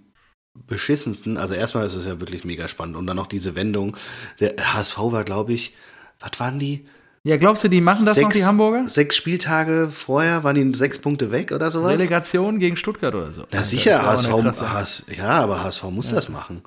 beschissensten. 0.66 1.36
Also 1.36 1.54
erstmal 1.54 1.86
ist 1.86 1.94
es 1.94 2.06
ja 2.06 2.18
wirklich 2.20 2.44
mega 2.44 2.66
spannend. 2.68 2.96
Und 2.96 3.06
dann 3.06 3.16
noch 3.16 3.26
diese 3.26 3.56
Wendung. 3.56 3.96
Der 4.40 4.54
HSV 4.58 4.98
war, 4.98 5.24
glaube 5.24 5.52
ich, 5.52 5.74
was 6.20 6.38
waren 6.40 6.58
die? 6.58 6.86
Ja, 7.24 7.36
glaubst 7.36 7.62
du, 7.62 7.68
die 7.68 7.80
machen 7.80 8.04
das 8.04 8.16
noch, 8.20 8.30
die 8.30 8.44
Hamburger? 8.44 8.88
Sechs 8.88 9.16
Spieltage 9.16 9.88
vorher 9.90 10.42
waren 10.42 10.56
die 10.56 10.76
sechs 10.76 10.98
Punkte 10.98 11.30
weg 11.30 11.52
oder 11.52 11.70
sowas? 11.70 11.96
Delegation 11.96 12.58
gegen 12.58 12.76
Stuttgart 12.76 13.14
oder 13.14 13.30
so. 13.30 13.42
Na 13.42 13.58
Das 13.58 13.70
sicher, 13.70 13.92
ja 13.92 14.02
HSV, 14.06 14.30
HS, 14.32 15.04
ja, 15.16 15.28
aber 15.28 15.62
HSV 15.62 15.84
muss 15.84 16.08
das 16.08 16.28
machen. 16.28 16.62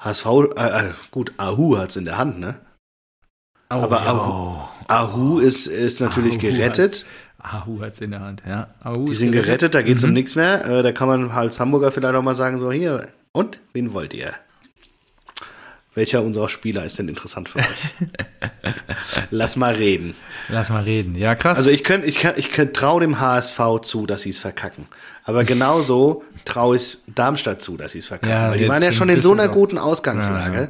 HSV, 0.00 0.26
äh, 0.56 0.88
äh, 0.88 0.92
gut, 1.12 1.32
Ahu 1.36 1.78
hat's 1.78 1.94
in 1.96 2.04
der 2.04 2.18
Hand, 2.18 2.40
ne? 2.40 2.60
Oh, 3.70 3.74
aber 3.74 4.02
ja. 4.04 4.12
Ahu- 4.12 4.68
Ahu 4.88 5.38
ist, 5.38 5.66
ist 5.66 6.00
natürlich 6.00 6.34
Ahu 6.34 6.40
gerettet. 6.40 7.04
Ahu 7.38 7.80
hat's 7.82 8.00
in 8.00 8.10
der 8.12 8.20
Hand, 8.20 8.42
ja. 8.46 8.68
Ahu 8.82 9.04
Die 9.06 9.14
sind 9.14 9.32
gerettet, 9.32 9.74
da 9.74 9.82
geht's 9.82 10.02
Mhm. 10.02 10.08
um 10.10 10.14
nichts 10.14 10.34
mehr. 10.34 10.64
Äh, 10.66 10.82
da 10.82 10.92
kann 10.92 11.08
man 11.08 11.30
als 11.30 11.60
Hamburger 11.60 11.90
vielleicht 11.90 12.14
auch 12.14 12.22
mal 12.22 12.34
sagen, 12.34 12.56
so 12.58 12.72
hier, 12.72 13.08
und, 13.32 13.60
wen 13.72 13.92
wollt 13.92 14.14
ihr? 14.14 14.32
Welcher 15.96 16.22
unserer 16.22 16.48
Spieler 16.48 16.84
ist 16.84 16.98
denn 16.98 17.08
interessant 17.08 17.48
für 17.48 17.60
euch? 17.60 17.66
Lass 19.30 19.54
mal 19.54 19.74
reden. 19.74 20.14
Lass 20.48 20.68
mal 20.68 20.82
reden. 20.82 21.14
Ja, 21.14 21.36
krass. 21.36 21.56
Also 21.58 21.70
ich 21.70 21.84
könnte, 21.84 22.08
ich 22.08 22.18
kann, 22.18 22.34
ich 22.36 22.48
traue 22.72 23.00
dem 23.00 23.20
HSV 23.20 23.60
zu, 23.82 24.04
dass 24.06 24.22
sie 24.22 24.30
es 24.30 24.38
verkacken. 24.38 24.86
Aber 25.22 25.44
genauso 25.44 26.24
traue 26.44 26.76
ich 26.76 26.98
Darmstadt 27.06 27.62
zu, 27.62 27.76
dass 27.76 27.92
sie 27.92 28.00
es 28.00 28.06
verkacken. 28.06 28.30
Ja, 28.36 28.50
Weil 28.50 28.58
die 28.58 28.68
waren 28.68 28.82
ja 28.82 28.90
schon 28.92 29.08
in 29.08 29.20
so 29.22 29.32
einer 29.32 29.48
guten 29.48 29.78
Ausgangslage. 29.78 30.56
Ja, 30.56 30.62
ja. 30.64 30.68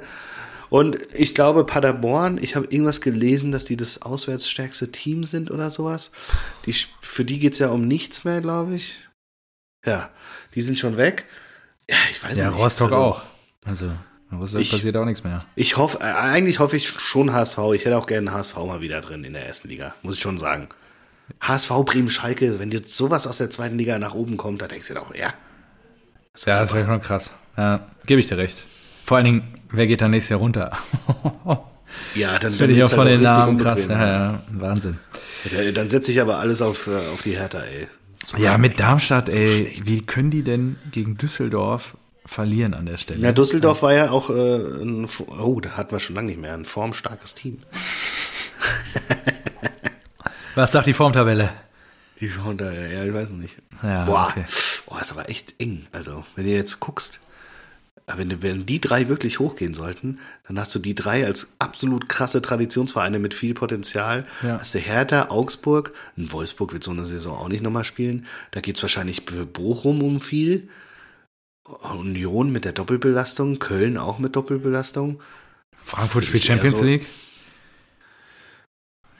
Und 0.75 0.99
ich 1.15 1.37
glaube, 1.37 1.65
Paderborn, 1.65 2.37
ich 2.43 2.57
habe 2.57 2.67
irgendwas 2.67 3.01
gelesen, 3.01 3.53
dass 3.53 3.65
die 3.65 3.77
das 3.77 4.03
auswärtsstärkste 4.03 4.91
Team 4.91 5.23
sind 5.23 5.53
oder 5.53 5.71
sowas. 5.71 6.11
Die, 6.67 6.73
für 7.01 7.25
die 7.25 7.39
geht's 7.39 7.61
ja 7.61 7.69
um 7.69 7.87
nichts 7.87 8.25
mehr, 8.25 8.41
glaube 8.41 8.75
ich. 8.75 8.99
Ja, 9.87 10.11
die 10.57 10.63
sind 10.63 10.77
schon 10.77 10.97
weg. 10.97 11.27
Ja, 11.89 11.97
ich 12.11 12.21
weiß 12.25 12.39
ja, 12.39 12.51
nicht. 12.51 12.59
Rostock 12.59 12.89
Also, 12.89 13.01
auch. 13.05 13.23
Also, 13.65 13.93
Rostock 14.33 14.63
Ich- 14.63 14.73
passiert 14.73 14.97
auch 14.97 15.05
nichts 15.05 15.23
mehr. 15.23 15.45
Ich 15.55 15.77
hoffe, 15.77 15.99
äh, 16.01 16.07
eigentlich 16.07 16.59
hoffe 16.59 16.77
ich 16.77 16.89
schon 16.89 17.33
HSV. 17.33 17.57
Ich 17.75 17.85
hätte 17.85 17.97
auch 17.97 18.09
gerne 18.09 18.33
HSV 18.33 18.57
mal 18.57 18.81
wieder 18.81 19.01
drin 19.01 19.23
in 19.23 19.35
der 19.35 19.47
ersten 19.47 19.69
Liga, 19.69 19.95
muss 20.03 20.17
ich 20.17 20.21
schon 20.23 20.39
sagen. 20.39 20.69
HSV, 21.41 21.71
Bremen, 21.85 22.11
Schalke, 22.11 22.59
wenn 22.59 22.73
jetzt 22.73 22.97
sowas 22.97 23.29
aus 23.29 23.39
der 23.39 23.49
zweiten 23.49 23.79
Liga 23.79 24.01
nach 24.01 24.15
oben 24.15 24.37
kommt, 24.37 24.61
dann 24.61 24.71
denkst 24.71 24.89
du 24.89 24.95
dir 24.95 25.03
auch, 25.03 25.15
ja. 25.15 25.33
Das 26.33 26.41
ist 26.43 26.47
Ja, 26.47 26.59
das 26.59 26.71
super. 26.71 26.81
wäre 26.81 26.91
schon 26.91 27.01
krass. 27.01 27.33
Ja, 27.57 27.87
gebe 28.07 28.19
ich 28.21 28.27
dir 28.27 28.39
recht. 28.39 28.65
Vor 29.05 29.19
allen 29.19 29.27
Dingen, 29.27 29.61
wer 29.77 29.87
geht 29.87 30.01
dann 30.01 30.11
nächstes 30.11 30.31
Jahr 30.31 30.41
runter? 30.41 30.73
ja, 32.15 32.39
dann, 32.39 32.53
Finde 32.53 32.75
ich 32.75 32.83
auch 32.83 32.89
von 32.89 33.07
halt 33.07 33.17
den 33.17 33.23
Namen 33.23 33.59
krass. 33.59 33.87
Ja, 33.87 34.07
ja, 34.07 34.43
Wahnsinn. 34.51 34.99
Ja, 35.51 35.73
Dann 35.73 35.91
setze 35.91 36.11
ich 36.13 36.21
aber 36.21 36.39
alles 36.39 36.63
auf, 36.63 36.87
äh, 36.87 37.09
auf 37.13 37.23
die 37.23 37.37
Hertha, 37.39 37.61
ey. 37.61 37.87
So 38.25 38.39
Ja, 38.39 38.57
mit 38.57 38.81
Darmstadt, 38.81 39.31
so 39.31 39.39
ey, 39.39 39.47
schlecht. 39.47 39.89
wie 39.89 40.01
können 40.01 40.31
die 40.31 40.43
denn 40.43 40.77
gegen 40.91 41.19
Düsseldorf 41.19 41.97
verlieren 42.25 42.73
an 42.73 42.87
der 42.87 42.97
Stelle? 42.97 43.21
Ja, 43.21 43.33
Düsseldorf 43.33 43.83
war 43.83 43.93
ja 43.93 44.11
auch, 44.11 44.31
äh, 44.31 44.35
ein, 44.83 45.07
oh, 45.39 45.61
da 45.61 45.71
hatten 45.73 45.93
wir 45.93 46.01
schon 46.01 46.17
lange 46.17 46.29
nicht 46.29 46.41
mehr, 46.41 46.55
ein 46.55 46.65
formstarkes 46.65 47.35
Team. 47.35 47.59
Was 50.55 50.73
sagt 50.73 50.87
die 50.87 50.93
Formtabelle? 50.95 51.53
Die 52.21 52.31
da, 52.57 52.73
ja, 52.73 53.05
ich 53.05 53.13
weiß 53.13 53.31
nicht. 53.31 53.57
Ja, 53.83 54.05
Boah, 54.05 54.29
okay. 54.31 54.45
Boah, 54.87 55.01
ist 55.01 55.13
aber 55.13 55.29
echt 55.29 55.55
eng. 55.59 55.87
Also, 55.93 56.25
wenn 56.37 56.45
du 56.45 56.51
jetzt 56.51 56.79
guckst, 56.81 57.21
äh, 58.07 58.13
wenn, 58.17 58.43
wenn 58.43 58.67
die 58.67 58.81
drei 58.81 59.09
wirklich 59.09 59.39
hochgehen 59.39 59.75
sollten, 59.75 60.19
dann 60.47 60.59
hast 60.59 60.75
du 60.75 60.79
die 60.79 60.95
drei 60.95 61.25
als 61.27 61.53
absolut 61.59 62.09
krasse 62.09 62.43
Traditionsvereine 62.43 63.19
mit 63.19 63.35
viel 63.35 63.55
Potenzial. 63.55 64.27
Ja. 64.43 64.59
Hast 64.59 64.75
du 64.75 64.79
Hertha, 64.79 65.31
Augsburg, 65.31 65.93
ein 66.17 66.31
Wolfsburg 66.33 66.73
wird 66.73 66.85
so 66.85 66.91
eine 66.91 67.07
Saison 67.07 67.37
auch 67.37 67.49
nicht 67.49 67.63
nochmal 67.63 67.85
spielen. 67.85 68.27
Da 68.51 68.61
geht's 68.61 68.83
wahrscheinlich 68.83 69.23
für 69.27 69.47
Bochum 69.47 70.03
um 70.03 70.21
viel. 70.21 70.69
Union 71.65 72.53
mit 72.53 72.67
der 72.67 72.73
Doppelbelastung, 72.73 73.59
Köln 73.59 73.97
auch 73.97 74.19
mit 74.19 74.37
Doppelbelastung. 74.37 75.21
Frankfurt 75.79 76.27
spielt 76.27 76.45
Champions 76.45 76.77
so. 76.77 76.85
League. 76.85 77.07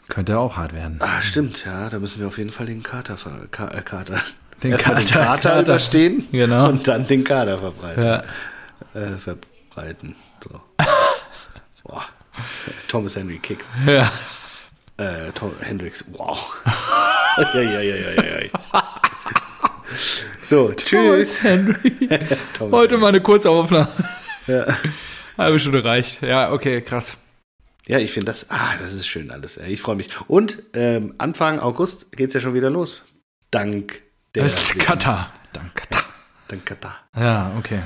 Könnte 0.09 0.39
auch 0.39 0.57
hart 0.57 0.75
werden. 0.75 0.99
Ah, 1.01 1.23
stimmt, 1.23 1.65
ja. 1.65 1.89
Da 1.89 1.99
müssen 1.99 2.21
wir 2.21 2.29
auf 2.29 2.37
jeden 2.37 2.51
Fall 2.51 2.67
den 2.67 2.83
Kater, 2.83 3.17
Ka 3.51 3.69
äh, 3.69 3.81
Kater. 3.81 4.21
Den 4.63 4.73
Kater, 4.73 4.95
den 4.97 5.07
Kater, 5.07 5.25
Kater 5.25 5.61
überstehen 5.61 6.29
genau. 6.31 6.69
und 6.69 6.87
dann 6.87 7.07
den 7.07 7.25
Kader 7.25 7.59
verbreiten. 7.59 8.03
Ja. 8.03 8.25
Äh, 8.95 9.19
verbreiten. 9.19 10.17
So. 10.43 10.61
Boah. 11.85 12.05
Thomas 12.89 13.17
Henry 13.17 13.39
kickt. 13.39 13.69
Ja. 13.87 14.13
Äh, 14.97 15.33
Tom 15.33 15.53
Hendricks, 15.61 16.05
wow. 16.13 16.57
ja, 17.37 17.61
ja, 17.61 17.81
ja, 17.81 17.97
ja, 17.97 18.23
ja, 18.23 18.41
ja. 18.43 18.51
So, 20.43 20.73
tschüss. 20.73 21.41
Thomas 21.41 21.43
Henry. 21.43 22.09
Thomas 22.55 22.73
Heute 22.73 22.95
Henry. 22.95 23.01
mal 23.03 23.09
eine 23.09 23.21
kurze 23.21 23.51
Aufnahme. 23.51 23.89
Ja. 24.47 24.67
Halbe 25.39 25.59
Stunde 25.59 25.83
reicht. 25.85 26.23
Ja, 26.23 26.53
okay, 26.53 26.81
krass. 26.83 27.17
Ja, 27.87 27.99
ich 27.99 28.13
finde 28.13 28.27
das, 28.27 28.51
ah, 28.51 28.75
das 28.81 28.93
ist 28.93 29.07
schön 29.07 29.31
alles. 29.31 29.57
Ich 29.59 29.83
freue 29.83 29.97
mich. 29.97 30.09
Und 30.29 30.63
ähm, 30.75 31.15
Anfang 31.19 31.61
August 31.61 32.13
geht 32.13 32.29
es 32.29 32.35
ja 32.35 32.41
schon 32.41 32.55
wieder 32.55 32.71
los. 32.71 33.05
Dank 33.51 34.03
der. 34.35 34.49
Katar. 34.79 35.33
Dank 35.53 35.75
Katar. 35.75 36.05
Dank 36.49 36.67
Katar. 36.67 36.99
Ja, 37.17 37.53
okay. 37.59 37.83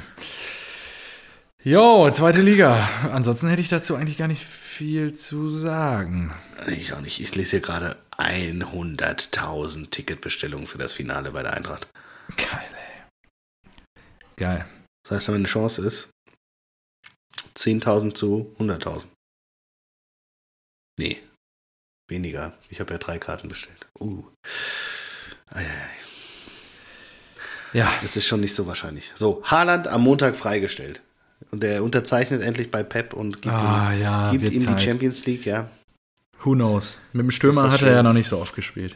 Jo, 1.65 2.09
zweite 2.11 2.41
Liga. 2.41 2.89
Ansonsten 3.11 3.49
hätte 3.49 3.61
ich 3.61 3.69
dazu 3.69 3.97
eigentlich 3.97 4.17
gar 4.17 4.29
nicht 4.29 4.45
viel 4.45 5.13
zu 5.13 5.51
sagen. 5.51 6.33
Ich 6.69 6.93
auch 6.93 7.01
nicht. 7.01 7.21
Ich 7.21 7.35
lese 7.35 7.51
hier 7.51 7.61
gerade 7.61 7.97
100.000 8.17 9.91
Ticketbestellungen 9.91 10.69
für 10.69 10.79
das 10.79 10.93
Finale 10.93 11.33
bei 11.33 11.43
der 11.43 11.55
Eintracht. 11.55 11.89
Geil, 12.37 12.69
ey. 12.77 14.03
Geil. 14.37 14.67
Das 15.03 15.13
heißt, 15.13 15.31
meine 15.31 15.49
Chance 15.49 15.83
ist 15.83 16.11
10.000 17.57 18.15
zu 18.15 18.55
100.000. 18.61 19.07
Nee. 20.97 21.21
Weniger. 22.09 22.57
Ich 22.71 22.79
habe 22.79 22.93
ja 22.93 22.99
drei 22.99 23.19
Karten 23.19 23.49
bestellt. 23.49 23.85
Uh. 23.99 24.25
Eieiei. 25.51 25.91
Ja. 27.73 27.93
Das 28.01 28.17
ist 28.17 28.27
schon 28.27 28.41
nicht 28.41 28.55
so 28.55 28.67
wahrscheinlich. 28.67 29.13
So, 29.17 29.43
Haaland 29.45 29.89
am 29.89 30.03
Montag 30.03 30.37
freigestellt. 30.37 31.03
Und 31.51 31.63
der 31.63 31.83
unterzeichnet 31.83 32.43
endlich 32.43 32.71
bei 32.71 32.83
Pep 32.83 33.15
und 33.15 33.43
gibt 33.43 33.55
ah, 33.55 33.93
ihm, 33.93 34.03
ja, 34.03 34.31
gibt 34.31 34.51
ihm 34.51 34.67
die 34.67 34.83
Champions 34.83 35.25
League, 35.27 35.47
ja. 35.47 35.69
Who 36.43 36.53
knows? 36.53 36.99
Mit 37.13 37.25
dem 37.25 37.31
Stürmer 37.31 37.71
hat 37.71 37.83
er 37.83 37.93
ja 37.93 38.03
noch 38.03 38.13
nicht 38.13 38.29
so 38.29 38.39
oft 38.39 38.55
gespielt. 38.55 38.95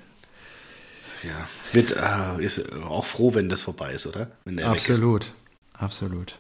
Ja, 1.23 1.49
wird, 1.73 1.93
äh, 1.93 2.45
ist 2.45 2.65
auch 2.83 3.07
froh, 3.07 3.35
wenn 3.35 3.49
das 3.49 3.63
vorbei 3.63 3.93
ist, 3.93 4.07
oder? 4.07 4.29
absolut, 4.65 5.33
absolut. 5.75 6.39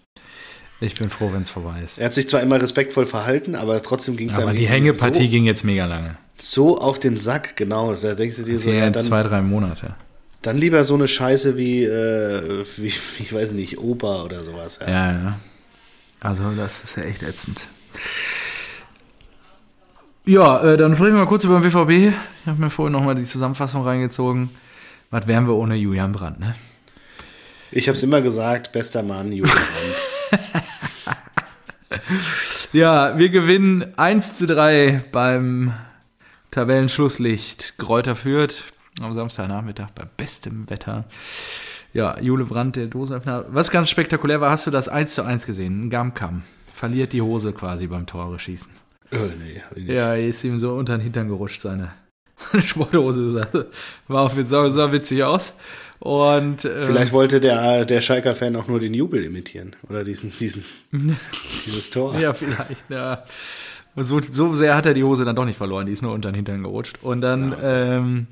Ich 0.80 0.96
bin 0.96 1.10
froh, 1.10 1.30
wenn 1.32 1.42
es 1.42 1.50
vorbei 1.50 1.80
ist. 1.82 1.98
Er 1.98 2.06
hat 2.06 2.14
sich 2.14 2.28
zwar 2.28 2.40
immer 2.40 2.60
respektvoll 2.60 3.06
verhalten, 3.06 3.54
aber 3.54 3.80
trotzdem 3.82 4.16
ging 4.16 4.30
es 4.30 4.38
Aber 4.38 4.52
die 4.52 4.66
Hängepartie 4.66 5.26
so, 5.26 5.30
ging 5.30 5.44
jetzt 5.44 5.64
mega 5.64 5.86
lange. 5.86 6.16
So 6.38 6.78
auf 6.78 6.98
den 6.98 7.16
Sack, 7.16 7.56
genau. 7.56 7.94
Da 7.94 8.16
denkst 8.16 8.38
du 8.38 8.42
dir 8.42 8.58
so, 8.58 8.68
ja, 8.68 8.90
dann, 8.90 9.04
zwei, 9.04 9.22
drei 9.22 9.42
Monate. 9.42 9.94
Dann 10.42 10.58
lieber 10.58 10.82
so 10.82 10.94
eine 10.94 11.06
Scheiße 11.06 11.56
wie, 11.56 11.84
äh, 11.84 12.64
wie, 12.78 12.86
ich 12.86 13.32
weiß 13.32 13.52
nicht, 13.52 13.78
Opa 13.78 14.24
oder 14.24 14.42
sowas. 14.42 14.80
Ja, 14.82 14.88
ja. 14.88 15.12
ja. 15.12 15.38
Also 16.22 16.52
das 16.52 16.84
ist 16.84 16.96
ja 16.96 17.02
echt 17.02 17.22
ätzend. 17.22 17.66
Ja, 20.24 20.62
äh, 20.62 20.76
dann 20.76 20.94
sprechen 20.94 21.14
wir 21.14 21.20
mal 21.20 21.26
kurz 21.26 21.42
über 21.42 21.58
den 21.58 21.64
BVB. 21.64 22.14
Ich 22.40 22.46
habe 22.46 22.60
mir 22.60 22.70
vorhin 22.70 22.92
nochmal 22.92 23.16
die 23.16 23.24
Zusammenfassung 23.24 23.82
reingezogen. 23.82 24.50
Was 25.10 25.26
wären 25.26 25.48
wir 25.48 25.54
ohne 25.54 25.74
Julian 25.74 26.12
Brandt, 26.12 26.38
ne? 26.38 26.54
Ich 27.72 27.88
habe 27.88 27.96
es 27.96 28.02
immer 28.04 28.22
gesagt, 28.22 28.70
bester 28.70 29.02
Mann, 29.02 29.32
Julian 29.32 29.58
Brandt. 30.30 30.64
ja, 32.72 33.18
wir 33.18 33.28
gewinnen 33.30 33.98
1 33.98 34.36
zu 34.36 34.46
3 34.46 35.02
beim 35.10 35.74
Tabellenschlusslicht 36.52 37.78
Kräuter 37.78 38.14
führt 38.14 38.62
am 39.00 39.14
Samstagnachmittag 39.14 39.90
bei 39.90 40.04
bestem 40.16 40.70
Wetter. 40.70 41.04
Ja, 41.94 42.18
Jule 42.20 42.44
Brandt, 42.44 42.76
der 42.76 42.86
Dosenöffner. 42.86 43.44
Was 43.48 43.70
ganz 43.70 43.90
spektakulär 43.90 44.40
war, 44.40 44.50
hast 44.50 44.66
du 44.66 44.70
das 44.70 44.88
1 44.88 45.14
zu 45.14 45.24
1 45.24 45.44
gesehen? 45.44 45.84
Ein 45.86 45.90
Gamkam. 45.90 46.42
Verliert 46.72 47.12
die 47.12 47.20
Hose 47.20 47.52
quasi 47.52 47.86
beim 47.86 48.06
Tore 48.06 48.38
schießen. 48.38 48.72
Oh, 49.12 49.16
nee, 49.38 49.60
nicht. 49.76 49.88
Ja, 49.90 50.14
ist 50.14 50.42
ihm 50.42 50.58
so 50.58 50.74
unter 50.74 50.96
den 50.96 51.02
Hintern 51.02 51.28
gerutscht, 51.28 51.60
seine, 51.60 51.92
seine 52.36 52.62
Sporthose. 52.62 53.46
War 54.08 54.22
auch 54.22 54.32
sah, 54.42 54.70
sah 54.70 54.90
witzig 54.90 55.22
aus. 55.22 55.52
Und, 55.98 56.64
ähm, 56.64 56.72
Vielleicht 56.86 57.12
wollte 57.12 57.40
der, 57.40 57.84
der 57.84 58.00
Schalker-Fan 58.00 58.56
auch 58.56 58.66
nur 58.68 58.80
den 58.80 58.94
Jubel 58.94 59.22
imitieren. 59.22 59.76
Oder 59.88 60.02
diesen, 60.02 60.32
diesen 60.36 60.64
dieses 61.66 61.90
Tor. 61.90 62.18
Ja, 62.18 62.32
vielleicht, 62.32 62.88
ja. 62.88 63.22
So, 63.96 64.20
so 64.22 64.54
sehr 64.54 64.74
hat 64.74 64.86
er 64.86 64.94
die 64.94 65.04
Hose 65.04 65.24
dann 65.24 65.36
doch 65.36 65.44
nicht 65.44 65.58
verloren. 65.58 65.86
Die 65.86 65.92
ist 65.92 66.02
nur 66.02 66.14
unter 66.14 66.30
den 66.30 66.36
Hintern 66.36 66.62
gerutscht. 66.62 66.98
Und 67.02 67.20
dann, 67.20 67.52
ja, 67.52 67.96
ähm, 67.96 68.26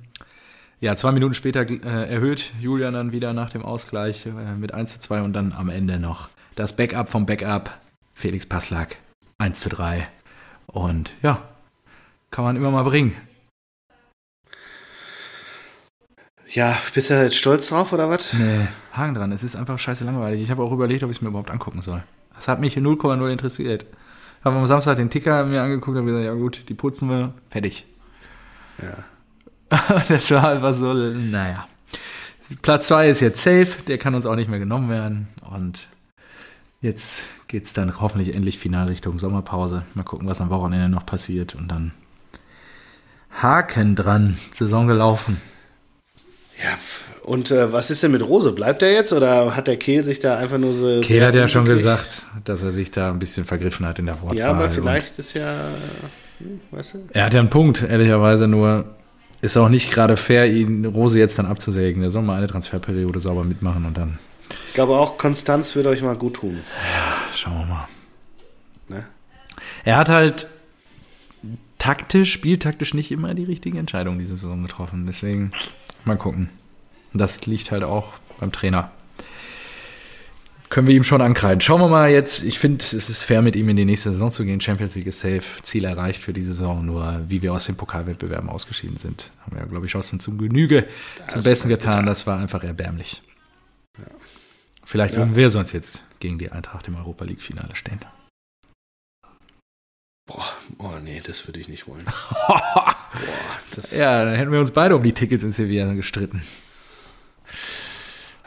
ja, 0.80 0.96
zwei 0.96 1.12
Minuten 1.12 1.34
später 1.34 1.68
äh, 1.68 2.10
erhöht 2.10 2.52
Julian 2.58 2.94
dann 2.94 3.12
wieder 3.12 3.32
nach 3.32 3.50
dem 3.50 3.62
Ausgleich 3.62 4.26
äh, 4.26 4.56
mit 4.58 4.72
1 4.72 4.94
zu 4.94 5.00
2 5.00 5.22
und 5.22 5.34
dann 5.34 5.52
am 5.52 5.68
Ende 5.68 5.98
noch 5.98 6.28
das 6.56 6.74
Backup 6.74 7.10
vom 7.10 7.26
Backup. 7.26 7.70
Felix 8.14 8.46
Passlack 8.46 8.96
1 9.38 9.60
zu 9.60 9.68
3. 9.68 10.08
Und 10.66 11.10
ja, 11.22 11.42
kann 12.30 12.44
man 12.44 12.56
immer 12.56 12.70
mal 12.70 12.82
bringen. 12.82 13.16
Ja, 16.46 16.76
bist 16.94 17.10
du 17.10 17.14
jetzt 17.14 17.36
stolz 17.36 17.68
drauf 17.68 17.92
oder 17.92 18.10
was? 18.10 18.32
Nee, 18.32 18.66
Haken 18.92 19.14
dran. 19.14 19.32
Es 19.32 19.44
ist 19.44 19.56
einfach 19.56 19.78
scheiße 19.78 20.04
langweilig. 20.04 20.42
Ich 20.42 20.50
habe 20.50 20.62
auch 20.62 20.72
überlegt, 20.72 21.02
ob 21.04 21.10
ich 21.10 21.18
es 21.18 21.22
mir 21.22 21.28
überhaupt 21.28 21.50
angucken 21.50 21.80
soll. 21.80 22.02
Das 22.34 22.48
hat 22.48 22.60
mich 22.60 22.76
0,0 22.76 23.30
interessiert. 23.30 23.86
Habe 24.44 24.56
am 24.56 24.66
Samstag 24.66 24.96
den 24.96 25.10
Ticker 25.10 25.44
mir 25.44 25.62
angeguckt 25.62 25.96
und 25.96 26.06
gesagt, 26.06 26.24
ja 26.24 26.32
gut, 26.32 26.68
die 26.68 26.74
putzen 26.74 27.08
wir, 27.08 27.34
fertig. 27.50 27.86
Ja. 28.82 29.04
das 30.08 30.30
war 30.30 30.48
einfach 30.48 30.74
so, 30.74 30.92
naja. 30.92 31.66
Platz 32.62 32.88
2 32.88 33.08
ist 33.08 33.20
jetzt 33.20 33.42
safe, 33.42 33.82
der 33.86 33.98
kann 33.98 34.14
uns 34.14 34.26
auch 34.26 34.34
nicht 34.34 34.50
mehr 34.50 34.58
genommen 34.58 34.90
werden. 34.90 35.28
Und 35.48 35.86
jetzt 36.80 37.24
geht 37.46 37.66
es 37.66 37.72
dann 37.72 38.00
hoffentlich 38.00 38.34
endlich 38.34 38.58
final 38.58 38.88
Richtung 38.88 39.18
Sommerpause. 39.18 39.84
Mal 39.94 40.02
gucken, 40.02 40.26
was 40.26 40.40
am 40.40 40.50
Wochenende 40.50 40.88
noch 40.88 41.06
passiert. 41.06 41.54
Und 41.54 41.68
dann 41.68 41.92
Haken 43.30 43.94
dran, 43.94 44.38
Saison 44.52 44.88
gelaufen. 44.88 45.40
Ja, 46.62 46.76
und 47.22 47.50
äh, 47.52 47.72
was 47.72 47.90
ist 47.90 48.02
denn 48.02 48.10
mit 48.10 48.26
Rose? 48.26 48.52
Bleibt 48.52 48.82
er 48.82 48.92
jetzt 48.92 49.12
oder 49.12 49.54
hat 49.56 49.66
der 49.66 49.76
Kehl 49.76 50.04
sich 50.04 50.18
da 50.18 50.36
einfach 50.36 50.58
nur 50.58 50.72
so. 50.72 51.00
Kehl 51.00 51.24
hat 51.24 51.34
ja 51.34 51.48
schon 51.48 51.64
gesagt, 51.64 52.22
dass 52.44 52.62
er 52.62 52.72
sich 52.72 52.90
da 52.90 53.10
ein 53.10 53.18
bisschen 53.18 53.44
vergriffen 53.44 53.86
hat 53.86 53.98
in 53.98 54.06
der 54.06 54.20
Wortwahl. 54.20 54.36
Ja, 54.36 54.50
aber 54.50 54.68
vielleicht 54.68 55.18
ist 55.18 55.34
ja. 55.34 55.70
Hm, 56.38 56.60
weißt 56.70 56.94
du? 56.94 56.98
Er 57.12 57.24
hat 57.26 57.34
ja 57.34 57.40
einen 57.40 57.48
Punkt, 57.48 57.82
ehrlicherweise, 57.82 58.48
nur 58.48 58.84
ist 59.42 59.56
auch 59.56 59.68
nicht 59.68 59.90
gerade 59.90 60.16
fair, 60.16 60.50
ihn 60.50 60.84
Rose 60.84 61.18
jetzt 61.18 61.38
dann 61.38 61.46
abzusägen. 61.46 62.02
Er 62.02 62.10
soll 62.10 62.22
mal 62.22 62.36
eine 62.36 62.46
Transferperiode 62.46 63.20
sauber 63.20 63.44
mitmachen 63.44 63.84
und 63.84 63.96
dann. 63.96 64.18
Ich 64.68 64.74
glaube 64.74 64.96
auch, 64.96 65.16
Konstanz 65.16 65.74
wird 65.76 65.86
euch 65.86 66.02
mal 66.02 66.16
gut 66.16 66.34
tun. 66.34 66.58
Ja, 66.94 67.36
schauen 67.36 67.58
wir 67.58 67.66
mal. 67.66 67.88
Ne? 68.88 69.06
Er 69.84 69.96
hat 69.96 70.08
halt 70.08 70.48
taktisch, 71.78 72.32
spieltaktisch 72.32 72.94
nicht 72.94 73.10
immer 73.10 73.34
die 73.34 73.44
richtigen 73.44 73.78
Entscheidungen 73.78 74.18
diese 74.18 74.36
Saison 74.36 74.62
getroffen. 74.62 75.04
Deswegen 75.06 75.52
mal 76.04 76.16
gucken. 76.16 76.50
Und 77.12 77.20
das 77.20 77.46
liegt 77.46 77.70
halt 77.70 77.82
auch 77.82 78.12
beim 78.38 78.52
Trainer 78.52 78.90
können 80.70 80.86
wir 80.86 80.94
ihm 80.94 81.04
schon 81.04 81.20
ankreiden. 81.20 81.60
Schauen 81.60 81.80
wir 81.80 81.88
mal 81.88 82.10
jetzt. 82.10 82.44
Ich 82.44 82.58
finde, 82.60 82.82
es 82.82 82.92
ist 82.92 83.24
fair, 83.24 83.42
mit 83.42 83.56
ihm 83.56 83.68
in 83.68 83.76
die 83.76 83.84
nächste 83.84 84.12
Saison 84.12 84.30
zu 84.30 84.44
gehen. 84.44 84.60
Champions 84.60 84.94
League 84.94 85.08
ist 85.08 85.18
safe. 85.18 85.42
Ziel 85.62 85.84
erreicht 85.84 86.22
für 86.22 86.32
diese 86.32 86.52
Saison. 86.52 86.86
Nur 86.86 87.24
wie 87.28 87.42
wir 87.42 87.52
aus 87.52 87.66
den 87.66 87.76
Pokalwettbewerben 87.76 88.48
ausgeschieden 88.48 88.96
sind, 88.96 89.30
haben 89.44 89.56
wir, 89.56 89.66
glaube 89.66 89.86
ich, 89.86 89.96
auch 89.96 90.04
schon 90.04 90.20
zum 90.20 90.38
Genüge 90.38 90.86
das 91.18 91.32
zum 91.34 91.42
Besten 91.42 91.68
getan. 91.68 92.06
Das 92.06 92.26
war 92.26 92.38
einfach 92.38 92.62
erbärmlich. 92.62 93.20
Ja. 93.98 94.04
Vielleicht 94.84 95.16
würden 95.16 95.30
ja. 95.30 95.36
wir 95.36 95.50
sonst 95.50 95.72
jetzt 95.72 96.04
gegen 96.20 96.38
die 96.38 96.50
Eintracht 96.52 96.86
im 96.86 96.94
Europa 96.94 97.24
League-Finale 97.24 97.74
stehen. 97.74 98.00
Boah, 100.26 100.46
oh 100.78 100.98
nee, 101.02 101.20
das 101.24 101.48
würde 101.48 101.58
ich 101.58 101.68
nicht 101.68 101.88
wollen. 101.88 102.04
Boah, 102.46 102.96
ja, 103.90 104.24
dann 104.24 104.34
hätten 104.34 104.52
wir 104.52 104.60
uns 104.60 104.70
beide 104.70 104.94
um 104.94 105.02
die 105.02 105.12
Tickets 105.12 105.42
in 105.42 105.50
Sevilla 105.50 105.92
gestritten. 105.94 106.42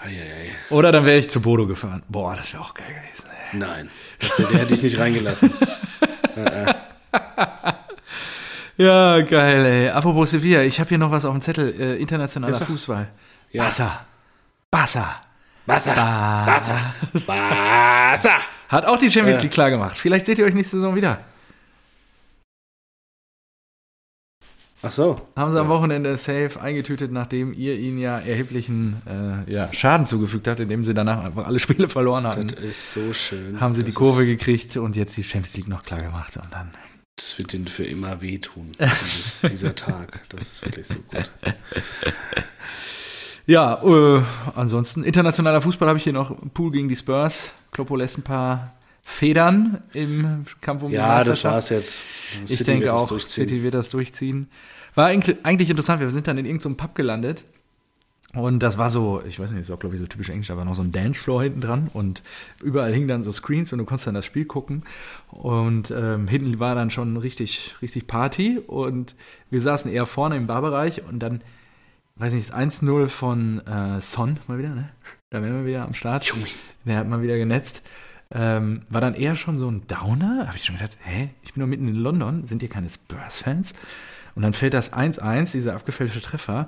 Eieiei. 0.04 0.52
Oder 0.70 0.92
dann 0.92 1.06
wäre 1.06 1.18
ich 1.18 1.30
zu 1.30 1.42
Bodo 1.42 1.66
gefahren. 1.68 2.04
Boah, 2.08 2.36
das 2.36 2.54
wäre 2.54 2.64
auch 2.64 2.74
geil 2.74 2.88
gewesen. 2.88 3.30
Ey. 3.52 3.60
Nein, 3.60 3.90
der 4.38 4.60
hätte 4.60 4.74
ich 4.74 4.84
nicht 4.84 5.00
reingelassen. 5.00 5.54
ja, 8.78 9.22
geil, 9.22 9.66
ey. 9.66 9.90
Apropos 9.90 10.32
Sevilla, 10.32 10.62
ich 10.64 10.80
habe 10.80 10.90
hier 10.90 10.98
noch 10.98 11.12
was 11.12 11.26
auf 11.26 11.32
dem 11.32 11.42
Zettel. 11.42 11.80
Äh, 11.80 12.02
internationaler 12.02 12.54
Fußball. 12.54 13.08
Ja. 13.52 13.64
Barca. 13.64 14.06
Barca. 14.70 15.22
Barca. 15.66 15.94
Barca. 15.94 16.94
Barca. 17.28 18.38
Hat 18.70 18.86
auch 18.86 18.98
die 18.98 19.10
Champions 19.10 19.44
League 19.44 19.52
klar 19.52 19.70
gemacht. 19.70 19.96
Vielleicht 19.96 20.26
seht 20.26 20.40
ihr 20.40 20.46
euch 20.46 20.56
nächste 20.56 20.78
Saison 20.78 20.96
wieder. 20.96 21.20
Ach 24.86 24.92
so. 24.92 25.22
Haben 25.38 25.54
sie 25.54 25.60
am 25.60 25.70
Wochenende 25.70 26.18
safe 26.18 26.60
eingetütet, 26.62 27.12
nachdem 27.12 27.54
ihr 27.54 27.78
ihnen 27.80 27.98
ja 27.98 28.20
erheblichen 28.20 29.02
äh, 29.08 29.52
ja, 29.52 29.70
Schaden 29.74 30.06
zugefügt 30.06 30.48
habt, 30.48 30.60
indem 30.60 30.84
sie 30.84 30.94
danach 30.94 31.24
einfach 31.24 31.48
alle 31.48 31.60
Spiele 31.60 31.88
verloren 31.90 32.28
hatten. 32.28 32.50
Das 32.50 32.60
ist 32.60 32.92
so 32.92 33.14
schön. 33.14 33.62
Haben 33.62 33.74
sie 33.74 33.82
das 33.82 33.90
die 33.90 33.94
Kurve 33.96 34.26
gekriegt 34.26 34.76
und 34.76 34.96
jetzt 34.98 35.16
die 35.16 35.24
Champions 35.24 35.56
League 35.56 35.70
noch 35.70 35.84
klar 35.84 36.02
gemacht 36.02 36.36
und 36.36 36.54
dann. 36.54 36.72
das 37.16 37.40
wird 37.40 37.54
ihnen 37.54 37.68
für 37.68 37.86
immer 37.86 38.22
wehtun, 38.22 38.72
dieses, 38.80 39.42
dieser 39.50 39.74
Tag. 39.74 40.20
Das 40.30 40.44
ist 40.50 40.66
wirklich 40.66 40.88
so 40.88 40.96
gut. 40.96 41.32
Ja, 43.46 43.84
äh, 43.84 44.22
ansonsten 44.56 45.04
internationaler 45.04 45.60
Fußball 45.62 45.88
habe 45.90 45.98
ich 45.98 46.04
hier 46.06 46.14
noch 46.14 46.34
Pool 46.54 46.72
gegen 46.72 46.88
die 46.88 46.96
Spurs. 46.96 47.52
Kloppo 47.72 47.96
lässt 47.98 48.18
ein 48.18 48.24
paar 48.24 48.74
Federn 49.02 49.84
im 49.92 50.46
Kampf 50.62 50.84
um 50.84 50.92
die 50.92 50.96
Ja, 50.96 51.18
das 51.20 51.28
Meisterschaft. 51.44 51.54
war's 51.54 51.70
jetzt. 51.70 52.04
Ich 52.46 52.56
City 52.56 52.64
denke 52.64 52.86
wird 52.86 52.94
das 52.94 53.12
auch. 53.12 53.20
City 53.20 53.62
wird 53.64 53.74
das 53.74 53.90
durchziehen. 53.90 54.50
War 54.96 55.08
eigentlich, 55.08 55.70
interessant, 55.70 56.02
wir 56.02 56.12
sind 56.12 56.28
dann 56.28 56.38
in 56.38 56.46
irgendeinem 56.46 56.78
Pub 56.78 56.96
gelandet. 56.96 57.44
Und 58.36 58.60
das 58.60 58.80
war 58.80 58.90
so, 58.90 59.22
ich 59.28 59.40
weiß 59.40 59.52
nicht, 59.52 59.62
das 59.62 59.70
war 59.70 59.78
glaube 59.78 59.96
ich 59.96 60.02
so 60.02 60.08
typisch 60.08 60.30
englisch, 60.30 60.48
da 60.48 60.58
war 60.58 60.66
noch 60.66 60.74
so 60.74 60.82
ein 60.82 60.92
Dancefloor 60.92 61.44
hinten 61.44 61.62
dran 61.62 61.92
und 61.94 62.24
überall 62.64 62.92
hingen 62.92 63.08
dann 63.08 63.22
so 63.22 63.32
Screens 63.32 63.72
und 63.72 63.78
du 63.78 63.86
konntest 63.86 64.08
dann 64.08 64.16
das 64.16 64.26
Spiel 64.26 64.46
gucken. 64.46 64.84
Und 65.30 65.92
ähm, 65.92 66.28
hinten 66.28 66.60
war 66.60 66.74
dann 66.74 66.90
schon 66.90 67.16
richtig, 67.18 67.76
richtig 67.84 68.08
Party 68.08 68.58
und 68.66 69.16
wir 69.52 69.62
saßen 69.62 69.92
eher 69.92 70.08
vorne 70.08 70.36
im 70.36 70.48
Barbereich 70.48 71.04
und 71.04 71.20
dann, 71.20 71.44
weiß 72.16 72.34
nicht, 72.34 72.50
das 72.50 72.58
1-0 72.58 73.08
von 73.08 73.60
äh, 73.68 74.02
Son 74.02 74.40
mal 74.48 74.58
wieder, 74.58 74.70
ne? 74.70 74.90
Da 75.30 75.44
wären 75.44 75.60
wir 75.60 75.66
wieder 75.68 75.86
am 75.86 75.94
Start. 75.94 76.26
Junge. 76.26 76.46
Der 76.86 76.98
hat 76.98 77.08
mal 77.08 77.22
wieder 77.22 77.38
genetzt. 77.38 77.84
Ähm, 78.32 78.82
war 78.90 79.02
dann 79.02 79.14
eher 79.14 79.36
schon 79.36 79.60
so 79.60 79.70
ein 79.70 79.86
Downer. 79.86 80.48
Habe 80.48 80.58
ich 80.58 80.66
schon 80.66 80.78
gedacht, 80.78 80.98
hä, 81.04 81.30
ich 81.44 81.54
bin 81.54 81.62
doch 81.62 81.68
mitten 81.68 81.88
in 81.88 81.96
London, 81.96 82.48
sind 82.48 82.64
hier 82.64 82.70
keine 82.70 82.90
Spurs-Fans? 82.90 83.76
Und 84.36 84.42
dann 84.42 84.54
fällt 84.54 84.74
das 84.74 84.94
1-1, 84.94 85.52
dieser 85.52 85.76
abgefälschte 85.76 86.22
Treffer. 86.22 86.68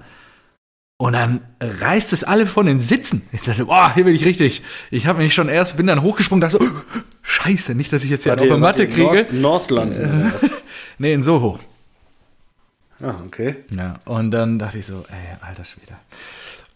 Und 0.98 1.14
dann 1.14 1.42
reißt 1.60 2.14
es 2.14 2.24
alle 2.24 2.48
von 2.48 2.66
den 2.66 2.80
Sitzen. 2.80 3.24
Ich 3.34 3.42
dachte, 3.42 3.66
boah, 3.66 3.94
hier 3.94 4.06
bin 4.06 4.16
ich 4.16 4.24
richtig. 4.26 4.64
Ich 4.92 5.08
habe 5.08 5.20
mich 5.22 5.34
schon 5.34 5.50
erst, 5.50 5.76
bin 5.76 5.88
dann 5.88 6.02
hochgesprungen, 6.02 6.42
dachte 6.42 6.58
so, 6.58 6.64
oh, 6.64 7.00
scheiße, 7.22 7.76
nicht, 7.76 7.92
dass 7.92 8.04
ich 8.04 8.10
jetzt 8.10 8.24
hier 8.24 8.32
Wart 8.32 8.50
auf 8.50 8.60
Matte 8.60 8.84
ihr 8.84 8.90
in 8.90 8.94
kriege. 8.94 9.28
North, 9.34 9.70
North 9.70 9.72
London. 9.72 10.00
oder 10.00 10.34
was? 10.42 10.50
Nee, 10.98 11.12
in 11.14 11.22
Soho. 11.22 11.60
Ah, 13.02 13.16
okay. 13.26 13.58
Ja, 13.70 13.96
und 14.06 14.32
dann 14.32 14.58
dachte 14.58 14.78
ich 14.78 14.86
so, 14.86 15.04
ey, 15.10 15.38
alter 15.46 15.66
Schwede. 15.66 15.92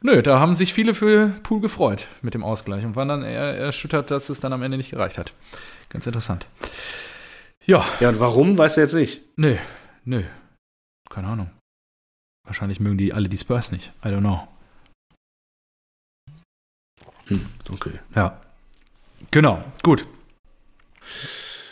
Nö, 0.02 0.22
da 0.22 0.40
haben 0.40 0.56
sich 0.56 0.74
viele 0.74 0.94
für 0.94 1.30
Pool 1.44 1.62
gefreut 1.62 2.08
mit 2.22 2.34
dem 2.34 2.44
Ausgleich 2.44 2.84
und 2.84 2.98
waren 2.98 3.08
dann 3.08 3.24
eher 3.24 3.56
erschüttert, 3.58 4.12
dass 4.12 4.28
es 4.28 4.42
dann 4.42 4.52
am 4.52 4.62
Ende 4.62 4.76
nicht 4.76 4.92
gereicht 4.92 5.18
hat. 5.18 5.34
Ganz 5.88 6.06
interessant. 6.06 6.46
Ja, 7.66 7.86
Ja, 8.02 8.10
und 8.10 8.20
warum, 8.20 8.58
weißt 8.58 8.76
du 8.76 8.82
jetzt 8.82 8.94
nicht. 8.94 9.22
nö, 9.38 9.56
nö. 10.04 10.24
Keine 11.10 11.28
Ahnung. 11.28 11.52
Wahrscheinlich 12.46 12.80
mögen 12.80 12.98
die 12.98 13.14
alle 13.14 13.30
die 13.30 13.38
Spurs 13.38 13.72
nicht. 13.72 13.92
I 14.04 14.10
don't 14.10 14.20
know. 14.20 14.48
Hm, 17.28 17.46
okay. 17.72 18.00
Ja. 18.16 18.42
Genau, 19.32 19.64
gut. 19.84 20.08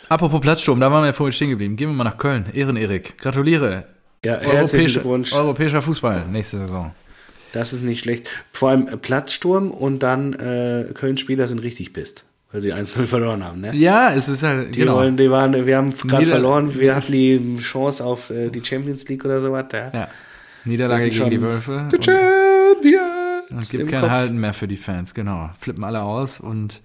Apropos 0.08 0.40
Platzsturm, 0.40 0.80
da 0.80 0.90
waren 0.90 1.02
wir 1.02 1.08
ja 1.08 1.12
vorhin 1.12 1.32
stehen 1.32 1.50
geblieben. 1.50 1.76
Gehen 1.76 1.90
wir 1.90 1.94
mal 1.94 2.04
nach 2.04 2.18
Köln. 2.18 2.46
Ehren-Erik. 2.52 3.18
Gratuliere. 3.18 3.86
Ja, 4.24 4.38
herzlichen 4.38 4.92
Glückwunsch. 4.92 5.32
europäischer 5.32 5.82
Fußball 5.82 6.26
nächste 6.28 6.58
Saison. 6.58 6.94
Das 7.52 7.72
ist 7.72 7.82
nicht 7.82 8.00
schlecht. 8.00 8.30
Vor 8.52 8.70
allem 8.70 8.88
äh, 8.88 8.96
Platzsturm 8.96 9.70
und 9.70 10.02
dann 10.02 10.32
äh, 10.34 10.92
Köln-Spieler 10.92 11.48
sind 11.48 11.60
richtig 11.60 11.92
pisst, 11.92 12.24
weil 12.50 12.62
sie 12.62 12.72
1-0 12.72 13.06
verloren 13.06 13.44
haben. 13.44 13.60
Ne? 13.60 13.74
Ja, 13.76 14.12
es 14.12 14.28
ist 14.28 14.42
halt, 14.42 14.74
Die 14.74 14.80
genau. 14.80 14.96
wollen, 14.96 15.16
die 15.16 15.30
waren, 15.30 15.66
wir 15.66 15.76
haben 15.76 15.92
gerade 15.94 16.24
verloren, 16.24 16.74
wir 16.78 16.94
hatten 16.96 17.12
die 17.12 17.58
Chance 17.60 18.04
auf 18.04 18.30
äh, 18.30 18.50
die 18.50 18.64
Champions 18.64 19.06
League 19.08 19.24
oder 19.24 19.40
sowas. 19.40 19.66
Ja. 19.72 19.90
Ja. 19.92 20.08
Niederlage 20.64 21.04
gegen 21.04 21.16
schon- 21.16 21.30
die 21.30 21.40
Wölfe. 21.42 21.88
The 21.90 21.98
Champions! 22.02 23.50
und 23.50 23.70
gibt 23.70 23.90
kein 23.90 24.00
Kopf. 24.02 24.10
Halten 24.10 24.38
mehr 24.38 24.52
für 24.54 24.68
die 24.68 24.76
Fans, 24.76 25.14
genau. 25.14 25.50
Flippen 25.58 25.84
alle 25.84 26.02
aus 26.02 26.38
und 26.40 26.80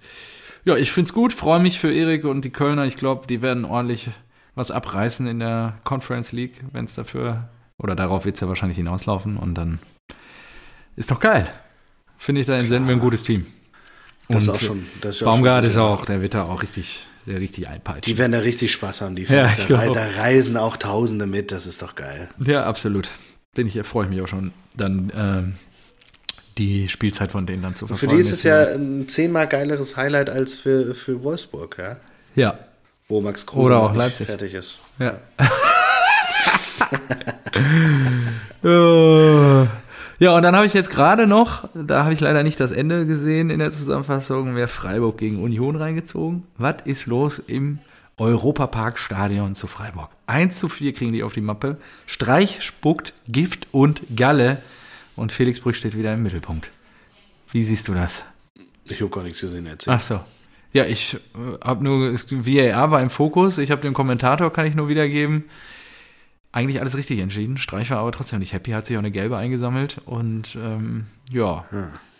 ja, 0.64 0.76
ich 0.76 0.92
find's 0.92 1.12
gut, 1.12 1.32
freue 1.34 1.60
mich 1.60 1.78
für 1.78 1.92
Erik 1.92 2.24
und 2.24 2.42
die 2.44 2.50
Kölner. 2.50 2.86
Ich 2.86 2.96
glaube, 2.96 3.26
die 3.26 3.42
werden 3.42 3.66
ordentlich 3.66 4.08
was 4.54 4.70
abreißen 4.70 5.26
in 5.26 5.40
der 5.40 5.74
Conference 5.84 6.32
League, 6.32 6.62
wenn 6.72 6.84
es 6.86 6.94
dafür, 6.94 7.48
oder 7.78 7.94
darauf 7.94 8.24
wird's 8.24 8.40
ja 8.40 8.48
wahrscheinlich 8.48 8.78
hinauslaufen 8.78 9.36
und 9.36 9.54
dann 9.56 9.78
ist 10.96 11.10
doch 11.10 11.20
geil. 11.20 11.46
Finde 12.16 12.40
ich, 12.40 12.46
da 12.46 12.58
senden 12.64 12.86
wir 12.88 12.94
ein 12.94 13.00
gutes 13.00 13.24
Team. 13.24 13.46
Das 14.28 14.42
ist 14.42 14.48
Und 14.48 14.54
auch 14.56 14.60
schon. 14.60 14.86
Das 15.00 15.16
ist 15.16 15.24
Baumgart 15.24 15.64
schon 15.64 15.70
ist 15.72 15.76
auch, 15.76 16.04
der 16.06 16.20
wird 16.22 16.34
da 16.34 16.44
auch 16.44 16.62
richtig, 16.62 17.06
der 17.26 17.40
richtig 17.40 17.68
einpeitschen. 17.68 18.02
Die 18.12 18.18
werden 18.18 18.32
da 18.32 18.38
richtig 18.38 18.72
Spaß 18.72 19.02
haben, 19.02 19.16
die 19.16 19.24
Ja, 19.24 19.48
Fans. 19.48 19.58
ich 19.58 19.66
da, 19.66 19.88
da 19.90 20.06
reisen 20.16 20.56
auch 20.56 20.76
Tausende 20.76 21.26
mit, 21.26 21.52
das 21.52 21.66
ist 21.66 21.82
doch 21.82 21.94
geil. 21.94 22.30
Ja, 22.44 22.64
absolut. 22.64 23.08
Bin 23.54 23.66
ich, 23.66 23.78
freue 23.86 24.04
ich 24.04 24.10
mich 24.10 24.20
auch 24.22 24.28
schon, 24.28 24.52
dann 24.76 25.12
ähm, 25.14 25.54
die 26.58 26.88
Spielzeit 26.88 27.30
von 27.30 27.46
denen 27.46 27.62
dann 27.62 27.74
zu 27.76 27.86
Für 27.86 27.94
verfolgen. 27.94 28.14
die 28.16 28.20
ist 28.22 28.32
es 28.32 28.42
ja 28.44 28.64
ein 28.74 29.08
zehnmal 29.08 29.46
geileres 29.46 29.96
Highlight 29.96 30.30
als 30.30 30.54
für, 30.54 30.94
für 30.94 31.22
Wolfsburg, 31.22 31.76
ja? 31.78 31.96
Ja, 32.34 32.58
Wo 33.06 33.20
Max 33.20 33.44
Kruse 33.46 33.66
Oder 33.66 33.80
auch 33.82 33.94
Leipzig. 33.94 34.26
fertig 34.26 34.54
ist. 34.54 34.78
ja. 34.98 35.18
Äh, 38.62 39.66
ja, 40.24 40.34
und 40.34 40.40
dann 40.40 40.56
habe 40.56 40.64
ich 40.64 40.72
jetzt 40.72 40.88
gerade 40.88 41.26
noch, 41.26 41.68
da 41.74 42.04
habe 42.04 42.14
ich 42.14 42.20
leider 42.20 42.42
nicht 42.42 42.58
das 42.58 42.72
Ende 42.72 43.04
gesehen 43.04 43.50
in 43.50 43.58
der 43.58 43.70
Zusammenfassung, 43.70 44.54
wer 44.54 44.68
Freiburg 44.68 45.18
gegen 45.18 45.42
Union 45.42 45.76
reingezogen. 45.76 46.44
Was 46.56 46.76
ist 46.86 47.04
los 47.04 47.42
im 47.46 47.78
Europaparkstadion 48.16 49.54
zu 49.54 49.66
Freiburg? 49.66 50.08
1 50.26 50.58
zu 50.58 50.70
4 50.70 50.94
kriegen 50.94 51.12
die 51.12 51.22
auf 51.22 51.34
die 51.34 51.42
Mappe. 51.42 51.76
Streich 52.06 52.62
spuckt 52.62 53.12
Gift 53.28 53.68
und 53.70 54.00
Galle. 54.16 54.62
Und 55.14 55.30
Felix 55.30 55.60
Brüch 55.60 55.76
steht 55.76 55.94
wieder 55.94 56.14
im 56.14 56.22
Mittelpunkt. 56.22 56.70
Wie 57.50 57.62
siehst 57.62 57.86
du 57.88 57.92
das? 57.92 58.24
Ich 58.86 59.02
habe 59.02 59.10
gar 59.10 59.24
nichts 59.24 59.42
gesehen, 59.42 59.66
erzähl. 59.66 59.92
Ach 59.92 60.00
so. 60.00 60.20
Ja, 60.72 60.86
ich 60.86 61.14
äh, 61.14 61.18
habe 61.62 61.84
nur, 61.84 62.14
VAR 62.14 62.90
war 62.90 63.02
im 63.02 63.10
Fokus. 63.10 63.58
Ich 63.58 63.70
habe 63.70 63.82
den 63.82 63.92
Kommentator, 63.92 64.50
kann 64.50 64.64
ich 64.64 64.74
nur 64.74 64.88
wiedergeben. 64.88 65.44
Eigentlich 66.54 66.80
alles 66.80 66.96
richtig 66.96 67.18
entschieden. 67.18 67.56
Streich 67.58 67.90
war 67.90 67.98
aber 67.98 68.12
trotzdem 68.12 68.38
nicht 68.38 68.52
happy, 68.52 68.70
hat 68.70 68.86
sich 68.86 68.96
auch 68.96 69.00
eine 69.00 69.10
gelbe 69.10 69.36
eingesammelt. 69.36 70.00
Und 70.06 70.54
ähm, 70.54 71.06
ja, 71.32 71.64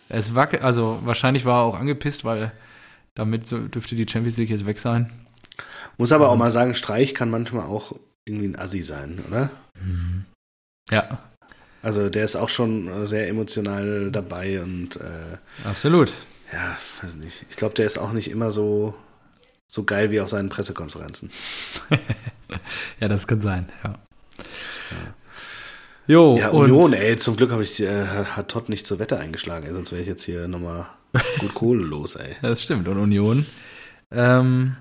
es 0.09 0.35
wackelt, 0.35 0.65
also 0.65 0.99
wahrscheinlich 1.05 1.45
war 1.45 1.63
er 1.63 1.65
auch 1.67 1.79
angepisst, 1.79 2.25
weil 2.25 2.51
damit 3.15 3.53
dürfte 3.53 3.95
die 3.95 4.09
Champions 4.09 4.37
League 4.37 4.51
jetzt 4.51 4.67
weg 4.67 4.81
sein. 4.81 5.13
Muss 5.99 6.11
aber 6.11 6.31
auch 6.31 6.37
mal 6.37 6.51
sagen, 6.51 6.75
Streich 6.75 7.15
kann 7.15 7.31
manchmal 7.31 7.67
auch 7.67 7.95
irgendwie 8.25 8.49
ein 8.49 8.59
Assi 8.59 8.83
sein, 8.83 9.23
oder? 9.29 9.51
Ja, 10.91 11.21
Also 11.83 12.11
der 12.11 12.25
ist 12.25 12.35
auch 12.35 12.49
schon 12.49 12.89
äh, 12.89 13.07
sehr 13.07 13.29
emotional 13.29 14.11
dabei 14.11 14.61
und 14.63 14.97
äh, 14.97 15.39
absolut. 15.65 16.13
ja, 16.53 16.77
weiß 17.03 17.15
nicht. 17.15 17.47
Ich 17.51 17.57
glaube, 17.57 17.77
der 17.77 17.87
ist 17.87 17.99
auch 17.99 18.11
nicht 18.11 18.33
immer 18.33 18.51
so, 18.51 18.95
so 19.69 19.85
geil 19.85 20.11
wie 20.11 20.21
auf 20.21 20.29
seinen 20.29 20.49
Pressekonferenzen. 20.49 21.31
Ja, 23.01 23.09
das 23.09 23.27
kann 23.27 23.41
sein, 23.41 23.73
ja. 23.83 23.99
Jo, 26.07 26.37
Ja, 26.39 26.51
Union, 26.51 26.93
ey, 26.93 27.17
zum 27.17 27.37
Glück 27.37 27.51
habe 27.51 27.63
ich, 27.63 27.81
äh, 27.81 28.05
hat 28.07 28.49
Todd 28.49 28.69
nicht 28.69 28.87
zur 28.87 28.99
Wette 28.99 29.19
eingeschlagen, 29.19 29.67
ey, 29.67 29.73
sonst 29.73 29.91
wäre 29.93 30.03
ich 30.03 30.09
jetzt 30.09 30.25
hier 30.25 30.49
nochmal 30.49 30.87
gut 31.39 31.55
Kohle 31.55 31.83
los, 31.83 32.17
ey. 32.17 32.33
Ja, 32.43 32.51
das 32.51 32.63
stimmt. 32.63 32.87
Und 32.89 32.99
Union. 32.99 33.47
Ähm, 34.11 34.77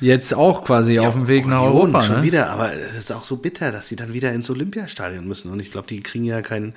jetzt 0.00 0.32
auch 0.34 0.64
quasi 0.64 1.00
auf 1.00 1.14
dem 1.14 1.26
Weg 1.26 1.46
nach 1.46 1.62
Union 1.62 1.76
Europa. 1.94 2.02
schon 2.02 2.16
Ne? 2.18 2.22
wieder, 2.22 2.50
aber 2.50 2.72
es 2.72 2.94
ist 2.96 3.10
auch 3.12 3.24
so 3.24 3.38
bitter, 3.38 3.72
dass 3.72 3.88
sie 3.88 3.96
dann 3.96 4.12
wieder 4.12 4.32
ins 4.32 4.48
Olympiastadion 4.50 5.26
müssen. 5.26 5.50
Und 5.50 5.58
ich 5.58 5.72
glaube, 5.72 5.88
die 5.88 5.98
kriegen 6.00 6.24
ja 6.24 6.40
keinen, 6.40 6.74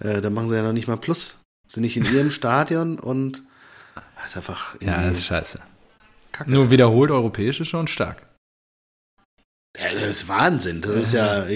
äh, 0.00 0.22
da 0.22 0.30
machen 0.30 0.48
sie 0.48 0.56
ja 0.56 0.62
noch 0.62 0.72
nicht 0.72 0.88
mal 0.88 0.96
Plus. 0.96 1.38
Sind 1.66 1.82
nicht 1.82 1.98
in 1.98 2.06
ihrem 2.06 2.30
Stadion 2.38 2.98
und 2.98 3.42
das 4.16 4.28
ist 4.28 4.36
einfach 4.38 4.76
Ja, 4.80 5.08
das 5.08 5.18
ist 5.18 5.26
scheiße. 5.26 5.58
kacke. 6.32 6.50
Nur 6.50 6.70
wiederholt 6.70 7.10
europäisch 7.10 7.60
ist 7.60 7.68
schon 7.68 7.86
stark. 7.86 8.22
Ja, 9.78 9.92
das 9.94 10.02
ist 10.02 10.28
Wahnsinn. 10.28 10.80
Das 10.80 10.96
ist 10.96 11.12
ja. 11.14 11.46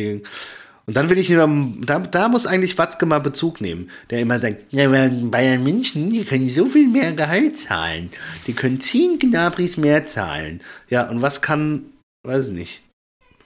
Und 0.86 0.96
dann 0.96 1.10
will 1.10 1.18
ich 1.18 1.30
immer, 1.30 1.48
da, 1.84 1.98
da 1.98 2.28
muss 2.28 2.46
eigentlich 2.46 2.78
Watzke 2.78 3.06
mal 3.06 3.18
Bezug 3.18 3.60
nehmen, 3.60 3.90
der 4.10 4.20
immer 4.20 4.38
sagt, 4.38 4.72
ja, 4.72 4.88
Bayern 4.88 5.64
München, 5.64 6.10
die 6.10 6.24
können 6.24 6.48
so 6.48 6.66
viel 6.66 6.86
mehr 6.86 7.12
Gehalt 7.12 7.56
zahlen. 7.56 8.10
Die 8.46 8.52
können 8.52 8.80
10 8.80 9.18
Gnabris 9.18 9.76
mehr 9.76 10.06
zahlen. 10.06 10.60
Ja, 10.88 11.08
und 11.10 11.22
was 11.22 11.42
kann, 11.42 11.86
weiß 12.22 12.48
ich 12.48 12.54
nicht, 12.54 12.82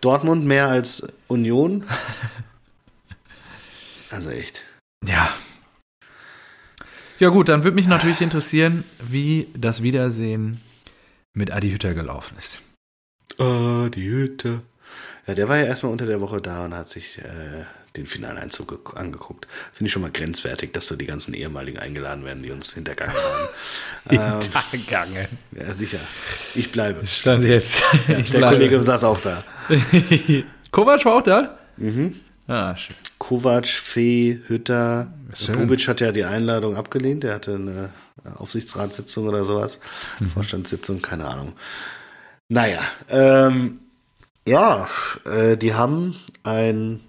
Dortmund 0.03 0.45
mehr 0.45 0.68
als 0.68 1.07
Union? 1.29 1.85
Also 4.12 4.31
echt. 4.31 4.64
Ja. 5.07 5.33
Ja 7.21 7.29
gut, 7.29 7.49
dann 7.49 7.62
würde 7.62 7.77
mich 7.77 7.87
natürlich 7.87 8.21
interessieren, 8.21 8.83
wie 8.99 9.47
das 9.55 9.85
Wiedersehen 9.85 10.61
mit 11.33 11.53
Adi 11.53 11.71
Hütter 11.71 11.95
gelaufen 11.95 12.37
ist. 12.37 12.61
Oh, 13.41 13.88
die 13.88 14.09
Hütte. 14.09 14.62
Ja, 15.26 15.34
der 15.34 15.49
war 15.49 15.57
ja 15.57 15.64
erstmal 15.64 15.93
unter 15.93 16.07
der 16.07 16.20
Woche 16.20 16.41
da 16.41 16.64
und 16.64 16.74
hat 16.74 16.88
sich 16.88 17.18
äh, 17.18 17.64
den 17.97 18.07
Finaleinzug 18.07 18.84
ge- 18.84 18.95
angeguckt. 19.01 19.47
Finde 19.72 19.86
ich 19.88 19.93
schon 19.93 20.03
mal 20.03 20.11
grenzwertig, 20.11 20.72
dass 20.72 20.86
so 20.86 20.97
die 20.97 21.07
ganzen 21.07 21.34
ehemaligen 21.34 21.78
eingeladen 21.78 22.24
werden, 22.24 22.43
die 22.43 22.51
uns 22.51 22.74
hintergangen 22.74 23.14
haben. 23.16 23.49
ähm, 24.11 24.41
Hintergangen. 24.70 25.26
ja, 25.53 25.74
sicher. 25.74 26.01
Ich 26.55 26.70
bleibe. 26.72 27.07
Stand 27.07 27.45
jetzt. 27.45 27.80
ich 28.09 28.30
der 28.30 28.38
bleibe. 28.38 28.57
Kollege 28.57 28.82
saß 28.82 29.05
auch 29.05 29.20
da. 29.20 29.43
Kovac 30.70 31.05
war 31.05 31.14
auch 31.16 31.22
da? 31.22 31.59
Mhm. 31.76 32.16
Ah, 32.47 32.74
schön. 32.76 32.97
Kovac, 33.18 33.66
Fee, 33.66 34.41
Hütter. 34.49 35.12
Schön. 35.34 35.55
Bobic 35.55 35.86
hat 35.88 36.01
ja 36.01 36.11
die 36.12 36.24
Einladung 36.24 36.76
abgelehnt. 36.76 37.22
Der 37.22 37.34
hatte 37.34 37.55
eine 37.55 37.91
Aufsichtsratssitzung 38.36 39.28
oder 39.28 39.45
sowas. 39.45 39.78
Mhm. 40.18 40.30
Vorstandssitzung, 40.30 41.01
keine 41.01 41.26
Ahnung. 41.26 41.53
Naja, 42.51 42.80
ähm, 43.09 43.78
ja, 44.46 44.88
äh, 45.24 45.57
die 45.57 45.74
haben 45.74 46.16
ein 46.42 47.01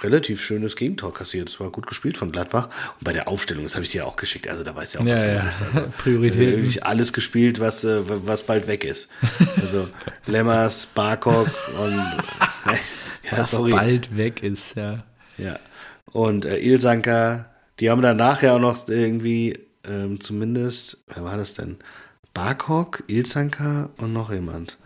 relativ 0.00 0.40
schönes 0.42 0.74
Gegentor 0.74 1.12
kassiert. 1.12 1.50
Es 1.50 1.60
war 1.60 1.70
gut 1.70 1.86
gespielt 1.86 2.16
von 2.16 2.32
Gladbach. 2.32 2.68
Und 2.98 3.04
bei 3.04 3.12
der 3.12 3.28
Aufstellung, 3.28 3.64
das 3.64 3.74
habe 3.74 3.84
ich 3.84 3.90
dir 3.92 4.06
auch 4.06 4.16
geschickt. 4.16 4.48
Also 4.48 4.64
da 4.64 4.74
weißt 4.74 4.94
du 4.94 4.98
ja 5.00 5.04
auch, 5.04 5.08
was 5.12 5.22
Ja, 5.22 5.32
los 5.34 5.42
ja. 5.42 5.48
ist. 5.48 5.62
Also, 5.62 5.88
Prioritäten. 5.98 6.56
Wirklich 6.62 6.84
alles 6.86 7.12
gespielt, 7.12 7.60
was, 7.60 7.84
äh, 7.84 8.00
was 8.06 8.44
bald 8.44 8.68
weg 8.68 8.84
ist. 8.84 9.10
Also 9.60 9.88
Lemmers, 10.26 10.86
Barkok 10.86 11.50
und 11.78 11.94
ja, 13.30 13.38
Was 13.38 13.50
sorry. 13.50 13.72
bald 13.72 14.16
weg 14.16 14.42
ist, 14.42 14.76
ja. 14.76 15.04
Ja. 15.36 15.58
Und 16.06 16.46
äh, 16.46 16.56
Ilsanker, 16.58 17.50
die 17.80 17.90
haben 17.90 18.00
danach 18.00 18.40
ja 18.40 18.54
auch 18.56 18.60
noch 18.60 18.88
irgendwie, 18.88 19.58
ähm, 19.86 20.20
zumindest, 20.22 21.04
wer 21.14 21.22
war 21.24 21.36
das 21.36 21.52
denn? 21.52 21.76
Barkok, 22.32 23.02
Ilsanker 23.08 23.90
und 23.98 24.14
noch 24.14 24.32
jemand. 24.32 24.78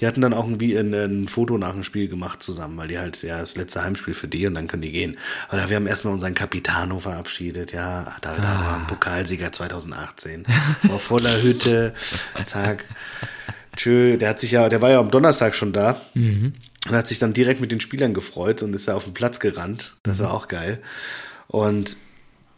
Die 0.00 0.06
hatten 0.06 0.20
dann 0.20 0.32
auch 0.32 0.44
irgendwie 0.44 0.76
ein, 0.76 0.92
ein 0.94 1.28
Foto 1.28 1.58
nach 1.58 1.72
dem 1.72 1.82
Spiel 1.82 2.08
gemacht 2.08 2.42
zusammen, 2.42 2.76
weil 2.76 2.88
die 2.88 2.98
halt, 2.98 3.22
ja, 3.22 3.40
das 3.40 3.56
letzte 3.56 3.82
Heimspiel 3.82 4.14
für 4.14 4.28
die 4.28 4.46
und 4.46 4.54
dann 4.54 4.66
können 4.68 4.82
die 4.82 4.92
gehen. 4.92 5.16
Aber 5.48 5.68
wir 5.68 5.76
haben 5.76 5.86
erstmal 5.86 6.14
unseren 6.14 6.34
Capitano 6.34 7.00
verabschiedet, 7.00 7.72
ja, 7.72 8.16
David 8.22 8.44
Ah. 8.44 8.54
Abraham, 8.54 8.86
Pokalsieger 8.86 9.50
2018. 9.52 10.44
Vor 10.86 10.98
voller 11.00 11.42
Hütte, 11.42 11.94
zack. 12.44 12.84
Tschö, 13.76 14.16
der 14.16 14.30
hat 14.30 14.40
sich 14.40 14.50
ja, 14.52 14.68
der 14.68 14.80
war 14.80 14.90
ja 14.90 14.98
am 14.98 15.10
Donnerstag 15.10 15.54
schon 15.54 15.72
da. 15.72 16.00
Und 16.86 16.94
hat 16.94 17.06
sich 17.06 17.18
dann 17.18 17.32
direkt 17.32 17.60
mit 17.60 17.70
den 17.72 17.80
Spielern 17.80 18.14
gefreut 18.14 18.62
und 18.62 18.72
ist 18.74 18.88
da 18.88 18.94
auf 18.94 19.04
den 19.04 19.14
Platz 19.14 19.40
gerannt. 19.40 19.96
Das 20.04 20.20
war 20.20 20.32
auch 20.32 20.48
geil. 20.48 20.80
Und 21.48 21.96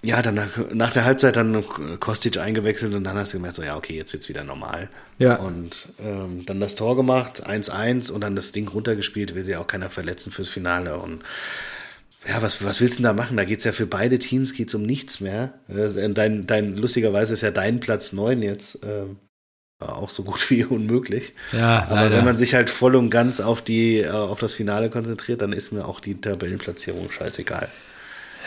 ja, 0.03 0.23
dann 0.23 0.35
nach, 0.35 0.59
nach 0.73 0.93
der 0.93 1.05
Halbzeit 1.05 1.37
dann 1.37 1.63
Kostic 2.01 2.39
eingewechselt 2.39 2.95
und 2.95 3.05
dann 3.05 3.17
hast 3.19 3.33
du 3.33 3.37
gemerkt, 3.37 3.57
so 3.57 3.63
ja, 3.63 3.77
okay, 3.77 3.97
jetzt 3.97 4.13
wird's 4.13 4.31
wieder 4.31 4.45
normal. 4.45 4.89
Ja. 5.19 5.37
Und 5.37 5.89
ähm, 6.03 6.47
dann 6.47 6.59
das 6.59 6.75
Tor 6.75 6.97
gemacht, 6.97 7.47
1-1 7.47 8.11
und 8.11 8.23
dann 8.23 8.35
das 8.35 8.53
Ding 8.53 8.67
runtergespielt, 8.69 9.35
will 9.35 9.45
sich 9.45 9.57
auch 9.57 9.67
keiner 9.67 9.91
verletzen 9.91 10.33
fürs 10.33 10.49
Finale. 10.49 10.97
Und 10.97 11.23
ja, 12.27 12.41
was, 12.41 12.65
was 12.65 12.81
willst 12.81 12.95
du 12.99 13.03
denn 13.03 13.15
da 13.15 13.23
machen? 13.23 13.37
Da 13.37 13.45
geht's 13.45 13.65
ja 13.65 13.73
für 13.73 13.87
beide 13.87 14.19
Teams 14.19 14.55
geht's 14.55 14.75
um 14.75 14.83
nichts 14.83 15.21
mehr. 15.21 15.55
Dein, 15.69 16.47
dein, 16.47 16.77
lustigerweise 16.77 17.35
ist 17.35 17.43
ja 17.43 17.51
dein 17.51 17.79
Platz 17.81 18.15
9 18.15 18.43
jetzt 18.43 18.81
ähm, 18.83 19.19
auch 19.81 20.09
so 20.09 20.23
gut 20.23 20.49
wie 20.51 20.65
unmöglich. 20.65 21.35
Ja, 21.53 21.85
Aber 21.85 21.97
leider. 21.97 22.17
wenn 22.17 22.25
man 22.25 22.39
sich 22.39 22.55
halt 22.55 22.71
voll 22.71 22.97
und 22.97 23.11
ganz 23.11 23.41
auf 23.41 23.61
die, 23.61 23.99
äh, 23.99 24.09
auf 24.09 24.39
das 24.39 24.55
Finale 24.55 24.89
konzentriert, 24.89 25.43
dann 25.43 25.53
ist 25.53 25.73
mir 25.73 25.87
auch 25.87 26.01
die 26.01 26.19
Tabellenplatzierung 26.19 27.11
scheißegal. 27.11 27.69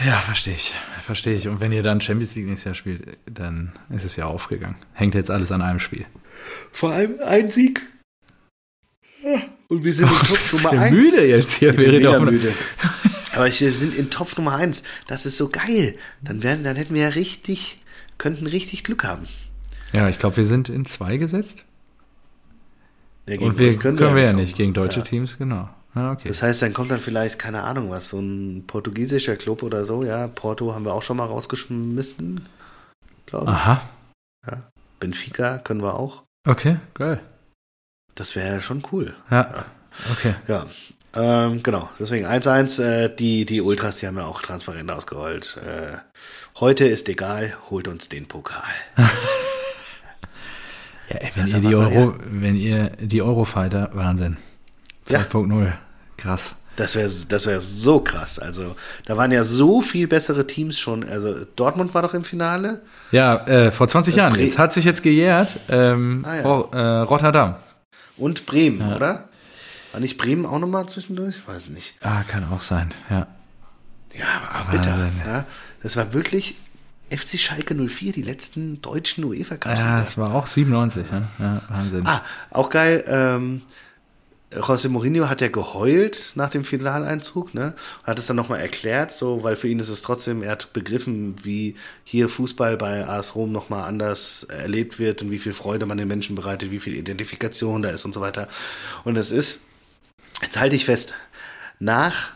Ja, 0.05 0.19
verstehe 0.19 0.53
ich. 0.53 0.73
Verstehe 1.05 1.35
ich. 1.35 1.47
Und 1.47 1.59
wenn 1.59 1.71
ihr 1.71 1.83
dann 1.83 2.01
Champions 2.01 2.35
League 2.35 2.47
nächstes 2.47 2.65
Jahr 2.65 2.75
spielt, 2.75 3.17
dann 3.25 3.73
ist 3.89 4.05
es 4.05 4.15
ja 4.15 4.25
aufgegangen. 4.25 4.75
Hängt 4.93 5.15
jetzt 5.15 5.29
alles 5.29 5.51
an 5.51 5.61
einem 5.61 5.79
Spiel. 5.79 6.05
Vor 6.71 6.91
allem 6.91 7.15
ein 7.25 7.49
Sieg. 7.49 7.81
Ja, 9.23 9.41
Und 9.69 9.83
wir 9.85 9.93
sind 9.93 10.09
in 10.11 10.17
Topf 10.17 10.51
Nummer 10.51 10.69
Bisschen 10.71 10.79
1. 10.79 10.91
müde 10.91 11.25
jetzt 11.25 11.53
hier. 11.53 11.69
Ich 11.69 11.77
bin 11.77 11.91
mega 11.91 12.19
müde. 12.19 12.53
Aber 13.33 13.45
wir 13.45 13.71
sind 13.71 13.95
in 13.95 14.09
Topf 14.09 14.35
Nummer 14.35 14.55
1. 14.55 14.83
Das 15.07 15.25
ist 15.25 15.37
so 15.37 15.47
geil. 15.47 15.95
Dann, 16.21 16.43
werden, 16.43 16.65
dann 16.65 16.75
hätten 16.75 16.93
wir 16.93 17.03
ja 17.03 17.07
richtig, 17.09 17.81
könnten 18.17 18.47
richtig 18.47 18.83
Glück 18.83 19.05
haben. 19.05 19.27
Ja, 19.93 20.09
ich 20.09 20.19
glaube, 20.19 20.35
wir 20.35 20.45
sind 20.45 20.67
in 20.67 20.85
zwei 20.85 21.15
gesetzt. 21.15 21.63
Ja, 23.25 23.37
gegen 23.37 23.51
Und 23.51 23.57
wir 23.59 23.69
euch 23.69 23.79
können, 23.79 23.97
wir 23.97 24.21
ja 24.21 24.33
nicht 24.33 24.57
gegen 24.57 24.73
deutsche 24.73 24.99
Ja. 24.99 25.05
Teams, 25.05 25.37
genau. 25.37 25.69
Ja, 25.95 26.11
okay. 26.11 26.27
Das 26.27 26.41
heißt, 26.41 26.61
dann 26.61 26.73
kommt 26.73 26.91
dann 26.91 26.99
vielleicht, 26.99 27.37
keine 27.37 27.63
Ahnung 27.63 27.89
was, 27.89 28.09
so 28.09 28.19
ein 28.19 28.65
portugiesischer 28.65 29.35
Club 29.35 29.63
oder 29.63 29.85
so. 29.85 30.03
Ja, 30.03 30.27
Porto 30.27 30.73
haben 30.73 30.85
wir 30.85 30.93
auch 30.93 31.03
schon 31.03 31.17
mal 31.17 31.25
rausgeschmissen. 31.25 32.47
Glaube 33.27 33.45
ich. 33.45 33.51
Aha. 33.51 33.81
Benfica 35.03 35.57
können 35.57 35.83
wir 35.83 35.95
auch. 35.99 36.23
Okay, 36.47 36.77
geil. 36.93 37.19
Das 38.15 38.35
wäre 38.35 38.55
ja 38.55 38.61
schon 38.61 38.83
cool. 38.91 39.13
Ja. 39.29 39.65
Okay. 40.11 40.33
Ja, 40.47 40.65
ähm, 41.13 41.61
genau. 41.61 41.89
Deswegen 41.99 42.25
1-1. 42.25 42.81
Äh, 42.81 43.15
die, 43.15 43.45
die 43.45 43.61
Ultras, 43.61 43.97
die 43.97 44.07
haben 44.07 44.17
ja 44.17 44.25
auch 44.25 44.41
transparent 44.41 44.89
ausgerollt. 44.89 45.57
Äh, 45.57 45.97
heute 46.59 46.85
ist 46.85 47.09
egal, 47.09 47.53
holt 47.69 47.87
uns 47.87 48.09
den 48.09 48.27
Pokal. 48.27 48.63
Ja, 51.09 51.17
ey, 51.17 51.31
wenn, 51.35 51.47
ihr 51.47 51.59
die 51.59 51.75
Euro, 51.75 52.15
wenn 52.23 52.55
ihr 52.55 52.91
die 52.91 53.21
Eurofighter, 53.21 53.91
Wahnsinn. 53.93 54.37
Ja. 55.09 55.25
2.0. 56.23 56.25
Krass. 56.25 56.51
Das 56.75 56.95
wäre 56.95 57.07
das 57.29 57.45
wär 57.45 57.61
so 57.61 57.99
krass. 57.99 58.39
Also, 58.39 58.75
da 59.05 59.15
waren 59.15 59.31
ja 59.31 59.43
so 59.43 59.81
viel 59.81 60.07
bessere 60.07 60.47
Teams 60.47 60.79
schon. 60.79 61.07
Also, 61.07 61.45
Dortmund 61.55 61.93
war 61.93 62.01
doch 62.01 62.15
im 62.15 62.23
Finale. 62.23 62.81
Ja, 63.11 63.45
äh, 63.45 63.71
vor 63.71 63.87
20 63.87 64.15
Jahren. 64.15 64.33
Bre- 64.33 64.39
Jetzt 64.39 64.57
hat 64.57 64.73
sich 64.73 64.83
jetzt 64.85 65.03
gejährt. 65.03 65.55
Ähm, 65.69 66.25
Ah, 66.27 66.35
ja. 66.35 66.41
Äh, 66.41 66.99
Rotterdam. 67.01 67.55
Und 68.17 68.47
Bremen, 68.47 68.79
Ja. 68.89 68.95
oder? 68.95 69.29
War 69.91 69.99
nicht 69.99 70.17
Bremen 70.17 70.47
auch 70.47 70.57
nochmal 70.57 70.87
zwischendurch? 70.87 71.47
Weiß 71.47 71.69
nicht. 71.69 71.93
Ah, 72.01 72.23
kann 72.27 72.43
auch 72.51 72.61
sein. 72.61 72.91
Ja. 73.09 73.27
Ja, 74.15 74.25
aber 74.51 74.71
bitter. 74.71 74.97
Ja, 75.27 75.45
das 75.83 75.95
war 75.95 76.13
wirklich 76.13 76.55
FC 77.11 77.37
Schalke 77.39 77.75
04, 77.75 78.11
die 78.13 78.23
letzten 78.23 78.81
deutschen 78.81 79.23
UEFA 79.25 79.57
Cups. 79.57 79.79
Ja, 79.81 80.01
es 80.01 80.17
war 80.17 80.33
auch 80.33 80.47
97. 80.47 81.05
Ja, 81.11 81.21
ja 81.39 81.61
Wahnsinn. 81.69 82.07
Ah, 82.07 82.21
auch 82.49 82.71
geil. 82.71 83.03
Ähm, 83.07 83.61
José 84.55 84.89
Mourinho 84.89 85.29
hat 85.29 85.41
ja 85.41 85.47
geheult 85.47 86.33
nach 86.35 86.49
dem 86.49 86.63
Finaleinzug, 86.63 87.53
ne? 87.53 87.75
Und 88.01 88.07
hat 88.07 88.19
es 88.19 88.27
dann 88.27 88.35
nochmal 88.35 88.59
erklärt, 88.59 89.11
so, 89.11 89.43
weil 89.43 89.55
für 89.55 89.67
ihn 89.67 89.79
ist 89.79 89.89
es 89.89 90.01
trotzdem, 90.01 90.43
er 90.43 90.51
hat 90.51 90.73
begriffen, 90.73 91.35
wie 91.43 91.75
hier 92.03 92.29
Fußball 92.29 92.77
bei 92.77 93.07
AS 93.07 93.35
Rom 93.35 93.51
nochmal 93.51 93.83
anders 93.83 94.43
erlebt 94.43 94.99
wird 94.99 95.21
und 95.21 95.31
wie 95.31 95.39
viel 95.39 95.53
Freude 95.53 95.85
man 95.85 95.97
den 95.97 96.07
Menschen 96.07 96.35
bereitet, 96.35 96.71
wie 96.71 96.79
viel 96.79 96.95
Identifikation 96.95 97.81
da 97.81 97.89
ist 97.89 98.05
und 98.05 98.13
so 98.13 98.21
weiter. 98.21 98.47
Und 99.03 99.17
es 99.17 99.31
ist, 99.31 99.63
jetzt 100.41 100.59
halte 100.59 100.75
ich 100.75 100.85
fest, 100.85 101.15
nach 101.79 102.31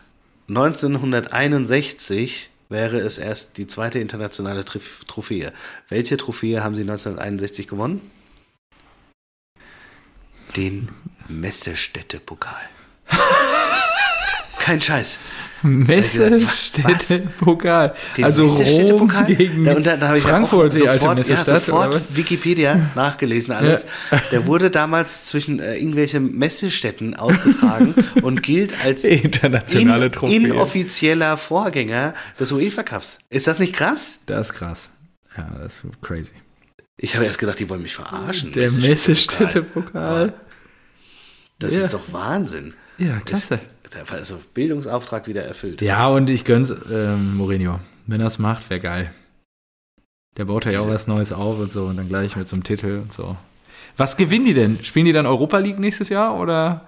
1961 0.48 2.50
wäre 2.68 2.98
es 2.98 3.18
erst 3.18 3.58
die 3.58 3.66
zweite 3.66 3.98
internationale 3.98 4.64
Trophäe. 4.64 5.52
Welche 5.88 6.16
Trophäe 6.16 6.62
haben 6.62 6.74
sie 6.74 6.82
1961 6.82 7.66
gewonnen? 7.66 8.10
Den 10.56 10.88
Messestädte-Pokal. 11.28 12.68
Kein 14.58 14.80
Scheiß. 14.80 15.18
Messe, 15.62 16.44
was? 16.44 16.66
Städte, 16.66 17.28
Pokal. 17.40 17.94
Den 18.16 18.24
also 18.24 18.46
Rom 18.46 18.58
Messestädte-Pokal? 18.58 19.34
gegen 19.34 19.64
Da, 19.64 19.74
und 19.74 19.86
da, 19.86 19.96
da 19.96 20.08
habe 20.08 20.18
ich 20.18 20.24
Frankfurt, 20.24 20.72
auch 20.72 20.78
die 20.78 20.88
alte 20.88 21.22
sofort, 21.22 21.28
ja, 21.28 21.44
sofort? 21.44 22.16
Wikipedia 22.16 22.90
nachgelesen 22.94 23.54
alles. 23.54 23.86
Der 24.30 24.46
wurde 24.46 24.70
damals 24.70 25.24
zwischen 25.24 25.58
äh, 25.58 25.76
irgendwelchen 25.76 26.36
Messestädten 26.38 27.14
ausgetragen 27.16 27.94
und 28.22 28.42
gilt 28.42 28.78
als 28.84 29.04
Internationale 29.04 30.06
in, 30.06 30.12
Trophäe. 30.12 30.36
inoffizieller 30.36 31.36
Vorgänger 31.36 32.14
des 32.38 32.52
UEFA 32.52 32.84
Cups. 32.84 33.18
Ist 33.30 33.48
das 33.48 33.58
nicht 33.58 33.72
krass? 33.72 34.20
Das 34.26 34.50
ist 34.50 34.54
krass. 34.54 34.88
Ja, 35.36 35.48
das 35.60 35.82
ist 35.82 36.02
crazy. 36.02 36.32
Ich 36.96 37.14
habe 37.14 37.24
erst 37.26 37.38
gedacht, 37.38 37.58
die 37.58 37.68
wollen 37.68 37.82
mich 37.82 37.94
verarschen. 37.94 38.52
Der 38.52 38.70
Messestädte-Pokal. 38.70 40.32
Das 41.58 41.74
Ja. 41.76 41.82
ist 41.82 41.94
doch 41.94 42.12
Wahnsinn. 42.12 42.74
Ja, 42.98 43.20
klasse. 43.20 43.58
Das, 43.90 44.10
also 44.10 44.40
Bildungsauftrag 44.54 45.26
wieder 45.26 45.44
erfüllt. 45.44 45.80
Ja, 45.82 46.08
und 46.08 46.30
ich 46.30 46.44
gönn's 46.44 46.72
ähm, 46.90 47.36
Mourinho. 47.36 47.80
Wenn 48.06 48.20
er 48.20 48.26
es 48.26 48.38
macht, 48.38 48.68
wäre 48.70 48.80
geil. 48.80 49.14
Der 50.36 50.44
baut 50.44 50.70
ja 50.72 50.80
auch 50.80 50.88
was 50.88 51.06
Neues 51.06 51.32
auf 51.32 51.58
und 51.58 51.70
so 51.70 51.86
und 51.86 51.96
dann 51.96 52.08
gleich 52.08 52.36
mit 52.36 52.46
so 52.46 52.54
einem 52.54 52.64
Titel 52.64 53.00
und 53.02 53.12
so. 53.12 53.36
Was 53.96 54.16
gewinnen 54.16 54.44
die 54.44 54.54
denn? 54.54 54.82
Spielen 54.84 55.06
die 55.06 55.12
dann 55.12 55.26
Europa 55.26 55.58
League 55.58 55.78
nächstes 55.78 56.08
Jahr 56.08 56.38
oder 56.38 56.86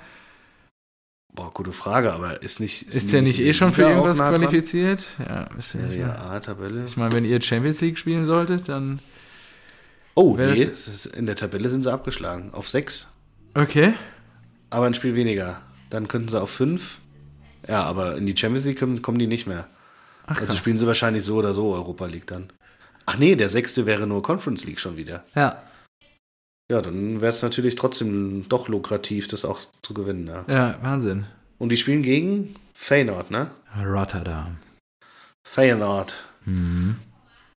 Boah, 1.32 1.52
gute 1.54 1.72
Frage, 1.72 2.12
aber 2.12 2.42
ist 2.42 2.58
nicht. 2.60 2.82
ist 2.92 3.12
der 3.12 3.22
nicht 3.22 3.40
eh 3.40 3.52
schon 3.54 3.72
für 3.72 3.82
irgendwas 3.82 4.18
nah 4.18 4.30
qualifiziert? 4.30 5.06
Ja, 5.18 5.44
ist 5.58 5.74
ja 5.74 5.80
mehr. 5.80 6.20
A-Tabelle. 6.20 6.84
Ich 6.86 6.96
meine, 6.96 7.12
wenn 7.14 7.24
ihr 7.24 7.40
Champions 7.40 7.80
League 7.80 7.98
spielen 7.98 8.26
solltet, 8.26 8.68
dann. 8.68 8.98
Oh, 10.14 10.36
nee, 10.36 10.62
ist, 10.64 11.06
in 11.06 11.26
der 11.26 11.36
Tabelle 11.36 11.70
sind 11.70 11.82
sie 11.84 11.92
abgeschlagen. 11.92 12.50
Auf 12.52 12.68
sechs. 12.68 13.12
Okay. 13.54 13.94
Aber 14.70 14.86
ein 14.86 14.94
Spiel 14.94 15.16
weniger. 15.16 15.60
Dann 15.90 16.08
könnten 16.08 16.28
sie 16.28 16.40
auf 16.40 16.50
fünf. 16.50 16.98
Ja, 17.68 17.82
aber 17.84 18.16
in 18.16 18.26
die 18.26 18.36
Champions 18.36 18.64
League 18.66 18.78
kommen, 18.78 19.02
kommen 19.02 19.18
die 19.18 19.26
nicht 19.26 19.46
mehr. 19.46 19.66
Ach, 20.26 20.40
Also 20.40 20.56
spielen 20.56 20.78
sie 20.78 20.86
wahrscheinlich 20.86 21.24
so 21.24 21.36
oder 21.36 21.52
so 21.52 21.74
Europa 21.74 22.06
League 22.06 22.26
dann. 22.26 22.52
Ach 23.06 23.18
nee, 23.18 23.34
der 23.34 23.48
sechste 23.48 23.86
wäre 23.86 24.06
nur 24.06 24.22
Conference 24.22 24.64
League 24.64 24.78
schon 24.80 24.96
wieder. 24.96 25.24
Ja, 25.34 25.62
Ja, 26.70 26.80
dann 26.80 27.20
wäre 27.20 27.30
es 27.30 27.42
natürlich 27.42 27.74
trotzdem 27.74 28.48
doch 28.48 28.68
lukrativ, 28.68 29.26
das 29.26 29.44
auch 29.44 29.60
zu 29.82 29.92
gewinnen. 29.92 30.28
Ja. 30.28 30.44
ja, 30.48 30.78
Wahnsinn. 30.82 31.26
Und 31.58 31.70
die 31.70 31.76
spielen 31.76 32.02
gegen 32.02 32.54
Feyenoord, 32.74 33.30
ne? 33.32 33.50
Rotterdam. 33.84 34.58
Feyenoord. 35.44 36.14
Mhm. 36.44 36.96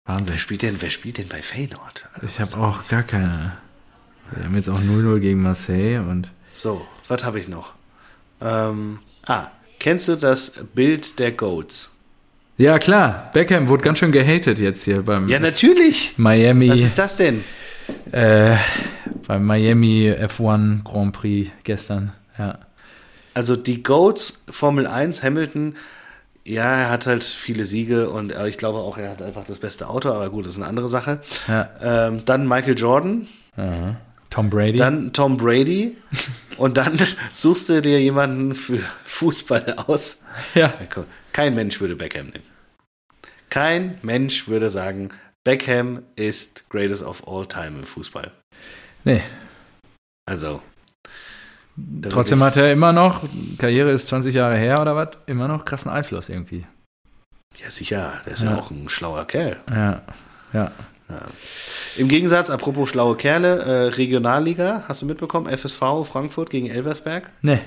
Wahnsinn. 0.07 0.29
Wer 0.35 0.39
spielt 0.39 0.63
denn, 0.63 0.81
wer 0.81 0.91
spielt 0.91 1.19
denn 1.19 1.29
bei 1.29 1.43
Feyenoord? 1.43 2.09
Also, 2.15 2.27
Ich 2.27 2.41
habe 2.41 2.57
auch 2.67 2.87
gar 2.89 3.03
keine. 3.03 3.57
Wir 4.31 4.45
haben 4.45 4.55
jetzt 4.55 4.69
auch 4.71 4.79
0-0 4.81 5.19
gegen 5.19 5.43
Marseille 5.43 5.99
und. 5.99 6.31
So, 6.53 6.87
was 7.11 7.25
habe 7.25 7.39
ich 7.39 7.49
noch? 7.49 7.75
Ähm, 8.41 9.01
ah, 9.27 9.49
Kennst 9.81 10.09
du 10.09 10.17
das 10.17 10.53
Bild 10.75 11.19
der 11.19 11.33
Goats? 11.33 11.93
Ja, 12.59 12.79
klar. 12.79 13.31
Beckham 13.33 13.69
wurde 13.69 13.83
ganz 13.83 13.99
schön 13.99 14.13
gehatet 14.13 14.59
jetzt 14.59 14.85
hier 14.85 15.03
beim 15.03 15.27
Ja, 15.27 15.39
natürlich. 15.41 16.15
Miami. 16.19 16.69
Was 16.69 16.81
ist 16.81 16.99
das 16.99 17.17
denn? 17.17 17.43
Äh, 18.13 18.57
beim 19.27 19.47
Miami 19.47 20.11
F1 20.13 20.85
Grand 20.85 21.15
Prix 21.15 21.51
gestern. 21.65 22.13
Ja. 22.39 22.59
Also 23.33 23.57
die 23.57 23.83
Goats, 23.83 24.45
Formel 24.51 24.87
1, 24.87 25.23
Hamilton, 25.23 25.77
ja, 26.45 26.65
er 26.65 26.91
hat 26.91 27.07
halt 27.07 27.25
viele 27.25 27.65
Siege 27.65 28.11
und 28.11 28.33
äh, 28.33 28.49
ich 28.49 28.59
glaube 28.59 28.81
auch, 28.81 28.99
er 28.99 29.11
hat 29.13 29.23
einfach 29.23 29.45
das 29.45 29.59
beste 29.59 29.89
Auto, 29.89 30.11
aber 30.11 30.29
gut, 30.29 30.45
das 30.45 30.53
ist 30.53 30.59
eine 30.59 30.69
andere 30.69 30.89
Sache. 30.89 31.21
Ja. 31.49 31.71
Ähm, 31.81 32.23
dann 32.27 32.47
Michael 32.47 32.79
Jordan, 32.79 33.27
Aha. 33.57 33.97
Tom 34.31 34.49
Brady. 34.49 34.79
dann 34.79 35.13
Tom 35.13 35.37
Brady 35.37 35.97
und 36.57 36.77
dann 36.77 36.99
suchst 37.33 37.69
du 37.69 37.83
dir 37.83 38.01
jemanden 38.01 38.55
für 38.55 38.79
Fußball 38.79 39.75
aus. 39.87 40.19
ja. 40.55 40.73
Kein 41.33 41.55
Mensch 41.55 41.81
würde 41.81 41.97
Beckham 41.97 42.27
nehmen. 42.29 42.45
Kein 43.51 43.99
Mensch 44.03 44.47
würde 44.49 44.71
sagen, 44.71 45.09
Beckham 45.45 46.03
ist 46.17 46.69
greatest 46.71 47.03
of 47.03 47.27
all 47.27 47.47
time 47.47 47.79
im 47.79 47.85
Fußball. 47.85 48.31
Nee. 49.05 49.23
Also. 50.29 50.63
Trotzdem 52.09 52.43
hat 52.43 52.57
er 52.57 52.73
immer 52.73 52.93
noch, 52.93 53.25
Karriere 53.59 53.91
ist 53.91 54.09
20 54.09 54.35
Jahre 54.35 54.57
her 54.57 54.81
oder 54.83 54.95
was, 54.95 55.19
immer 55.27 55.49
noch 55.49 55.65
krassen 55.65 55.91
Einfluss 55.91 56.29
irgendwie. 56.29 56.67
Ja, 57.57 57.71
sicher. 57.71 58.21
Der 58.27 58.35
ist 58.35 58.43
ja, 58.43 58.51
Ja. 58.51 58.59
auch 58.59 58.71
ein 58.71 58.89
schlauer 58.89 59.25
Kerl. 59.27 59.57
Ja. 59.69 60.03
Ja. 60.53 60.71
Im 61.97 62.09
Gegensatz, 62.09 62.51
apropos 62.51 62.89
schlaue 62.89 63.17
Kerle, 63.17 63.59
äh, 63.63 63.89
Regionalliga, 63.89 64.85
hast 64.89 65.03
du 65.03 65.07
mitbekommen? 65.07 65.47
FSV 65.49 66.05
Frankfurt 66.05 66.51
gegen 66.51 66.69
Elversberg. 66.69 67.31
Nee. 67.43 67.61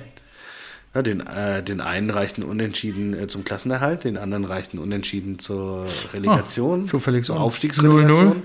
Ja, 0.96 1.02
den, 1.02 1.22
äh, 1.22 1.64
den 1.64 1.82
einen 1.82 2.10
reichten 2.12 2.44
Unentschieden 2.44 3.14
äh, 3.18 3.28
zum 3.28 3.44
Klassenerhalt, 3.44 4.04
den 4.04 4.18
anderen 4.18 4.46
reichten 4.46 4.78
Unentschieden 4.80 5.40
zur 5.40 5.88
Relegation, 6.14 6.82
Oh, 6.82 6.86
zufällig 6.86 7.26
so. 7.26 7.34
zur 7.34 7.42
Aufstiegsrelegation. 7.42 8.34
0-0. 8.34 8.42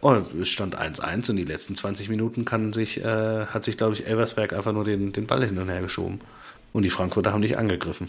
Und 0.00 0.34
es 0.40 0.48
stand 0.50 0.78
1-1 0.78 1.30
und 1.30 1.36
die 1.36 1.44
letzten 1.44 1.74
20 1.74 2.08
Minuten 2.10 2.44
kann 2.44 2.72
sich, 2.72 3.02
äh, 3.02 3.46
hat 3.46 3.64
sich, 3.64 3.76
glaube 3.78 3.94
ich, 3.94 4.06
Elversberg 4.06 4.52
einfach 4.52 4.72
nur 4.72 4.84
den, 4.84 5.12
den 5.12 5.26
Ball 5.26 5.44
hin 5.44 5.58
und 5.58 5.68
her 5.68 5.80
geschoben. 5.80 6.20
Und 6.72 6.82
die 6.82 6.90
Frankfurter 6.90 7.32
haben 7.32 7.40
nicht 7.40 7.56
angegriffen. 7.58 8.08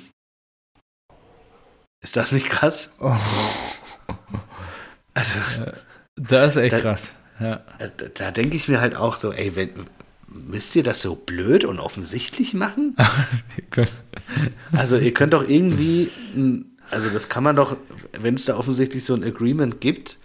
Ist 2.03 2.15
das 2.17 2.31
nicht 2.31 2.49
krass? 2.49 2.91
Oh, 2.99 3.15
Also, 5.13 5.39
das 6.15 6.55
ist 6.55 6.61
echt 6.61 6.73
Da- 6.73 6.81
krass. 6.81 7.11
Ja. 7.39 7.55
Äh, 7.79 7.89
Da, 7.97 8.05
da 8.13 8.31
denke 8.31 8.55
ich 8.55 8.67
mir 8.67 8.79
halt 8.81 8.95
auch 8.95 9.15
so, 9.15 9.31
ey, 9.33 9.55
wenn, 9.55 9.69
müsst 10.27 10.75
ihr 10.75 10.83
das 10.83 11.01
so 11.01 11.15
blöd 11.15 11.65
und 11.65 11.79
offensichtlich 11.79 12.53
machen? 12.53 12.95
Also 14.71 14.97
ihr 14.97 15.13
könnt 15.13 15.33
doch 15.33 15.47
irgendwie, 15.47 16.11
also 16.89 17.09
das 17.09 17.29
kann 17.29 17.43
man 17.43 17.55
doch, 17.55 17.77
wenn 18.19 18.35
es 18.35 18.45
da 18.45 18.57
offensichtlich 18.57 19.03
so 19.03 19.13
ein 19.13 19.23
Agreement 19.23 19.81
gibt, 19.81 20.17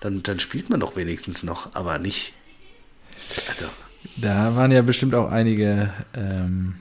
dann, 0.00 0.22
dann 0.22 0.38
spielt 0.40 0.70
man 0.70 0.80
doch 0.80 0.94
wenigstens 0.96 1.42
noch, 1.42 1.74
aber 1.74 1.98
nicht. 1.98 2.34
Also, 3.48 3.66
Da 4.16 4.54
waren 4.54 4.70
ja 4.70 4.82
bestimmt 4.82 5.14
auch 5.14 5.30
einige 5.30 5.92
ähm, 6.14 6.76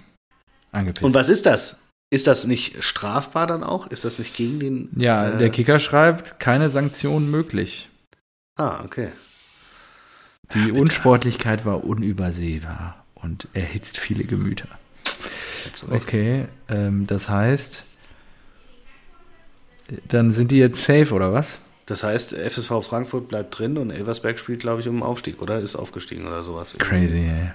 angepisst. 0.72 1.03
und 1.03 1.13
was 1.13 1.30
ist 1.30 1.45
das? 1.45 1.80
Ist 2.09 2.28
das 2.28 2.45
nicht 2.45 2.84
strafbar 2.84 3.47
dann 3.47 3.63
auch? 3.63 3.88
Ist 3.88 4.05
das 4.05 4.20
nicht 4.20 4.36
gegen 4.36 4.59
den? 4.59 4.89
ja, 4.95 5.30
äh, 5.32 5.38
der 5.38 5.49
Kicker 5.49 5.80
schreibt, 5.80 6.39
keine 6.39 6.70
Sanktionen 6.70 7.30
möglich. 7.32 7.87
Ah, 8.58 8.82
okay. 8.84 9.10
Die 10.53 10.72
Unsportlichkeit 10.72 11.66
war 11.66 11.84
unübersehbar 11.84 13.03
und 13.16 13.47
erhitzt 13.53 13.97
viele 13.97 14.24
Gemüter. 14.24 14.68
Ja. 14.68 15.95
Okay, 15.95 16.47
ähm, 16.70 17.05
das 17.08 17.30
heißt, 17.30 17.84
dann 20.08 20.32
sind 20.32 20.51
die 20.51 20.58
jetzt 20.58 20.84
safe 20.84 21.14
oder 21.14 21.34
was? 21.34 21.60
Das 21.86 22.03
heißt, 22.03 22.34
FSV 22.34 22.84
Frankfurt 22.84 23.30
bleibt 23.30 23.58
drin 23.58 23.78
und 23.78 23.91
Elversberg 23.91 24.38
spielt, 24.39 24.60
glaube 24.60 24.82
ich, 24.82 24.88
um 24.88 24.97
den 24.97 25.03
Aufstieg, 25.03 25.41
oder? 25.41 25.60
Ist 25.60 25.76
aufgestiegen 25.76 26.28
oder 26.28 26.43
sowas. 26.43 26.76
Crazy, 26.78 27.20
ey. 27.20 27.51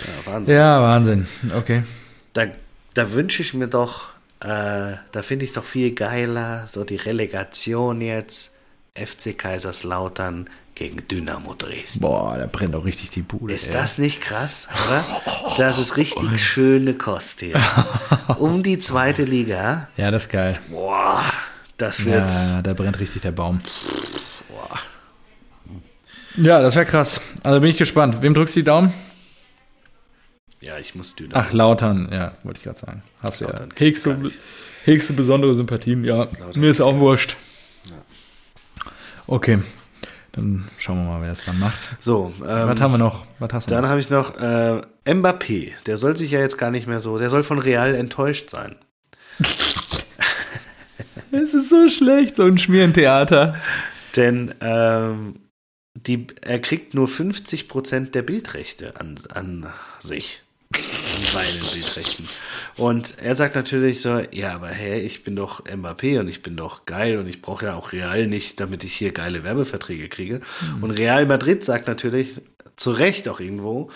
Ja, 0.00 0.32
Wahnsinn. 0.32 0.54
Ja, 0.54 0.82
Wahnsinn. 0.82 1.26
Okay. 1.56 1.84
Da, 2.32 2.46
da 2.94 3.12
wünsche 3.12 3.42
ich 3.42 3.54
mir 3.54 3.68
doch, 3.68 4.10
äh, 4.40 4.94
da 5.12 5.22
finde 5.22 5.44
ich 5.44 5.50
es 5.50 5.54
doch 5.54 5.64
viel 5.64 5.92
geiler, 5.92 6.66
so 6.66 6.82
die 6.82 6.96
Relegation 6.96 8.00
jetzt, 8.00 8.55
FC 8.96 9.36
Kaiserslautern 9.36 10.48
gegen 10.74 11.06
Dynamo 11.08 11.54
Dresden. 11.54 12.00
Boah, 12.00 12.36
da 12.36 12.46
brennt 12.46 12.74
auch 12.74 12.84
richtig 12.84 13.10
die 13.10 13.22
Bude. 13.22 13.52
Ist 13.52 13.68
ey. 13.68 13.72
das 13.72 13.98
nicht 13.98 14.20
krass, 14.20 14.68
oder? 14.86 15.04
Das 15.56 15.78
ist 15.78 15.96
richtig 15.96 16.44
schöne 16.44 16.94
Kost 16.94 17.40
hier. 17.40 17.60
Um 18.38 18.62
die 18.62 18.78
zweite 18.78 19.24
Liga. 19.24 19.88
Ja, 19.96 20.10
das 20.10 20.24
ist 20.24 20.28
geil. 20.28 20.58
Boah, 20.68 21.24
das 21.78 22.04
wird. 22.04 22.28
Ja, 22.28 22.60
da 22.62 22.74
brennt 22.74 23.00
richtig 23.00 23.22
der 23.22 23.30
Baum. 23.30 23.60
Ja, 26.36 26.60
das 26.60 26.76
wäre 26.76 26.84
krass. 26.84 27.20
Also 27.42 27.60
bin 27.60 27.70
ich 27.70 27.78
gespannt. 27.78 28.20
Wem 28.20 28.34
drückst 28.34 28.56
du 28.56 28.60
die 28.60 28.64
Daumen? 28.64 28.92
Ja, 30.60 30.78
ich 30.78 30.94
muss 30.94 31.14
Dynamo. 31.14 31.42
Ach, 31.42 31.52
Lautern, 31.52 32.08
ja, 32.12 32.32
wollte 32.42 32.58
ich 32.58 32.64
gerade 32.64 32.78
sagen. 32.78 33.02
Hast 33.22 33.40
du 33.40 33.46
ja. 33.46 33.66
Hegst 33.78 34.04
du, 34.04 34.30
hegst 34.84 35.08
du 35.08 35.14
besondere 35.14 35.54
Sympathien? 35.54 36.04
Ja, 36.04 36.16
Lautern 36.16 36.60
mir 36.60 36.68
ist 36.68 36.80
auch 36.80 36.96
wurscht. 36.98 37.36
Okay, 39.26 39.58
dann 40.32 40.68
schauen 40.78 40.98
wir 40.98 41.04
mal, 41.04 41.22
wer 41.22 41.32
es 41.32 41.44
dann 41.44 41.58
macht. 41.58 41.96
So, 42.00 42.32
ähm, 42.40 42.68
Was 42.68 42.80
haben 42.80 42.92
wir 42.92 42.98
noch? 42.98 43.26
Was 43.38 43.52
hast 43.52 43.70
du 43.70 43.74
dann 43.74 43.88
habe 43.88 44.00
ich 44.00 44.10
noch 44.10 44.36
äh, 44.38 44.80
Mbappé. 45.04 45.72
Der 45.86 45.96
soll 45.96 46.16
sich 46.16 46.30
ja 46.30 46.40
jetzt 46.40 46.58
gar 46.58 46.70
nicht 46.70 46.86
mehr 46.86 47.00
so, 47.00 47.18
der 47.18 47.30
soll 47.30 47.42
von 47.42 47.58
Real 47.58 47.94
enttäuscht 47.94 48.50
sein. 48.50 48.76
Es 51.32 51.52
ist 51.52 51.68
so 51.68 51.88
schlecht, 51.88 52.36
so 52.36 52.44
ein 52.44 52.56
Schmierentheater. 52.56 53.56
Denn 54.14 54.54
ähm, 54.60 55.40
die, 55.94 56.26
er 56.40 56.60
kriegt 56.60 56.94
nur 56.94 57.08
50% 57.08 58.10
der 58.12 58.22
Bildrechte 58.22 58.98
an, 58.98 59.16
an 59.34 59.66
sich. 59.98 60.44
An 61.16 61.22
seinen 61.22 61.72
Bildrechten. 61.72 62.28
Und 62.76 63.14
er 63.22 63.34
sagt 63.34 63.54
natürlich 63.54 64.02
so, 64.02 64.20
ja, 64.32 64.54
aber 64.54 64.68
hey, 64.68 65.00
ich 65.00 65.24
bin 65.24 65.34
doch 65.34 65.64
Mbappé 65.64 66.20
und 66.20 66.28
ich 66.28 66.42
bin 66.42 66.56
doch 66.56 66.84
geil 66.84 67.18
und 67.18 67.26
ich 67.26 67.40
brauche 67.40 67.64
ja 67.66 67.74
auch 67.74 67.92
Real 67.92 68.26
nicht, 68.26 68.60
damit 68.60 68.84
ich 68.84 68.92
hier 68.92 69.12
geile 69.12 69.42
Werbeverträge 69.42 70.08
kriege. 70.08 70.40
Und 70.82 70.90
Real 70.90 71.24
Madrid 71.24 71.64
sagt 71.64 71.88
natürlich, 71.88 72.42
zu 72.76 72.90
Recht 72.90 73.28
auch 73.30 73.40
irgendwo, 73.40 73.90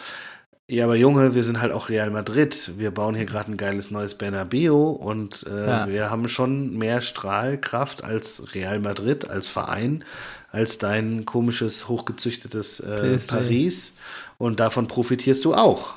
ja, 0.71 0.85
aber 0.85 0.95
Junge, 0.95 1.35
wir 1.35 1.43
sind 1.43 1.61
halt 1.61 1.73
auch 1.73 1.89
Real 1.89 2.11
Madrid. 2.11 2.73
Wir 2.79 2.93
bauen 2.93 3.17
hier 3.17 3.27
gerade 3.27 3.51
ein 3.51 3.57
geiles 3.57 3.91
neues 3.91 4.15
Bernabeu 4.15 4.73
und 4.91 5.45
äh, 5.51 5.67
Ja. 5.67 5.89
wir 5.89 6.11
haben 6.11 6.29
schon 6.29 6.79
mehr 6.79 7.01
Strahlkraft 7.01 8.05
als 8.05 8.55
Real 8.55 8.79
Madrid, 8.79 9.29
als 9.29 9.49
Verein, 9.49 10.05
als 10.53 10.79
dein 10.79 11.25
komisches, 11.27 11.89
hochgezüchtetes 11.89 12.81
äh. 12.81 13.19
Paris. 13.19 13.95
Und 14.39 14.61
davon 14.61 14.87
profitierst 14.87 15.45
du 15.45 15.55
auch. 15.55 15.95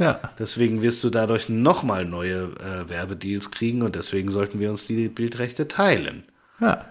Ja, 0.00 0.18
Deswegen 0.38 0.82
wirst 0.82 1.04
du 1.04 1.10
dadurch 1.10 1.48
nochmal 1.48 2.04
neue 2.06 2.50
äh, 2.58 2.88
Werbedeals 2.88 3.50
kriegen 3.52 3.82
und 3.82 3.94
deswegen 3.94 4.30
sollten 4.30 4.58
wir 4.58 4.70
uns 4.70 4.86
die 4.86 5.08
Bildrechte 5.08 5.68
teilen. 5.68 6.24
ja. 6.60 6.84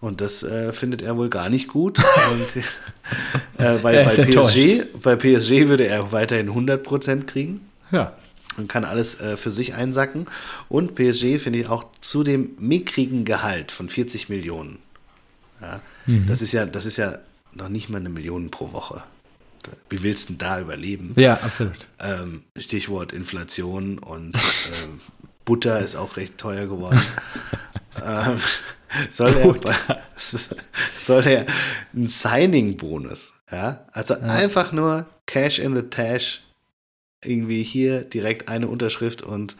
Und 0.00 0.20
das 0.20 0.42
äh, 0.42 0.72
findet 0.72 1.00
er 1.00 1.16
wohl 1.16 1.28
gar 1.28 1.48
nicht 1.48 1.68
gut. 1.68 1.98
Und, 1.98 2.56
äh, 3.64 3.78
bei, 3.78 4.02
bei. 4.02 4.10
PSG, 4.10 4.84
bei 5.00 5.14
PSG 5.14 5.68
würde 5.68 5.86
er 5.86 6.10
weiterhin 6.10 6.50
100% 6.50 7.24
kriegen 7.26 7.60
Ja. 7.92 8.12
und 8.58 8.68
kann 8.68 8.84
alles 8.84 9.20
äh, 9.20 9.36
für 9.36 9.52
sich 9.52 9.74
einsacken. 9.74 10.26
Und 10.68 10.96
PSG 10.96 11.38
finde 11.38 11.60
ich 11.60 11.68
auch 11.68 11.84
zu 12.00 12.24
dem 12.24 12.50
mickrigen 12.58 13.24
Gehalt 13.24 13.70
von 13.70 13.88
40 13.88 14.28
Millionen. 14.28 14.78
Ja, 15.60 15.80
Mhm. 16.06 16.26
das, 16.26 16.42
ist 16.42 16.50
ja, 16.50 16.66
das 16.66 16.84
ist 16.84 16.96
ja 16.96 17.18
noch 17.52 17.68
nicht 17.68 17.88
mal 17.88 17.98
eine 17.98 18.08
Million 18.08 18.50
pro 18.50 18.72
Woche. 18.72 19.04
Wie 19.88 20.02
willst 20.02 20.28
du 20.28 20.34
denn 20.34 20.38
da 20.38 20.60
überleben? 20.60 21.12
Ja, 21.16 21.34
absolut. 21.34 21.86
Ähm, 22.00 22.44
Stichwort 22.56 23.12
Inflation 23.12 23.98
und 23.98 24.36
ähm, 24.36 25.00
Butter 25.44 25.80
ist 25.80 25.96
auch 25.96 26.16
recht 26.16 26.38
teuer 26.38 26.66
geworden. 26.66 27.00
ähm, 28.04 28.38
soll, 29.10 29.34
er, 29.36 30.02
soll 30.98 31.26
er 31.26 31.46
einen 31.94 32.06
Signing-Bonus, 32.06 33.32
ja? 33.50 33.86
Also 33.92 34.14
einfach 34.20 34.72
nur 34.72 35.06
Cash 35.26 35.58
in 35.58 35.74
the 35.74 35.82
Tash, 35.82 36.42
irgendwie 37.24 37.62
hier 37.62 38.02
direkt 38.02 38.48
eine 38.48 38.68
Unterschrift 38.68 39.22
und 39.22 39.56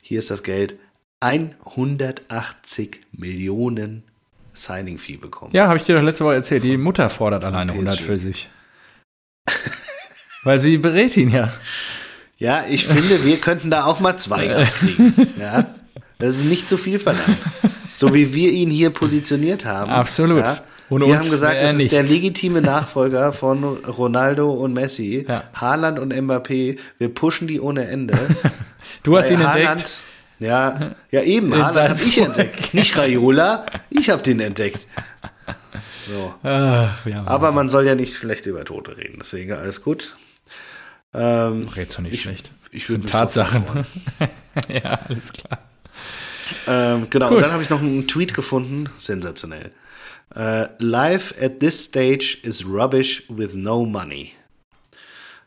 hier 0.00 0.18
ist 0.18 0.30
das 0.30 0.42
Geld. 0.42 0.76
180 1.20 3.00
Millionen 3.12 4.04
Signing-Fee 4.52 5.16
bekommen. 5.16 5.52
Ja, 5.52 5.66
habe 5.66 5.78
ich 5.78 5.84
dir 5.84 5.96
doch 5.96 6.02
letzte 6.02 6.24
Woche 6.24 6.34
erzählt. 6.34 6.62
Die 6.62 6.76
Mutter 6.76 7.10
fordert 7.10 7.44
alleine 7.44 7.72
PSG. 7.72 7.78
100 7.78 8.00
für 8.00 8.18
sich. 8.18 8.48
Weil 10.44 10.58
sie 10.58 10.78
berät 10.78 11.16
ihn 11.16 11.30
ja. 11.30 11.52
Ja, 12.38 12.64
ich 12.68 12.86
finde, 12.86 13.24
wir 13.24 13.38
könnten 13.38 13.70
da 13.70 13.84
auch 13.84 13.98
mal 14.00 14.16
zwei 14.16 14.46
kriegen. 14.78 15.14
Ja, 15.40 15.66
das 16.18 16.36
ist 16.36 16.44
nicht 16.44 16.68
zu 16.68 16.76
viel 16.76 16.98
verlangt. 16.98 17.38
So 17.92 18.14
wie 18.14 18.32
wir 18.34 18.52
ihn 18.52 18.70
hier 18.70 18.90
positioniert 18.90 19.64
haben. 19.64 19.90
Absolut. 19.90 20.44
Ja? 20.44 20.60
Ohne 20.90 21.06
wir 21.06 21.18
haben 21.18 21.30
gesagt, 21.30 21.56
er 21.56 21.62
das 21.72 21.74
ist 21.74 21.90
der 21.92 22.02
nichts. 22.02 22.14
legitime 22.14 22.62
Nachfolger 22.62 23.32
von 23.32 23.62
Ronaldo 23.64 24.50
und 24.52 24.72
Messi, 24.72 25.26
Ja. 25.28 25.44
Haaland 25.54 25.98
und 25.98 26.14
Mbappé. 26.14 26.78
Wir 26.98 27.08
pushen 27.14 27.46
die 27.48 27.60
ohne 27.60 27.86
Ende. 27.88 28.16
Du 29.02 29.16
hast 29.18 29.28
Bei 29.28 29.34
ihn 29.34 29.40
Haaland- 29.46 29.70
entdeckt. 29.70 30.02
Ja, 30.38 30.94
ja 31.10 31.22
eben, 31.22 31.52
Haaland 31.54 31.90
habe 31.90 32.04
ich 32.04 32.18
entdeckt. 32.22 32.72
Nicht 32.72 32.96
Raiola, 32.96 33.66
ich 33.90 34.08
habe 34.10 34.22
den 34.22 34.40
entdeckt. 34.40 34.86
So. 36.06 36.34
Ach, 36.42 37.06
ja, 37.06 37.26
Aber 37.26 37.52
man 37.52 37.68
soll 37.68 37.86
ja 37.86 37.94
nicht 37.94 38.14
schlecht 38.14 38.46
über 38.46 38.64
Tote 38.64 38.96
reden, 38.96 39.16
deswegen 39.18 39.52
alles 39.52 39.82
gut. 39.82 40.16
Ähm, 41.14 41.68
Redst 41.68 41.98
du 41.98 42.02
nicht 42.02 42.14
ich, 42.14 42.22
schlecht. 42.22 42.50
Ich 42.70 42.88
würde 42.88 43.06
Tatsachen. 43.06 43.86
ja, 44.68 45.00
alles 45.08 45.32
klar. 45.32 45.58
Ähm, 46.66 47.08
genau, 47.10 47.28
gut. 47.28 47.36
und 47.38 47.42
dann 47.42 47.52
habe 47.52 47.62
ich 47.62 47.70
noch 47.70 47.80
einen 47.80 48.06
Tweet 48.06 48.34
gefunden, 48.34 48.88
sensationell. 48.98 49.72
Uh, 50.36 50.66
life 50.78 51.34
at 51.42 51.58
this 51.60 51.84
stage 51.84 52.38
is 52.42 52.66
rubbish 52.66 53.24
with 53.28 53.54
no 53.54 53.84
money. 53.84 54.32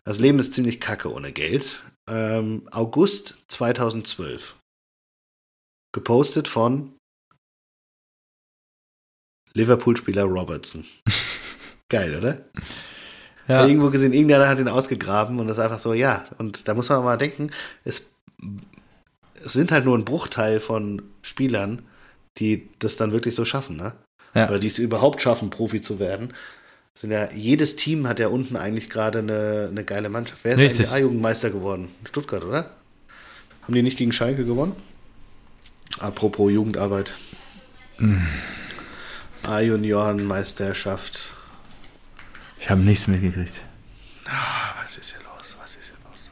Das 0.04 0.20
Leben 0.20 0.40
ist 0.40 0.56
ziemlich 0.56 0.80
kacke 0.80 1.14
ohne 1.14 1.32
Geld. 1.32 1.84
Ähm, 2.10 2.68
August 2.72 3.38
2012. 3.50 4.56
Gepostet 5.94 6.48
von 6.48 6.96
Liverpool-Spieler 9.54 10.24
Robertson. 10.24 10.86
Geil, 11.90 12.18
oder? 12.18 12.40
Ja. 13.48 13.66
Irgendwo 13.68 13.90
gesehen, 13.90 14.14
irgendeiner 14.14 14.48
hat 14.48 14.60
ihn 14.60 14.68
ausgegraben 14.68 15.40
und 15.40 15.48
das 15.48 15.58
ist 15.58 15.64
einfach 15.64 15.80
so, 15.80 15.94
ja. 15.94 16.26
Und 16.38 16.68
da 16.68 16.74
muss 16.74 16.90
man 16.90 17.04
mal 17.04 17.18
denken, 17.18 17.52
es, 17.84 18.08
es 19.44 19.54
sind 19.54 19.72
halt 19.72 19.86
nur 19.86 19.98
ein 19.98 20.06
Bruchteil 20.06 20.60
von 20.60 21.02
Spielern, 21.22 21.82
die 22.38 22.70
das 22.80 22.96
dann 22.96 23.12
wirklich 23.12 23.36
so 23.36 23.44
schaffen, 23.44 23.76
ne? 23.76 23.94
Ja. 24.34 24.48
Oder 24.48 24.60
die 24.60 24.68
es 24.68 24.80
überhaupt 24.80 25.22
schaffen, 25.22 25.50
Profi 25.50 25.82
zu 25.82 26.00
werden. 26.00 26.34
Sind 26.94 27.12
ja, 27.12 27.30
jedes 27.32 27.76
Team 27.76 28.08
hat 28.08 28.20
ja 28.20 28.28
unten 28.28 28.56
eigentlich 28.56 28.90
gerade 28.90 29.20
eine, 29.20 29.68
eine 29.70 29.84
geile 29.84 30.10
Mannschaft. 30.10 30.42
Wer 30.44 30.56
ist 30.56 30.62
Richtig. 30.62 30.80
eigentlich 30.80 30.92
A-Jugendmeister 30.92 31.50
geworden? 31.50 31.90
Stuttgart, 32.06 32.44
oder? 32.46 32.70
Haben 33.64 33.74
die 33.74 33.84
nicht 33.84 33.98
gegen 33.98 34.12
Schalke 34.12 34.46
gewonnen? 34.46 34.76
Apropos 36.00 36.52
Jugendarbeit. 36.52 37.14
Mm. 37.98 38.18
A-Juniorenmeisterschaft. 39.44 41.36
Ich 42.60 42.70
habe 42.70 42.82
nichts 42.82 43.08
mitgekriegt. 43.08 43.62
Ah, 44.28 44.76
was 44.82 44.98
ist 44.98 45.16
hier 45.16 45.22
los? 45.24 45.58
Was 45.60 45.76
ist 45.76 45.86
hier 45.86 45.98
los? 46.10 46.30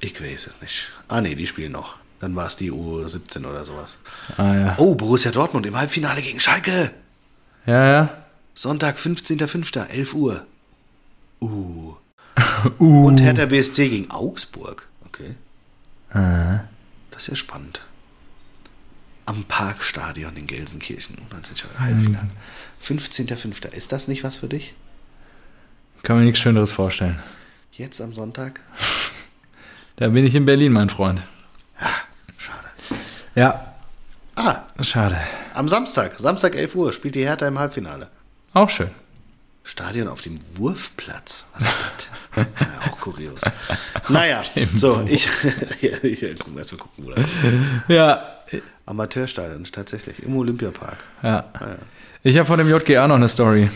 Ich 0.00 0.20
weiß 0.20 0.46
es 0.48 0.60
nicht. 0.60 0.90
Ah, 1.08 1.20
nee, 1.20 1.34
die 1.34 1.46
spielen 1.46 1.72
noch. 1.72 1.96
Dann 2.20 2.36
war 2.36 2.46
es 2.46 2.56
die 2.56 2.70
U17 2.70 3.44
oder 3.46 3.64
sowas. 3.64 3.98
Ah, 4.36 4.54
ja. 4.54 4.74
Oh, 4.78 4.94
Borussia 4.94 5.32
Dortmund 5.32 5.66
im 5.66 5.76
Halbfinale 5.76 6.22
gegen 6.22 6.38
Schalke. 6.38 6.92
Ja, 7.66 7.86
ja. 7.86 8.24
Sonntag, 8.54 8.96
15.05., 8.96 9.88
11 9.88 10.14
Uhr. 10.14 10.46
Uh. 11.40 11.94
uh. 12.78 13.06
Und 13.06 13.20
Hertha 13.20 13.46
BSC 13.46 13.88
gegen 13.88 14.10
Augsburg. 14.10 14.88
Okay. 15.06 15.34
Uh. 16.14 16.60
Das 17.10 17.22
ist 17.22 17.28
ja 17.28 17.36
spannend. 17.36 17.82
Am 19.26 19.44
Parkstadion 19.44 20.36
in 20.36 20.46
Gelsenkirchen. 20.46 21.16
Und 21.16 21.32
dann 21.32 21.44
sind 21.44 21.58
schon 21.58 21.70
Halbfinale. 21.78 22.24
Mhm. 22.24 22.98
15.05. 22.98 23.72
Ist 23.72 23.92
das 23.92 24.08
nicht 24.08 24.24
was 24.24 24.36
für 24.36 24.48
dich? 24.48 24.74
Kann 26.02 26.18
mir 26.18 26.24
nichts 26.24 26.40
Schöneres 26.40 26.72
vorstellen. 26.72 27.20
Jetzt 27.72 28.00
am 28.00 28.12
Sonntag? 28.12 28.60
Da 29.96 30.08
bin 30.08 30.24
ich 30.24 30.34
in 30.34 30.46
Berlin, 30.46 30.72
mein 30.72 30.88
Freund. 30.88 31.20
Ja, 31.80 31.90
schade. 32.38 32.70
Ja. 33.34 33.74
Ah. 34.34 34.62
Schade. 34.80 35.20
Am 35.52 35.68
Samstag, 35.68 36.18
Samstag 36.18 36.56
11 36.56 36.74
Uhr, 36.74 36.92
spielt 36.92 37.14
die 37.14 37.24
Hertha 37.24 37.46
im 37.46 37.58
Halbfinale. 37.58 38.08
Auch 38.54 38.70
schön. 38.70 38.90
Stadion 39.64 40.08
auf 40.08 40.20
dem 40.22 40.38
Wurfplatz. 40.54 41.46
Was 41.52 41.62
ist 41.62 41.72
das? 42.34 42.46
ja, 42.60 42.90
auch 42.90 42.98
kurios. 43.00 43.42
Naja, 44.08 44.42
so, 44.74 45.04
ich, 45.06 45.28
ja, 45.82 46.02
ich 46.02 46.20
ja, 46.22 46.34
gucken, 46.34 46.58
erst 46.58 46.72
mal 46.72 46.78
gucken, 46.78 47.04
wo 47.04 47.10
das 47.10 47.26
ist. 47.26 47.44
Ja. 47.88 48.41
Amateurstadion, 48.86 49.64
tatsächlich, 49.64 50.22
im 50.22 50.36
Olympiapark. 50.36 50.98
Ja. 51.22 51.44
ja. 51.60 51.76
Ich 52.22 52.36
habe 52.36 52.46
von 52.46 52.58
dem 52.58 52.68
JGA 52.68 53.06
noch 53.08 53.16
eine 53.16 53.28
Story. 53.28 53.70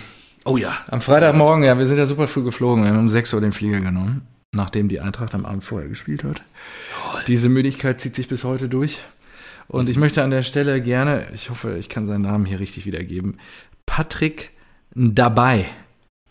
Oh 0.44 0.56
ja. 0.56 0.76
Am 0.88 1.00
Freitagmorgen, 1.00 1.64
ja, 1.64 1.76
wir 1.76 1.86
sind 1.86 1.98
ja 1.98 2.06
super 2.06 2.28
früh 2.28 2.44
geflogen. 2.44 2.84
Wir 2.84 2.90
haben 2.90 3.00
um 3.00 3.08
6 3.08 3.34
Uhr 3.34 3.40
den 3.40 3.52
Flieger 3.52 3.80
genommen, 3.80 4.26
nachdem 4.52 4.88
die 4.88 5.00
Eintracht 5.00 5.34
am 5.34 5.44
Abend 5.44 5.64
vorher 5.64 5.88
gespielt 5.88 6.22
hat. 6.22 6.42
Toll. 6.92 7.22
Diese 7.26 7.48
Müdigkeit 7.48 8.00
zieht 8.00 8.14
sich 8.14 8.28
bis 8.28 8.44
heute 8.44 8.68
durch. 8.68 9.02
Und 9.68 9.88
ich 9.88 9.96
möchte 9.96 10.22
an 10.22 10.30
der 10.30 10.44
Stelle 10.44 10.80
gerne, 10.80 11.26
ich 11.34 11.50
hoffe, 11.50 11.76
ich 11.76 11.88
kann 11.88 12.06
seinen 12.06 12.22
Namen 12.22 12.44
hier 12.44 12.60
richtig 12.60 12.86
wiedergeben, 12.86 13.38
Patrick 13.84 14.50
dabei 14.94 15.66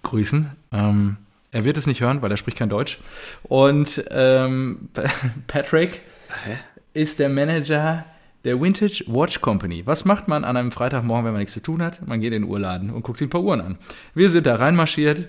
grüßen. 0.03 0.51
Ähm, 0.71 1.17
er 1.51 1.65
wird 1.65 1.77
es 1.77 1.87
nicht 1.87 2.01
hören, 2.01 2.21
weil 2.21 2.31
er 2.31 2.37
spricht 2.37 2.57
kein 2.57 2.69
Deutsch. 2.69 2.99
Und 3.43 4.03
ähm, 4.09 4.89
Patrick 5.47 6.01
Hä? 6.45 6.57
ist 6.93 7.19
der 7.19 7.29
Manager 7.29 8.05
der 8.45 8.61
Vintage 8.61 9.03
Watch 9.07 9.41
Company. 9.41 9.85
Was 9.85 10.05
macht 10.05 10.27
man 10.27 10.45
an 10.45 10.55
einem 10.55 10.71
Freitagmorgen, 10.71 11.25
wenn 11.25 11.33
man 11.33 11.39
nichts 11.39 11.53
zu 11.53 11.61
tun 11.61 11.81
hat? 11.81 12.07
Man 12.07 12.21
geht 12.21 12.31
in 12.31 12.43
den 12.43 12.49
Uhrladen 12.49 12.91
und 12.91 13.01
guckt 13.01 13.17
sich 13.17 13.27
ein 13.27 13.31
paar 13.31 13.43
Uhren 13.43 13.59
an. 13.59 13.77
Wir 14.13 14.29
sind 14.29 14.45
da 14.45 14.55
reinmarschiert, 14.55 15.27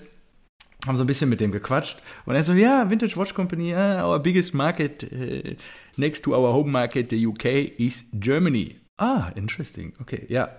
haben 0.85 0.95
so 0.95 1.03
ein 1.03 1.07
bisschen 1.07 1.29
mit 1.29 1.39
dem 1.39 1.51
gequatscht 1.51 1.99
und 2.25 2.35
er 2.35 2.43
so, 2.43 2.53
ja, 2.53 2.89
Vintage 2.89 3.17
Watch 3.17 3.33
Company, 3.33 3.73
uh, 3.73 4.05
our 4.05 4.19
biggest 4.19 4.53
market 4.53 5.03
uh, 5.11 5.55
next 5.97 6.23
to 6.23 6.33
our 6.33 6.53
home 6.53 6.71
market, 6.71 7.09
the 7.09 7.27
UK, 7.27 7.79
is 7.79 8.05
Germany. 8.13 8.75
Ah, 8.97 9.31
interesting. 9.35 9.93
Okay, 9.99 10.25
ja. 10.29 10.49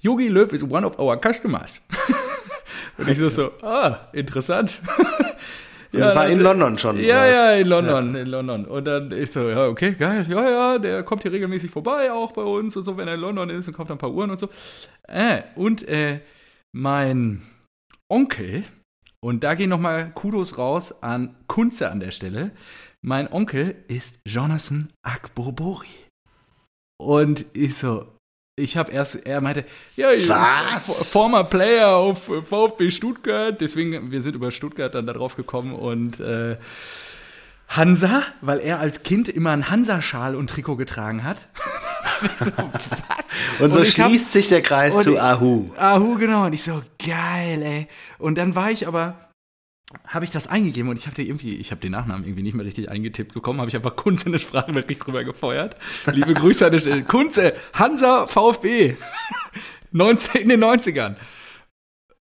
Yogi 0.00 0.28
Löw 0.28 0.52
is 0.52 0.62
one 0.62 0.84
of 0.84 0.98
our 0.98 1.20
customers. 1.20 1.80
und 2.98 3.08
ich 3.08 3.18
so, 3.18 3.28
so 3.28 3.52
ah, 3.62 4.08
interessant. 4.12 4.80
Und 5.92 5.98
ja, 5.98 6.06
das 6.06 6.14
war 6.14 6.26
in 6.26 6.40
London 6.40 6.78
schon. 6.78 6.98
Ja, 7.00 7.26
ja, 7.26 7.52
in 7.52 7.66
London, 7.66 8.14
ja. 8.14 8.22
in 8.22 8.28
London. 8.28 8.64
Und 8.64 8.86
dann 8.86 9.12
ich 9.12 9.30
so, 9.30 9.48
ja, 9.48 9.66
okay, 9.66 9.92
geil, 9.92 10.26
ja, 10.28 10.50
ja, 10.50 10.78
der 10.78 11.02
kommt 11.02 11.22
hier 11.22 11.32
regelmäßig 11.32 11.70
vorbei, 11.70 12.10
auch 12.10 12.32
bei 12.32 12.42
uns 12.42 12.76
und 12.76 12.84
so, 12.84 12.96
wenn 12.96 13.08
er 13.08 13.14
in 13.14 13.20
London 13.20 13.50
ist 13.50 13.68
und 13.68 13.74
kauft 13.74 13.90
ein 13.90 13.98
paar 13.98 14.12
Uhren 14.12 14.30
und 14.30 14.38
so. 14.38 14.48
Äh, 15.06 15.42
und 15.54 15.86
äh, 15.86 16.20
mein 16.72 17.42
Onkel, 18.08 18.64
und 19.20 19.44
da 19.44 19.54
gehen 19.54 19.68
nochmal 19.68 20.12
Kudos 20.14 20.56
raus 20.56 21.02
an 21.02 21.36
Kunze 21.46 21.90
an 21.90 22.00
der 22.00 22.10
Stelle. 22.10 22.52
Mein 23.02 23.30
Onkel 23.30 23.84
ist 23.88 24.20
Jonathan 24.26 24.88
Akbobori. 25.02 25.88
Und 26.98 27.44
ich 27.52 27.74
so, 27.74 28.06
ich 28.56 28.76
habe 28.76 28.92
erst, 28.92 29.26
er 29.26 29.40
meinte, 29.40 29.64
ja, 29.96 30.08
Was? 30.08 31.10
former 31.10 31.44
Player 31.44 31.88
auf 31.88 32.24
VfB 32.24 32.90
Stuttgart, 32.90 33.58
deswegen, 33.58 34.10
wir 34.10 34.20
sind 34.20 34.34
über 34.34 34.50
Stuttgart 34.50 34.94
dann 34.94 35.06
darauf 35.06 35.36
gekommen 35.36 35.74
und 35.74 36.20
äh, 36.20 36.56
Hansa, 37.68 38.22
weil 38.42 38.60
er 38.60 38.78
als 38.78 39.02
Kind 39.02 39.30
immer 39.30 39.52
einen 39.52 39.70
Hansa-Schal 39.70 40.36
und 40.36 40.50
Trikot 40.50 40.76
getragen 40.76 41.24
hat. 41.24 41.48
so, 42.38 43.64
und 43.64 43.72
so 43.72 43.80
und 43.80 43.86
schließt 43.86 44.26
hab, 44.26 44.32
sich 44.32 44.48
der 44.48 44.60
Kreis 44.60 44.98
zu 44.98 45.18
Ahu. 45.18 45.70
Ahu, 45.78 46.18
genau. 46.18 46.44
Und 46.44 46.52
ich 46.52 46.62
so, 46.62 46.82
geil, 46.98 47.62
ey. 47.62 47.88
Und 48.18 48.36
dann 48.36 48.54
war 48.54 48.70
ich 48.70 48.86
aber 48.86 49.31
habe 50.06 50.24
ich 50.24 50.30
das 50.30 50.46
eingegeben 50.46 50.90
und 50.90 50.98
ich 50.98 51.06
habe 51.06 51.20
irgendwie, 51.22 51.56
ich 51.56 51.70
habe 51.70 51.80
den 51.80 51.92
Nachnamen 51.92 52.24
irgendwie 52.24 52.42
nicht 52.42 52.54
mehr 52.54 52.66
richtig 52.66 52.88
eingetippt 52.88 53.34
bekommen, 53.34 53.60
habe 53.60 53.68
ich 53.68 53.76
einfach 53.76 53.96
Kunze 53.96 54.26
in 54.26 54.32
der 54.32 54.38
Sprachnachricht 54.38 55.06
drüber 55.06 55.24
gefeuert. 55.24 55.76
Liebe 56.12 56.34
Grüße 56.34 56.66
an 56.66 56.72
der 56.72 57.02
Kunze, 57.02 57.54
Hansa 57.74 58.26
VfB, 58.26 58.96
19, 59.92 60.42
in 60.42 60.48
den 60.48 60.64
90ern. 60.64 61.16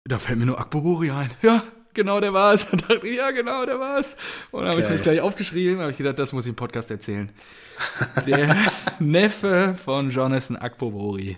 Da 0.06 0.20
fällt 0.20 0.38
mir 0.38 0.46
nur 0.46 0.60
Akbobori 0.60 1.10
ein. 1.10 1.32
Ja, 1.42 1.64
genau, 1.94 2.20
der 2.20 2.34
war 2.34 2.54
es. 2.54 2.66
Und 2.66 2.82
dachte 2.90 3.08
ich, 3.08 3.18
ja, 3.18 3.32
genau, 3.32 3.66
der 3.66 3.80
war 3.80 3.98
es. 3.98 4.16
Und 4.52 4.62
dann 4.62 4.72
habe 4.72 4.82
ich 4.82 4.88
mir 4.88 4.94
das 4.94 5.02
gleich 5.02 5.22
aufgeschrieben, 5.22 5.80
habe 5.80 5.92
ich 5.92 5.98
gedacht, 5.98 6.20
das 6.20 6.32
muss 6.32 6.46
ich 6.46 6.52
im 6.52 6.56
Podcast 6.56 6.92
erzählen. 6.92 7.32
Der 8.28 8.56
Neffe 9.00 9.76
von 9.84 10.10
Jonathan 10.10 10.58
Akbobori 10.58 11.38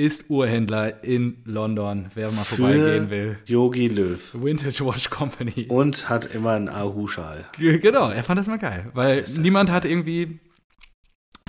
ist 0.00 0.30
Uhrhändler 0.30 1.04
in 1.04 1.42
London, 1.44 2.10
wer 2.14 2.30
mal 2.30 2.42
vorbeigehen 2.42 3.10
will. 3.10 3.38
Yogi 3.44 3.86
Löw. 3.86 4.34
Vintage 4.34 4.86
Watch 4.86 5.10
Company. 5.10 5.66
Und 5.68 6.08
hat 6.08 6.34
immer 6.34 6.52
einen 6.52 6.70
Ahu-Schal. 6.70 7.44
Genau, 7.58 8.08
er 8.08 8.22
fand 8.22 8.40
das 8.40 8.46
mal 8.46 8.58
geil, 8.58 8.90
weil 8.94 9.22
niemand 9.38 9.70
hat 9.70 9.84
irgendwie. 9.84 10.40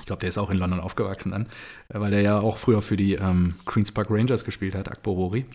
Ich 0.01 0.05
glaube, 0.05 0.19
der 0.19 0.29
ist 0.29 0.37
auch 0.37 0.49
in 0.49 0.57
London 0.57 0.81
aufgewachsen 0.81 1.31
dann, 1.31 1.47
weil 1.87 2.11
der 2.11 2.21
ja 2.21 2.39
auch 2.41 2.57
früher 2.57 2.81
für 2.81 2.97
die 2.97 3.13
ähm, 3.13 3.53
Queen's 3.65 3.93
Park 3.93 4.07
Rangers 4.09 4.43
gespielt 4.43 4.75
hat, 4.75 4.89
Akbo 4.89 5.13
Rory. 5.13 5.45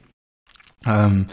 Ähm, 0.87 1.27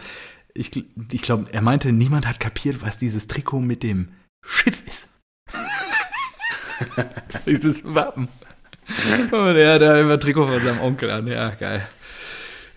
ich 0.52 0.76
ich 1.12 1.22
glaube, 1.22 1.46
er 1.50 1.62
meinte, 1.62 1.92
niemand 1.92 2.28
hat 2.28 2.40
kapiert, 2.40 2.82
was 2.82 2.98
dieses 2.98 3.26
Trikot 3.26 3.60
mit 3.60 3.82
dem 3.82 4.08
Schiff 4.44 4.82
ist. 4.86 5.08
dieses 7.46 7.82
Wappen. 7.84 8.28
Und 9.30 9.56
er 9.56 9.74
hat 9.74 9.82
immer 10.00 10.18
Trikot 10.18 10.46
von 10.46 10.62
seinem 10.62 10.80
Onkel 10.80 11.10
an. 11.10 11.26
Ja, 11.26 11.50
geil. 11.50 11.84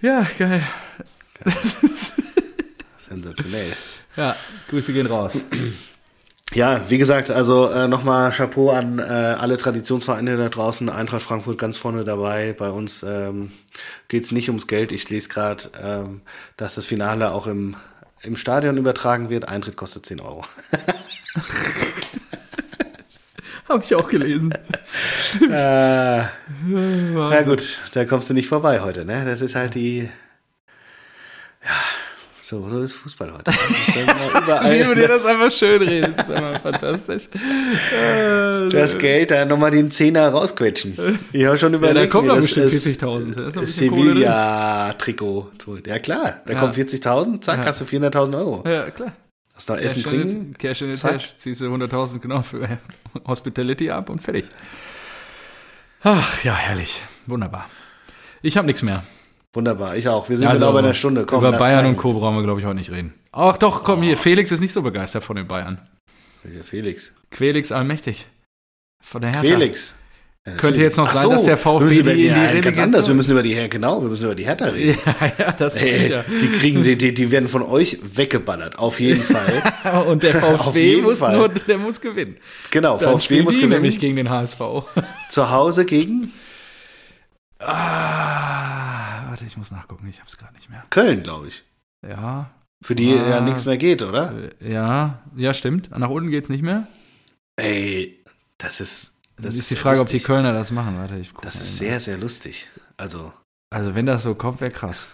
Ja, 0.02 0.26
geil. 0.38 0.64
Sensationell. 2.98 3.74
Ja, 4.16 4.36
Grüße 4.70 4.94
gehen 4.94 5.08
raus. 5.08 5.40
Ja, 6.54 6.82
wie 6.90 6.98
gesagt, 6.98 7.30
also 7.30 7.70
äh, 7.70 7.88
nochmal 7.88 8.32
Chapeau 8.32 8.72
an 8.72 9.00
äh, 9.00 9.04
alle 9.04 9.58
Traditionsvereine 9.58 10.38
da 10.38 10.50
draußen. 10.50 10.90
Eintracht 10.90 11.22
Frankfurt 11.24 11.58
ganz 11.58 11.78
vorne 11.78 12.04
dabei. 12.04 12.56
Bei 12.58 12.70
uns 12.70 13.04
ähm, 13.04 13.52
geht 14.08 14.32
nicht 14.32 14.48
ums 14.50 14.68
Geld. 14.68 14.92
Ich 14.92 15.10
lese 15.10 15.28
gerade, 15.28 15.70
ähm, 15.84 16.22
dass 16.56 16.76
das 16.76 16.86
Finale 16.86 17.32
auch 17.32 17.48
im, 17.48 17.76
im 18.22 18.38
Stadion 18.38 18.78
übertragen 18.78 19.30
wird. 19.30 19.50
Eintritt 19.50 19.76
kostet 19.76 20.06
10 20.06 20.22
Euro. 20.22 20.46
Habe 23.70 23.84
ich 23.84 23.96
auch 23.96 24.08
gelesen. 24.08 24.54
Stimmt. 25.20 25.52
Äh, 25.52 26.18
ja 26.18 27.42
gut, 27.44 27.80
da 27.94 28.06
kommst 28.06 28.30
du 28.30 28.34
nicht 28.34 28.48
vorbei 28.48 28.80
heute, 28.80 29.06
ne? 29.06 29.26
Das 29.26 29.42
ist 29.42 29.56
halt 29.56 29.76
die. 29.76 30.10
Ja, 31.64 31.72
so, 32.50 32.66
so 32.70 32.80
ist 32.80 32.94
Fußball 32.94 33.34
heute. 33.34 33.52
Wie 33.52 34.84
du 34.86 34.96
dir 34.96 35.10
das, 35.10 35.24
das 35.24 35.32
einfach 35.32 35.52
schön 35.52 35.82
redest, 35.82 36.18
ist 36.18 36.32
einfach 36.32 36.62
fantastisch. 36.62 37.28
Das 38.72 38.98
Geld, 38.98 39.32
da 39.32 39.46
nochmal 39.46 39.72
den 39.72 39.92
Zehner 39.92 40.30
rausquetschen. 40.30 41.20
Ich 41.32 41.46
habe 41.46 41.58
schon 41.58 41.74
überlegt, 41.74 41.98
ja, 41.98 42.04
da 42.04 42.10
kommt 42.10 42.30
doch 42.30 42.36
bestimmt 42.38 42.72
40.000. 42.72 43.66
Sevilla-Trikot. 43.66 45.52
Ja 45.86 46.00
klar, 46.00 46.42
da 46.46 46.54
ja. 46.54 46.60
kommen 46.60 46.74
40.000, 46.74 47.42
zack, 47.42 47.60
ja. 47.60 47.66
hast 47.66 47.82
du 47.82 47.86
400.000 47.86 48.38
Euro. 48.38 48.64
Ja, 48.66 48.90
klar. 48.92 49.12
Hast 49.58 49.70
du 49.70 49.74
noch 49.74 49.82
Essen, 49.82 50.04
trinken? 50.04 50.54
Cash 50.56 50.84
in 50.84 50.94
the 50.94 51.02
Cash, 51.02 51.36
ziehst 51.36 51.62
du 51.62 51.66
100.000 51.66 52.20
genau 52.20 52.44
für 52.44 52.78
Hospitality 53.28 53.90
ab 53.90 54.12
und 54.12 54.22
fertig. 54.22 54.46
Ach, 56.04 56.44
ja, 56.44 56.56
herrlich. 56.56 57.02
Wunderbar. 57.26 57.68
Ich 58.44 58.56
habe 58.56 58.68
nichts 58.68 58.84
mehr. 58.84 59.04
Wunderbar, 59.54 59.96
ich 59.96 60.08
auch. 60.08 60.30
Wir 60.30 60.38
sind 60.38 60.46
also, 60.46 60.68
genau 60.68 60.74
bei 60.74 60.80
einer 60.80 60.94
Stunde. 60.94 61.26
Komm, 61.26 61.40
über 61.40 61.58
Bayern 61.58 61.88
und 61.88 61.98
Co. 61.98 62.14
brauchen 62.14 62.36
wir, 62.36 62.44
glaube 62.44 62.60
ich, 62.60 62.68
heute 62.68 62.76
nicht 62.76 62.92
reden. 62.92 63.16
Ach 63.32 63.58
doch, 63.58 63.84
komm 63.84 64.04
hier. 64.04 64.16
Felix 64.16 64.52
ist 64.52 64.60
nicht 64.60 64.74
so 64.74 64.84
begeistert 64.84 65.24
von 65.24 65.36
den 65.36 65.48
Bayern. 65.48 65.80
Welcher 66.44 66.64
Felix? 66.64 67.16
Quelix 67.32 67.72
allmächtig. 67.72 68.28
Von 69.04 69.22
der 69.22 69.32
Hertha. 69.32 69.48
Felix. 69.48 69.96
Ja, 70.48 70.54
Könnte 70.54 70.80
jetzt 70.80 70.96
noch 70.96 71.10
Ach 71.10 71.14
sein, 71.14 71.24
so, 71.24 71.32
dass 71.32 71.44
der 71.44 71.58
VfB 71.58 71.90
die, 71.90 72.04
die, 72.04 72.26
ja, 72.28 72.54
die 72.54 72.62
ganz 72.62 72.80
anders. 72.80 73.06
Wir 73.06 73.16
müssen 73.16 73.32
über 73.32 73.44
die 73.44 73.54
Hertha, 73.54 73.68
genau, 73.68 74.02
wir 74.02 74.08
müssen 74.08 74.24
über 74.24 74.36
die 74.36 74.46
Hertha 74.46 74.68
reden. 74.68 74.98
Ja, 75.06 75.32
ja, 75.40 75.52
das 75.52 75.76
Ey, 75.76 76.10
ja. 76.10 76.24
Die 76.24 76.48
kriegen, 76.48 76.84
die, 76.84 76.98
die, 76.98 77.14
die 77.14 77.32
werden 77.32 77.50
von 77.50 77.64
euch 77.64 78.00
weggeballert, 78.02 78.80
auf 78.80 79.02
jeden 79.02 79.26
Fall. 79.26 79.62
und 80.08 80.24
der 80.24 80.36
VfB 80.40 81.02
muss 81.02 81.20
nur, 81.20 81.50
der 81.50 81.78
muss 81.78 82.00
gewinnen. 82.00 82.38
Genau, 82.72 82.98
Dann 82.98 83.20
VfB 83.20 83.42
muss 83.42 83.56
gewinnen. 83.56 83.74
nämlich 83.74 84.00
gegen 84.00 84.16
den 84.16 84.30
HSV. 84.30 84.62
Zu 85.28 85.50
Hause 85.50 85.84
gegen? 85.84 86.32
Ah, 87.60 89.28
warte, 89.28 89.44
ich 89.46 89.58
muss 89.58 89.72
nachgucken, 89.72 90.08
ich 90.10 90.20
habe 90.20 90.30
es 90.30 90.38
gerade 90.38 90.54
nicht 90.54 90.70
mehr. 90.70 90.86
Köln, 90.92 91.24
glaube 91.24 91.50
ich. 91.50 91.64
Ja. 92.08 92.52
Für 92.82 92.96
die 92.96 93.18
ah, 93.18 93.30
ja 93.32 93.42
nichts 93.42 93.66
mehr 93.66 93.78
geht, 93.78 94.02
oder? 94.02 94.34
Äh, 94.62 94.72
ja, 94.72 95.20
ja, 95.36 95.54
stimmt. 95.54 95.90
Nach 95.98 96.10
unten 96.10 96.30
geht 96.30 96.46
es 96.46 96.50
nicht 96.50 96.64
mehr. 96.64 96.88
Ey, 97.58 98.24
das 98.58 98.80
ist. 98.80 99.17
Das, 99.38 99.46
das 99.46 99.56
ist 99.56 99.72
die 99.72 99.76
Frage, 99.76 100.00
lustig. 100.00 100.16
ob 100.16 100.20
die 100.22 100.26
Kölner 100.26 100.54
das 100.54 100.72
machen. 100.72 100.98
Warte, 100.98 101.16
ich 101.18 101.32
das 101.42 101.56
ist 101.56 101.78
sehr, 101.78 102.00
sehr 102.00 102.18
lustig. 102.18 102.70
Also. 102.98 103.32
Also, 103.70 103.96
wenn 103.96 104.06
das 104.06 104.24
so 104.24 104.34
kommt, 104.34 104.62
wäre 104.62 104.72
krass. 104.72 105.08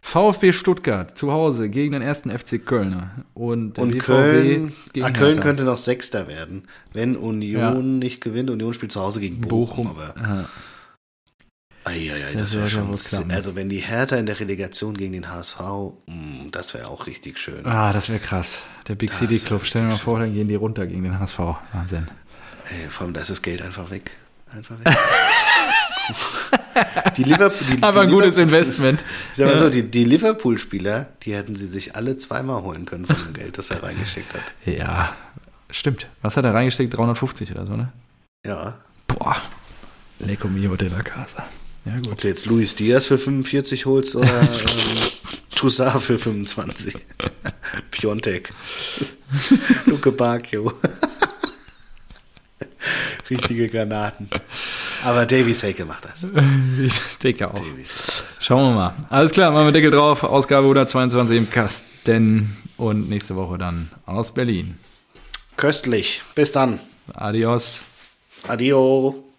VfB 0.00 0.52
Stuttgart 0.52 1.16
zu 1.16 1.30
Hause 1.30 1.70
gegen 1.70 1.92
den 1.92 2.02
ersten 2.02 2.36
FC 2.36 2.64
Kölner. 2.64 3.12
Und, 3.34 3.78
und 3.78 3.98
Köln, 3.98 4.72
ah, 5.00 5.10
Köln 5.12 5.38
könnte 5.38 5.62
noch 5.62 5.78
Sechster 5.78 6.26
werden, 6.26 6.66
wenn 6.92 7.16
Union 7.16 7.62
ja. 7.62 7.72
nicht 7.74 8.20
gewinnt. 8.20 8.50
Union 8.50 8.72
spielt 8.72 8.90
zu 8.90 9.00
Hause 9.00 9.20
gegen 9.20 9.40
Bochum. 9.40 9.86
Bochum. 9.86 9.96
Aber 9.96 10.16
Aha. 10.20 10.48
Eieiei, 11.84 12.32
das, 12.32 12.42
das 12.42 12.54
wäre 12.56 12.68
schon. 12.68 12.92
Klappen. 12.92 13.30
Also, 13.30 13.54
wenn 13.54 13.68
die 13.68 13.78
Hertha 13.78 14.16
in 14.16 14.26
der 14.26 14.38
Relegation 14.38 14.96
gegen 14.96 15.12
den 15.12 15.30
HSV, 15.30 15.60
mh, 15.60 15.92
mm, 16.06 16.50
das 16.50 16.74
wäre 16.74 16.88
auch 16.88 17.06
richtig 17.06 17.38
schön. 17.38 17.64
Ah, 17.64 17.92
das 17.92 18.08
wäre 18.08 18.20
krass. 18.20 18.60
Der 18.88 18.96
Big 18.96 19.10
das 19.10 19.20
City 19.20 19.38
Club, 19.38 19.62
stell 19.64 19.82
dir 19.82 19.88
mal 19.88 19.96
vor, 19.96 20.18
dann 20.18 20.34
gehen 20.34 20.48
die 20.48 20.54
runter 20.54 20.86
gegen 20.86 21.04
den 21.04 21.18
HSV. 21.18 21.38
Wahnsinn. 21.72 22.06
Ey, 22.70 22.88
vor 22.88 23.04
allem, 23.06 23.14
da 23.14 23.20
ist 23.20 23.30
das 23.30 23.42
Geld 23.42 23.62
einfach 23.62 23.90
weg. 23.90 24.12
Einfach 24.54 24.76
weg. 24.84 24.96
die 27.16 27.24
Liverpool, 27.24 27.66
die, 27.66 27.82
Aber 27.82 28.02
ein 28.02 28.10
gutes 28.10 28.36
Investment. 28.36 29.04
Sag 29.32 29.46
mal 29.46 29.52
ja. 29.52 29.58
so, 29.58 29.70
die, 29.70 29.82
die 29.82 30.04
Liverpool-Spieler, 30.04 31.08
die 31.22 31.34
hätten 31.34 31.56
sie 31.56 31.66
sich 31.66 31.96
alle 31.96 32.16
zweimal 32.16 32.62
holen 32.62 32.84
können 32.84 33.06
von 33.06 33.16
dem 33.16 33.32
Geld, 33.32 33.58
das 33.58 33.70
er 33.70 33.82
reingesteckt 33.82 34.34
hat. 34.34 34.52
Ja, 34.66 35.16
stimmt. 35.70 36.06
Was 36.20 36.36
hat 36.36 36.44
er 36.44 36.54
reingesteckt? 36.54 36.94
350 36.96 37.52
oder 37.52 37.66
so, 37.66 37.76
ne? 37.76 37.92
Ja. 38.46 38.78
Boah. 39.06 39.40
Lecco 40.18 40.48
mio 40.48 40.76
della 40.76 41.02
casa. 41.02 41.48
Ja, 41.84 41.96
gut. 41.96 42.12
Ob 42.12 42.20
du 42.20 42.28
jetzt 42.28 42.46
Luis 42.46 42.74
Diaz 42.74 43.06
für 43.06 43.18
45 43.18 43.86
holst 43.86 44.14
oder 44.14 44.42
ähm, 44.42 44.48
Toussaint 45.54 46.02
für 46.02 46.18
25. 46.18 46.94
Piontek. 47.90 48.52
Luke 49.86 50.12
Bacchio. 50.12 50.72
Richtige 53.30 53.68
Granaten. 53.68 54.28
Aber 55.04 55.26
Davy 55.26 55.54
Sake 55.54 55.84
macht 55.84 56.04
das. 56.04 56.26
Ich 56.82 57.18
denke 57.18 57.48
auch. 57.48 57.62
Schauen 58.40 58.70
wir 58.70 58.74
mal. 58.74 58.94
Alles 59.10 59.32
klar, 59.32 59.50
machen 59.50 59.66
wir 59.66 59.72
Deckel 59.72 59.90
drauf. 59.90 60.24
Ausgabe 60.24 60.64
122 60.64 61.36
im 61.36 61.50
Kasten. 61.50 62.56
Und 62.76 63.08
nächste 63.08 63.36
Woche 63.36 63.58
dann 63.58 63.90
aus 64.06 64.34
Berlin. 64.34 64.76
Köstlich. 65.56 66.22
Bis 66.34 66.50
dann. 66.50 66.80
Adios. 67.14 67.84
Adio. 68.48 69.31